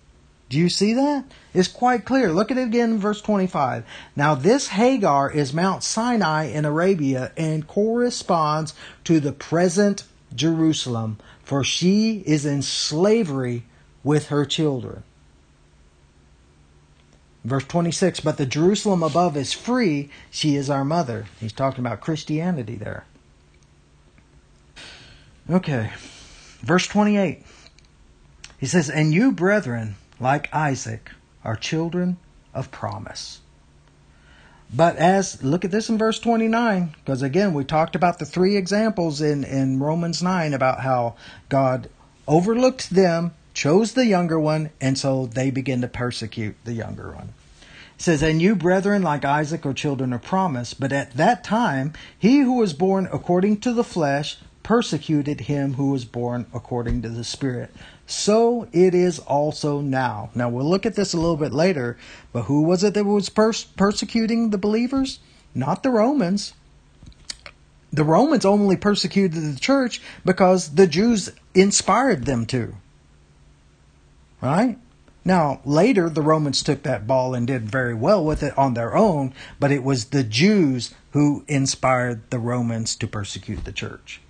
Do 0.48 0.58
you 0.58 0.68
see 0.68 0.94
that? 0.94 1.24
It's 1.54 1.68
quite 1.68 2.04
clear. 2.04 2.32
Look 2.32 2.50
at 2.50 2.58
it 2.58 2.66
again 2.66 2.90
in 2.90 2.98
verse 2.98 3.22
25. 3.22 3.84
Now, 4.16 4.34
this 4.34 4.68
Hagar 4.68 5.30
is 5.30 5.54
Mount 5.54 5.84
Sinai 5.84 6.46
in 6.46 6.64
Arabia 6.64 7.30
and 7.36 7.68
corresponds 7.68 8.74
to 9.04 9.20
the 9.20 9.32
present 9.32 10.02
Jerusalem, 10.34 11.18
for 11.44 11.62
she 11.62 12.24
is 12.26 12.44
in 12.44 12.62
slavery 12.62 13.64
with 14.02 14.28
her 14.28 14.44
children. 14.44 15.04
Verse 17.44 17.64
26 17.64 18.20
But 18.20 18.36
the 18.36 18.46
Jerusalem 18.46 19.04
above 19.04 19.36
is 19.36 19.52
free, 19.52 20.10
she 20.30 20.56
is 20.56 20.68
our 20.68 20.84
mother. 20.84 21.26
He's 21.38 21.52
talking 21.52 21.84
about 21.84 22.00
Christianity 22.00 22.74
there. 22.74 23.04
Okay. 25.48 25.92
Verse 26.60 26.86
28. 26.86 27.44
He 28.58 28.66
says, 28.66 28.90
And 28.90 29.12
you, 29.12 29.32
brethren, 29.32 29.96
like 30.18 30.54
Isaac, 30.54 31.10
are 31.44 31.56
children 31.56 32.18
of 32.52 32.70
promise. 32.70 33.40
But 34.72 34.96
as, 34.96 35.42
look 35.42 35.64
at 35.64 35.72
this 35.72 35.88
in 35.88 35.98
verse 35.98 36.20
29, 36.20 36.94
because 36.98 37.22
again, 37.22 37.54
we 37.54 37.64
talked 37.64 37.96
about 37.96 38.18
the 38.18 38.26
three 38.26 38.56
examples 38.56 39.20
in, 39.20 39.42
in 39.42 39.80
Romans 39.80 40.22
9 40.22 40.54
about 40.54 40.80
how 40.80 41.16
God 41.48 41.88
overlooked 42.28 42.90
them, 42.90 43.32
chose 43.52 43.94
the 43.94 44.06
younger 44.06 44.38
one, 44.38 44.70
and 44.80 44.96
so 44.96 45.26
they 45.26 45.50
begin 45.50 45.80
to 45.80 45.88
persecute 45.88 46.54
the 46.64 46.72
younger 46.72 47.10
one. 47.10 47.32
It 47.96 48.02
says, 48.02 48.22
And 48.22 48.40
you, 48.40 48.54
brethren, 48.54 49.02
like 49.02 49.24
Isaac, 49.24 49.66
are 49.66 49.74
children 49.74 50.12
of 50.12 50.22
promise. 50.22 50.72
But 50.72 50.92
at 50.92 51.14
that 51.14 51.42
time, 51.42 51.92
he 52.16 52.40
who 52.40 52.54
was 52.58 52.72
born 52.72 53.08
according 53.12 53.60
to 53.60 53.72
the 53.72 53.84
flesh 53.84 54.38
persecuted 54.70 55.40
him 55.40 55.74
who 55.74 55.90
was 55.90 56.04
born 56.04 56.46
according 56.54 57.02
to 57.02 57.08
the 57.08 57.24
Spirit. 57.24 57.74
So 58.06 58.68
it 58.70 58.94
is 58.94 59.18
also 59.18 59.80
now. 59.80 60.30
Now 60.32 60.48
we'll 60.48 60.70
look 60.70 60.86
at 60.86 60.94
this 60.94 61.12
a 61.12 61.16
little 61.16 61.36
bit 61.36 61.52
later, 61.52 61.98
but 62.32 62.42
who 62.42 62.62
was 62.62 62.84
it 62.84 62.94
that 62.94 63.04
was 63.04 63.30
pers- 63.30 63.64
persecuting 63.64 64.50
the 64.50 64.58
believers? 64.58 65.18
Not 65.56 65.82
the 65.82 65.90
Romans. 65.90 66.54
The 67.92 68.04
Romans 68.04 68.44
only 68.44 68.76
persecuted 68.76 69.42
the 69.42 69.58
church 69.58 70.00
because 70.24 70.76
the 70.76 70.86
Jews 70.86 71.32
inspired 71.52 72.24
them 72.24 72.46
to. 72.46 72.76
Right? 74.40 74.78
Now, 75.24 75.62
later, 75.64 76.08
the 76.08 76.22
Romans 76.22 76.62
took 76.62 76.84
that 76.84 77.08
ball 77.08 77.34
and 77.34 77.44
did 77.44 77.68
very 77.68 77.94
well 77.94 78.24
with 78.24 78.44
it 78.44 78.56
on 78.56 78.74
their 78.74 78.96
own, 78.96 79.34
but 79.58 79.72
it 79.72 79.82
was 79.82 80.04
the 80.04 80.22
Jews 80.22 80.94
who 81.10 81.44
inspired 81.48 82.30
the 82.30 82.38
Romans 82.38 82.94
to 82.94 83.08
persecute 83.08 83.64
the 83.64 83.72
church. 83.72 84.20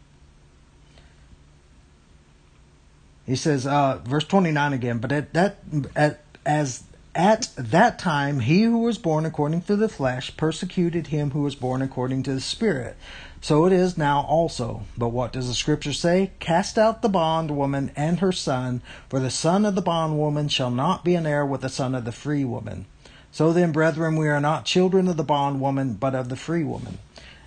He 3.30 3.36
says, 3.36 3.64
uh, 3.64 4.00
verse 4.04 4.24
29 4.24 4.72
again, 4.72 4.98
but 4.98 5.12
at 5.12 5.32
that, 5.34 5.58
at, 5.94 6.18
as 6.44 6.82
at 7.14 7.50
that 7.56 7.96
time, 7.96 8.40
he 8.40 8.62
who 8.62 8.78
was 8.78 8.98
born 8.98 9.24
according 9.24 9.62
to 9.62 9.76
the 9.76 9.88
flesh 9.88 10.36
persecuted 10.36 11.06
him 11.06 11.30
who 11.30 11.42
was 11.42 11.54
born 11.54 11.80
according 11.80 12.24
to 12.24 12.34
the 12.34 12.40
Spirit. 12.40 12.96
So 13.40 13.66
it 13.66 13.72
is 13.72 13.96
now 13.96 14.22
also. 14.22 14.82
But 14.98 15.10
what 15.10 15.32
does 15.32 15.46
the 15.46 15.54
Scripture 15.54 15.92
say? 15.92 16.32
Cast 16.40 16.76
out 16.76 17.02
the 17.02 17.08
bondwoman 17.08 17.92
and 17.94 18.18
her 18.18 18.32
son, 18.32 18.82
for 19.08 19.20
the 19.20 19.30
son 19.30 19.64
of 19.64 19.76
the 19.76 19.80
bondwoman 19.80 20.48
shall 20.48 20.72
not 20.72 21.04
be 21.04 21.14
an 21.14 21.24
heir 21.24 21.46
with 21.46 21.60
the 21.60 21.68
son 21.68 21.94
of 21.94 22.04
the 22.04 22.10
free 22.10 22.44
woman. 22.44 22.86
So 23.30 23.52
then, 23.52 23.70
brethren, 23.70 24.16
we 24.16 24.26
are 24.26 24.40
not 24.40 24.64
children 24.64 25.06
of 25.06 25.16
the 25.16 25.22
bondwoman, 25.22 25.94
but 25.94 26.16
of 26.16 26.30
the 26.30 26.36
free 26.36 26.64
woman. 26.64 26.98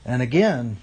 And 0.05 0.21
again, 0.21 0.77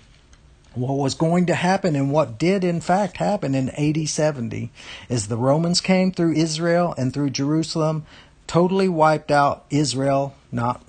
what 0.74 0.94
was 0.94 1.14
going 1.14 1.46
to 1.46 1.54
happen 1.54 1.96
and 1.96 2.12
what 2.12 2.38
did 2.38 2.62
in 2.62 2.80
fact 2.80 3.16
happen 3.16 3.54
in 3.54 3.70
AD 3.70 4.08
70 4.08 4.70
is 5.08 5.26
the 5.26 5.36
Romans 5.36 5.80
came 5.80 6.12
through 6.12 6.34
Israel 6.34 6.94
and 6.96 7.12
through 7.12 7.30
Jerusalem, 7.30 8.06
totally 8.46 8.88
wiped 8.88 9.30
out 9.30 9.64
Israel. 9.70 10.34
Not, 10.52 10.84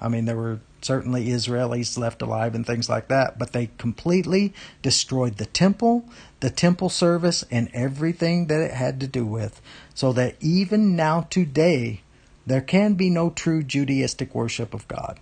I 0.00 0.08
mean, 0.08 0.24
there 0.26 0.36
were 0.36 0.60
certainly 0.80 1.26
Israelis 1.26 1.98
left 1.98 2.22
alive 2.22 2.54
and 2.54 2.64
things 2.64 2.88
like 2.88 3.08
that, 3.08 3.38
but 3.38 3.52
they 3.52 3.70
completely 3.78 4.54
destroyed 4.82 5.36
the 5.36 5.46
temple, 5.46 6.04
the 6.40 6.50
temple 6.50 6.88
service, 6.88 7.44
and 7.50 7.68
everything 7.74 8.46
that 8.46 8.60
it 8.60 8.72
had 8.72 9.00
to 9.00 9.08
do 9.08 9.26
with, 9.26 9.60
so 9.94 10.12
that 10.12 10.36
even 10.40 10.94
now 10.94 11.22
today, 11.22 12.02
there 12.46 12.60
can 12.60 12.94
be 12.94 13.10
no 13.10 13.30
true 13.30 13.62
Judaistic 13.62 14.32
worship 14.32 14.72
of 14.72 14.86
God. 14.86 15.18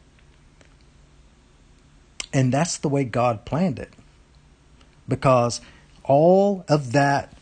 And 2.34 2.52
that's 2.52 2.76
the 2.76 2.88
way 2.88 3.04
God 3.04 3.44
planned 3.44 3.78
it. 3.78 3.92
Because 5.08 5.60
all 6.02 6.64
of 6.68 6.92
that 6.92 7.32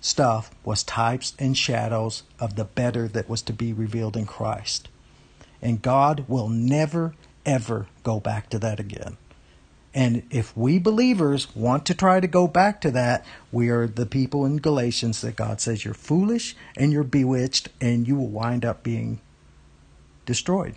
stuff 0.00 0.50
was 0.64 0.82
types 0.82 1.34
and 1.38 1.56
shadows 1.56 2.24
of 2.40 2.56
the 2.56 2.64
better 2.64 3.06
that 3.06 3.28
was 3.28 3.42
to 3.42 3.52
be 3.52 3.72
revealed 3.72 4.16
in 4.16 4.26
Christ. 4.26 4.88
And 5.62 5.80
God 5.80 6.24
will 6.26 6.48
never, 6.48 7.14
ever 7.46 7.86
go 8.02 8.18
back 8.18 8.50
to 8.50 8.58
that 8.58 8.80
again. 8.80 9.18
And 9.94 10.22
if 10.30 10.56
we 10.56 10.78
believers 10.78 11.54
want 11.54 11.86
to 11.86 11.94
try 11.94 12.18
to 12.18 12.26
go 12.26 12.48
back 12.48 12.80
to 12.80 12.90
that, 12.92 13.24
we 13.52 13.68
are 13.68 13.86
the 13.86 14.06
people 14.06 14.46
in 14.46 14.58
Galatians 14.58 15.20
that 15.20 15.36
God 15.36 15.60
says 15.60 15.84
you're 15.84 15.94
foolish 15.94 16.56
and 16.76 16.92
you're 16.92 17.04
bewitched 17.04 17.68
and 17.80 18.06
you 18.06 18.16
will 18.16 18.28
wind 18.28 18.64
up 18.64 18.82
being 18.82 19.20
destroyed. 20.26 20.74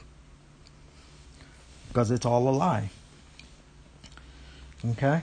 Because 1.87 2.11
it's 2.11 2.25
all 2.25 2.47
a 2.49 2.51
lie. 2.51 2.89
Okay? 4.91 5.21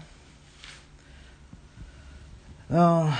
Uh, 2.70 3.16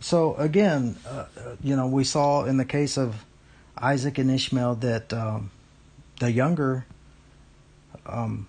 so 0.00 0.34
again, 0.36 0.96
uh, 1.08 1.26
you 1.62 1.76
know, 1.76 1.86
we 1.86 2.04
saw 2.04 2.44
in 2.44 2.56
the 2.56 2.64
case 2.64 2.96
of 2.96 3.24
Isaac 3.76 4.18
and 4.18 4.30
Ishmael 4.30 4.76
that 4.76 5.12
um, 5.12 5.50
the 6.20 6.30
younger. 6.30 6.86
Um, 8.06 8.46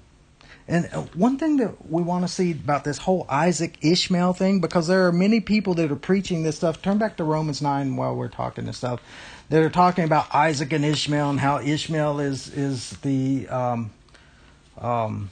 and 0.68 0.86
one 1.14 1.38
thing 1.38 1.58
that 1.58 1.90
we 1.90 2.02
want 2.02 2.26
to 2.26 2.32
see 2.32 2.52
about 2.52 2.84
this 2.84 2.98
whole 2.98 3.26
Isaac 3.28 3.78
Ishmael 3.82 4.34
thing, 4.34 4.62
because 4.62 4.88
there 4.88 5.08
are 5.08 5.12
many 5.12 5.42
people 5.42 5.74
that 5.76 5.92
are 5.92 5.96
preaching 5.96 6.44
this 6.44 6.56
stuff. 6.56 6.82
Turn 6.82 6.98
back 6.98 7.18
to 7.18 7.24
Romans 7.24 7.62
9 7.62 7.96
while 7.96 8.16
we're 8.16 8.30
talking 8.30 8.66
this 8.66 8.78
stuff. 8.78 9.02
That 9.50 9.62
are 9.62 9.70
talking 9.70 10.06
about 10.06 10.34
Isaac 10.34 10.72
and 10.72 10.86
Ishmael 10.86 11.32
and 11.32 11.40
how 11.40 11.60
Ishmael 11.60 12.22
is, 12.22 12.48
is 12.50 12.92
the, 13.02 13.48
um, 13.50 13.92
um, 14.78 15.30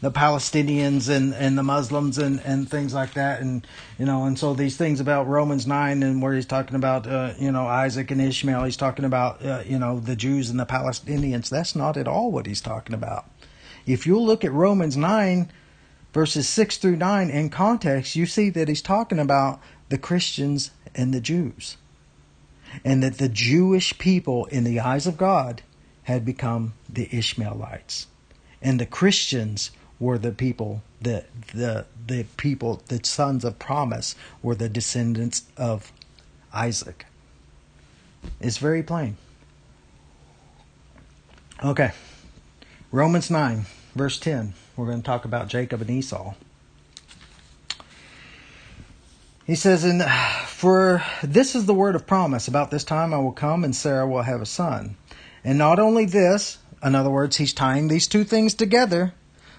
the 0.00 0.10
Palestinians 0.10 1.08
and, 1.08 1.32
and 1.34 1.56
the 1.56 1.62
Muslims 1.62 2.18
and, 2.18 2.40
and 2.40 2.68
things 2.68 2.92
like 2.92 3.14
that. 3.14 3.40
And, 3.40 3.66
you 3.98 4.04
know, 4.04 4.24
and 4.24 4.38
so 4.38 4.52
these 4.52 4.76
things 4.76 5.00
about 5.00 5.26
Romans 5.26 5.66
9 5.66 6.02
and 6.02 6.20
where 6.20 6.34
he's 6.34 6.46
talking 6.46 6.76
about, 6.76 7.06
uh, 7.06 7.32
you 7.38 7.50
know, 7.50 7.66
Isaac 7.66 8.10
and 8.10 8.20
Ishmael, 8.20 8.64
he's 8.64 8.76
talking 8.76 9.04
about, 9.04 9.44
uh, 9.44 9.62
you 9.66 9.78
know, 9.78 9.98
the 9.98 10.16
Jews 10.16 10.50
and 10.50 10.60
the 10.60 10.66
Palestinians. 10.66 11.48
That's 11.48 11.74
not 11.74 11.96
at 11.96 12.06
all 12.06 12.30
what 12.30 12.46
he's 12.46 12.60
talking 12.60 12.94
about. 12.94 13.30
If 13.86 14.06
you 14.06 14.18
look 14.18 14.44
at 14.44 14.52
Romans 14.52 14.96
9, 14.96 15.50
verses 16.12 16.48
6 16.48 16.76
through 16.76 16.96
9 16.96 17.30
in 17.30 17.48
context, 17.48 18.16
you 18.16 18.26
see 18.26 18.50
that 18.50 18.68
he's 18.68 18.82
talking 18.82 19.18
about 19.18 19.60
the 19.88 19.98
Christians 19.98 20.72
and 20.94 21.14
the 21.14 21.20
Jews. 21.20 21.76
And 22.84 23.02
that 23.02 23.16
the 23.16 23.28
Jewish 23.28 23.96
people, 23.96 24.44
in 24.46 24.64
the 24.64 24.80
eyes 24.80 25.06
of 25.06 25.16
God, 25.16 25.62
had 26.02 26.24
become 26.24 26.74
the 26.88 27.08
Ishmaelites. 27.16 28.08
And 28.60 28.80
the 28.80 28.86
Christians 28.86 29.70
were 29.98 30.18
the 30.18 30.32
people 30.32 30.82
the 31.00 31.24
the 31.54 31.86
the 32.06 32.24
people 32.36 32.82
the 32.88 33.00
sons 33.02 33.44
of 33.44 33.58
promise 33.58 34.14
were 34.42 34.54
the 34.54 34.68
descendants 34.68 35.42
of 35.56 35.92
Isaac. 36.52 37.06
It's 38.40 38.58
very 38.58 38.82
plain. 38.82 39.16
Okay. 41.64 41.92
Romans 42.90 43.30
9 43.30 43.66
verse 43.94 44.18
10. 44.18 44.54
We're 44.76 44.86
going 44.86 45.00
to 45.00 45.06
talk 45.06 45.24
about 45.24 45.48
Jacob 45.48 45.80
and 45.80 45.90
Esau. 45.90 46.34
He 49.46 49.54
says, 49.54 49.84
"And 49.84 50.02
uh, 50.02 50.08
for 50.46 51.02
this 51.22 51.54
is 51.54 51.66
the 51.66 51.74
word 51.74 51.94
of 51.94 52.06
promise. 52.06 52.48
About 52.48 52.70
this 52.70 52.84
time 52.84 53.14
I 53.14 53.18
will 53.18 53.32
come, 53.32 53.62
and 53.62 53.74
Sarah 53.74 54.06
will 54.06 54.22
have 54.22 54.42
a 54.42 54.46
son. 54.46 54.96
And 55.44 55.56
not 55.56 55.78
only 55.78 56.04
this, 56.04 56.58
in 56.82 56.94
other 56.96 57.10
words, 57.10 57.36
he's 57.36 57.52
tying 57.52 57.86
these 57.86 58.08
two 58.08 58.24
things 58.24 58.54
together. 58.54 59.14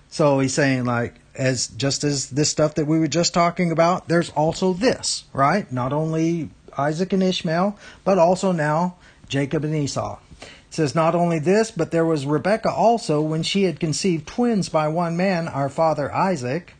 So 0.09 0.39
he's 0.39 0.53
saying, 0.53 0.85
like, 0.85 1.15
as 1.35 1.67
just 1.67 2.03
as 2.03 2.29
this 2.29 2.49
stuff 2.49 2.75
that 2.75 2.87
we 2.87 2.99
were 2.99 3.07
just 3.07 3.33
talking 3.33 3.71
about, 3.71 4.07
there's 4.07 4.31
also 4.31 4.73
this, 4.73 5.25
right? 5.33 5.71
Not 5.71 5.93
only 5.93 6.49
Isaac 6.77 7.13
and 7.13 7.23
Ishmael, 7.23 7.77
but 8.03 8.17
also 8.17 8.51
now 8.51 8.95
Jacob 9.27 9.63
and 9.63 9.75
Esau. 9.75 10.19
It 10.41 10.47
says, 10.69 10.95
Not 10.95 11.15
only 11.15 11.39
this, 11.39 11.71
but 11.71 11.91
there 11.91 12.05
was 12.05 12.25
Rebekah 12.25 12.71
also, 12.71 13.21
when 13.21 13.43
she 13.43 13.63
had 13.63 13.79
conceived 13.79 14.27
twins 14.27 14.69
by 14.69 14.87
one 14.87 15.15
man, 15.15 15.47
our 15.47 15.69
father 15.69 16.13
Isaac. 16.13 16.73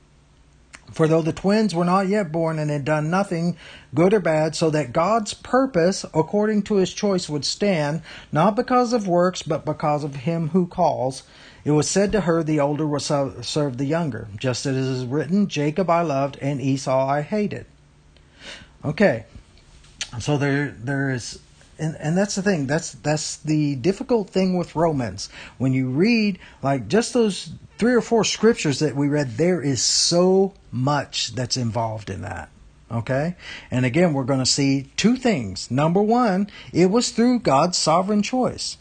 For 0.91 1.07
though 1.07 1.21
the 1.21 1.34
twins 1.34 1.75
were 1.75 1.86
not 1.86 2.07
yet 2.07 2.32
born 2.32 2.59
and 2.59 2.71
had 2.71 2.86
done 2.86 3.09
nothing 3.09 3.57
good 3.93 4.13
or 4.13 4.21
bad, 4.21 4.55
so 4.55 4.69
that 4.69 4.93
God's 4.93 5.34
purpose 5.34 6.05
according 6.13 6.63
to 6.63 6.75
his 6.75 6.93
choice 6.93 7.28
would 7.28 7.43
stand, 7.43 8.01
not 8.32 8.55
because 8.55 8.93
of 8.93 9.07
works, 9.07 9.43
but 9.43 9.65
because 9.65 10.05
of 10.05 10.15
him 10.15 10.49
who 10.49 10.65
calls, 10.65 11.23
it 11.68 11.72
was 11.72 11.89
said 11.89 12.13
to 12.13 12.22
her, 12.22 12.43
The 12.43 12.61
older 12.61 12.88
will 12.88 13.01
serve 13.01 13.78
the 13.78 13.84
younger, 13.84 14.30
just 14.38 14.65
as 14.65 14.74
it 14.74 14.80
is 14.80 15.05
written, 15.05 15.49
Jacob 15.49 15.89
I 15.89 16.01
loved 16.01 16.38
and 16.41 16.61
Esau 16.61 17.05
I 17.05 17.22
hated. 17.22 17.65
Okay, 18.86 19.26
so 20.18 20.38
there 20.38 20.74
there 20.82 21.09
is 21.09 21.39
and, 21.78 21.97
and 21.99 22.18
that's 22.18 22.36
the 22.36 22.41
thing. 22.41 22.68
That's 22.68 22.93
that's 22.93 23.36
the 23.36 23.76
difficult 23.76 24.30
thing 24.30 24.57
with 24.57 24.78
romans. 24.78 25.28
When 25.57 25.74
you 25.74 25.89
read 25.89 26.39
like 26.63 26.88
just 26.88 27.13
those 27.13 27.51
three 27.78 27.93
or 27.93 28.01
four 28.01 28.24
scriptures 28.24 28.80
that 28.80 28.95
we 28.95 29.09
read 29.09 29.36
there 29.36 29.61
is 29.61 29.82
so 29.82 30.53
much 30.72 31.36
that's 31.36 31.57
involved 31.57 32.09
in 32.09 32.22
that. 32.22 32.47
Okay? 32.89 33.36
And 33.70 33.86
again 33.86 34.13
we're 34.13 34.24
going 34.24 34.39
to 34.39 34.45
see 34.45 34.89
two 34.95 35.18
things. 35.18 35.70
Number 35.70 36.01
one 36.01 36.49
it 36.72 36.89
was 36.91 37.11
through 37.11 37.39
god's 37.39 37.78
sovereign 37.78 38.24
choice. 38.24 38.78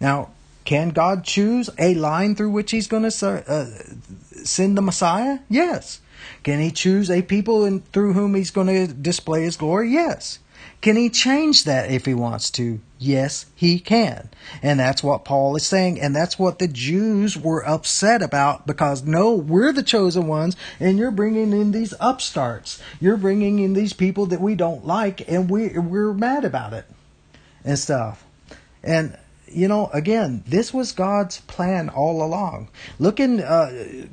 Now 0.00 0.30
can 0.64 0.90
god 0.90 1.24
choose 1.24 1.70
a 1.78 1.94
line 1.94 2.34
through 2.34 2.50
which 2.50 2.70
he's 2.70 2.86
going 2.86 3.08
to 3.08 3.44
uh, 3.48 3.66
send 4.44 4.76
the 4.76 4.82
messiah 4.82 5.38
yes 5.48 6.00
can 6.42 6.60
he 6.60 6.70
choose 6.70 7.10
a 7.10 7.22
people 7.22 7.64
in, 7.64 7.80
through 7.80 8.12
whom 8.12 8.34
he's 8.34 8.50
going 8.50 8.66
to 8.66 8.92
display 8.92 9.42
his 9.42 9.56
glory 9.56 9.90
yes 9.90 10.38
can 10.84 10.96
he 10.96 11.08
change 11.08 11.64
that 11.64 11.90
if 11.90 12.04
he 12.04 12.12
wants 12.12 12.50
to? 12.50 12.78
Yes, 12.98 13.46
he 13.54 13.78
can. 13.78 14.28
And 14.62 14.78
that's 14.78 15.02
what 15.02 15.24
Paul 15.24 15.56
is 15.56 15.64
saying. 15.64 15.98
And 15.98 16.14
that's 16.14 16.38
what 16.38 16.58
the 16.58 16.68
Jews 16.68 17.38
were 17.38 17.66
upset 17.66 18.20
about 18.20 18.66
because 18.66 19.02
no, 19.02 19.32
we're 19.32 19.72
the 19.72 19.82
chosen 19.82 20.26
ones 20.26 20.56
and 20.78 20.98
you're 20.98 21.10
bringing 21.10 21.52
in 21.52 21.72
these 21.72 21.94
upstarts. 22.00 22.82
You're 23.00 23.16
bringing 23.16 23.60
in 23.60 23.72
these 23.72 23.94
people 23.94 24.26
that 24.26 24.42
we 24.42 24.54
don't 24.56 24.86
like 24.86 25.26
and 25.26 25.48
we, 25.48 25.70
we're 25.70 26.12
mad 26.12 26.44
about 26.44 26.74
it 26.74 26.84
and 27.64 27.78
stuff. 27.78 28.22
And 28.82 29.16
you 29.54 29.68
know, 29.68 29.88
again, 29.92 30.42
this 30.46 30.74
was 30.74 30.92
God's 30.92 31.40
plan 31.42 31.88
all 31.88 32.22
along. 32.22 32.68
Look 32.98 33.20
in, 33.20 33.40
uh, 33.40 34.06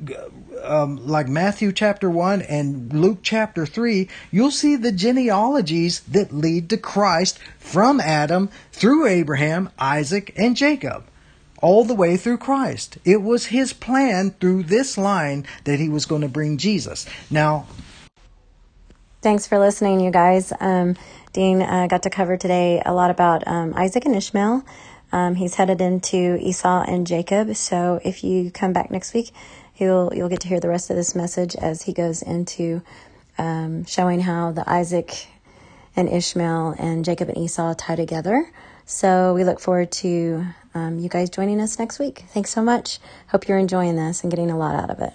um, 0.64 1.06
like 1.08 1.28
Matthew 1.28 1.72
chapter 1.72 2.10
1 2.10 2.44
and 2.44 2.94
Luke 2.94 3.20
chapter 3.24 3.66
3, 3.66 4.08
you'll 4.32 4.52
see 4.52 4.76
the 4.76 4.92
genealogies 4.92 6.02
that 6.02 6.34
lead 6.34 6.70
to 6.70 6.78
Christ 6.78 7.40
from 7.58 8.00
Adam 8.00 8.50
through 8.72 9.08
Abraham, 9.08 9.70
Isaac, 9.80 10.34
and 10.38 10.56
Jacob. 10.56 11.06
All 11.62 11.86
the 11.86 11.94
way 11.94 12.18
through 12.18 12.38
Christ. 12.38 12.98
It 13.06 13.22
was 13.22 13.48
his 13.48 13.72
plan 13.72 14.32
through 14.40 14.64
this 14.64 14.98
line 14.98 15.46
that 15.66 15.80
he 15.80 15.90
was 15.90 16.08
going 16.08 16.24
to 16.24 16.28
bring 16.28 16.58
Jesus. 16.58 17.06
Now, 17.30 17.68
thanks 19.22 19.46
for 19.46 19.60
listening, 19.60 20.00
you 20.00 20.10
guys. 20.10 20.52
Um, 20.60 20.96
Dean 21.34 21.62
uh, 21.62 21.88
got 21.88 22.04
to 22.04 22.10
cover 22.10 22.36
today 22.36 22.82
a 22.86 22.94
lot 22.94 23.10
about 23.10 23.48
um, 23.48 23.74
Isaac 23.76 24.06
and 24.06 24.16
Ishmael. 24.16 24.66
Um, 25.12 25.36
he's 25.36 25.56
headed 25.56 25.82
into 25.82 26.38
Esau 26.42 26.84
and 26.88 27.06
Jacob. 27.06 27.56
So 27.56 28.00
if 28.04 28.24
you 28.24 28.52
come 28.52 28.74
back 28.74 28.92
next 28.92 29.14
week, 29.14 29.32
you'll 29.78 30.12
you'll 30.16 30.30
get 30.30 30.42
to 30.42 30.48
hear 30.48 30.60
the 30.60 30.70
rest 30.70 30.90
of 30.90 30.96
this 30.96 31.16
message 31.16 31.56
as 31.56 31.84
he 31.84 31.94
goes 31.94 32.22
into 32.22 32.82
um, 33.38 33.86
showing 33.86 34.22
how 34.22 34.52
the 34.52 34.70
Isaac 34.70 35.28
and 35.96 36.08
Ishmael 36.08 36.76
and 36.78 37.04
Jacob 37.04 37.30
and 37.30 37.38
Esau 37.38 37.74
tie 37.74 37.96
together. 37.96 38.52
So 38.86 39.34
we 39.34 39.44
look 39.44 39.60
forward 39.60 39.92
to 39.94 40.46
um, 40.74 41.00
you 41.00 41.10
guys 41.10 41.30
joining 41.30 41.60
us 41.62 41.80
next 41.80 42.00
week. 42.00 42.26
Thanks 42.30 42.50
so 42.50 42.62
much. 42.62 43.00
Hope 43.28 43.48
you're 43.48 43.58
enjoying 43.58 43.96
this 43.96 44.24
and 44.24 44.32
getting 44.32 44.52
a 44.52 44.58
lot 44.58 44.76
out 44.76 44.90
of 44.90 45.00
it. 45.00 45.14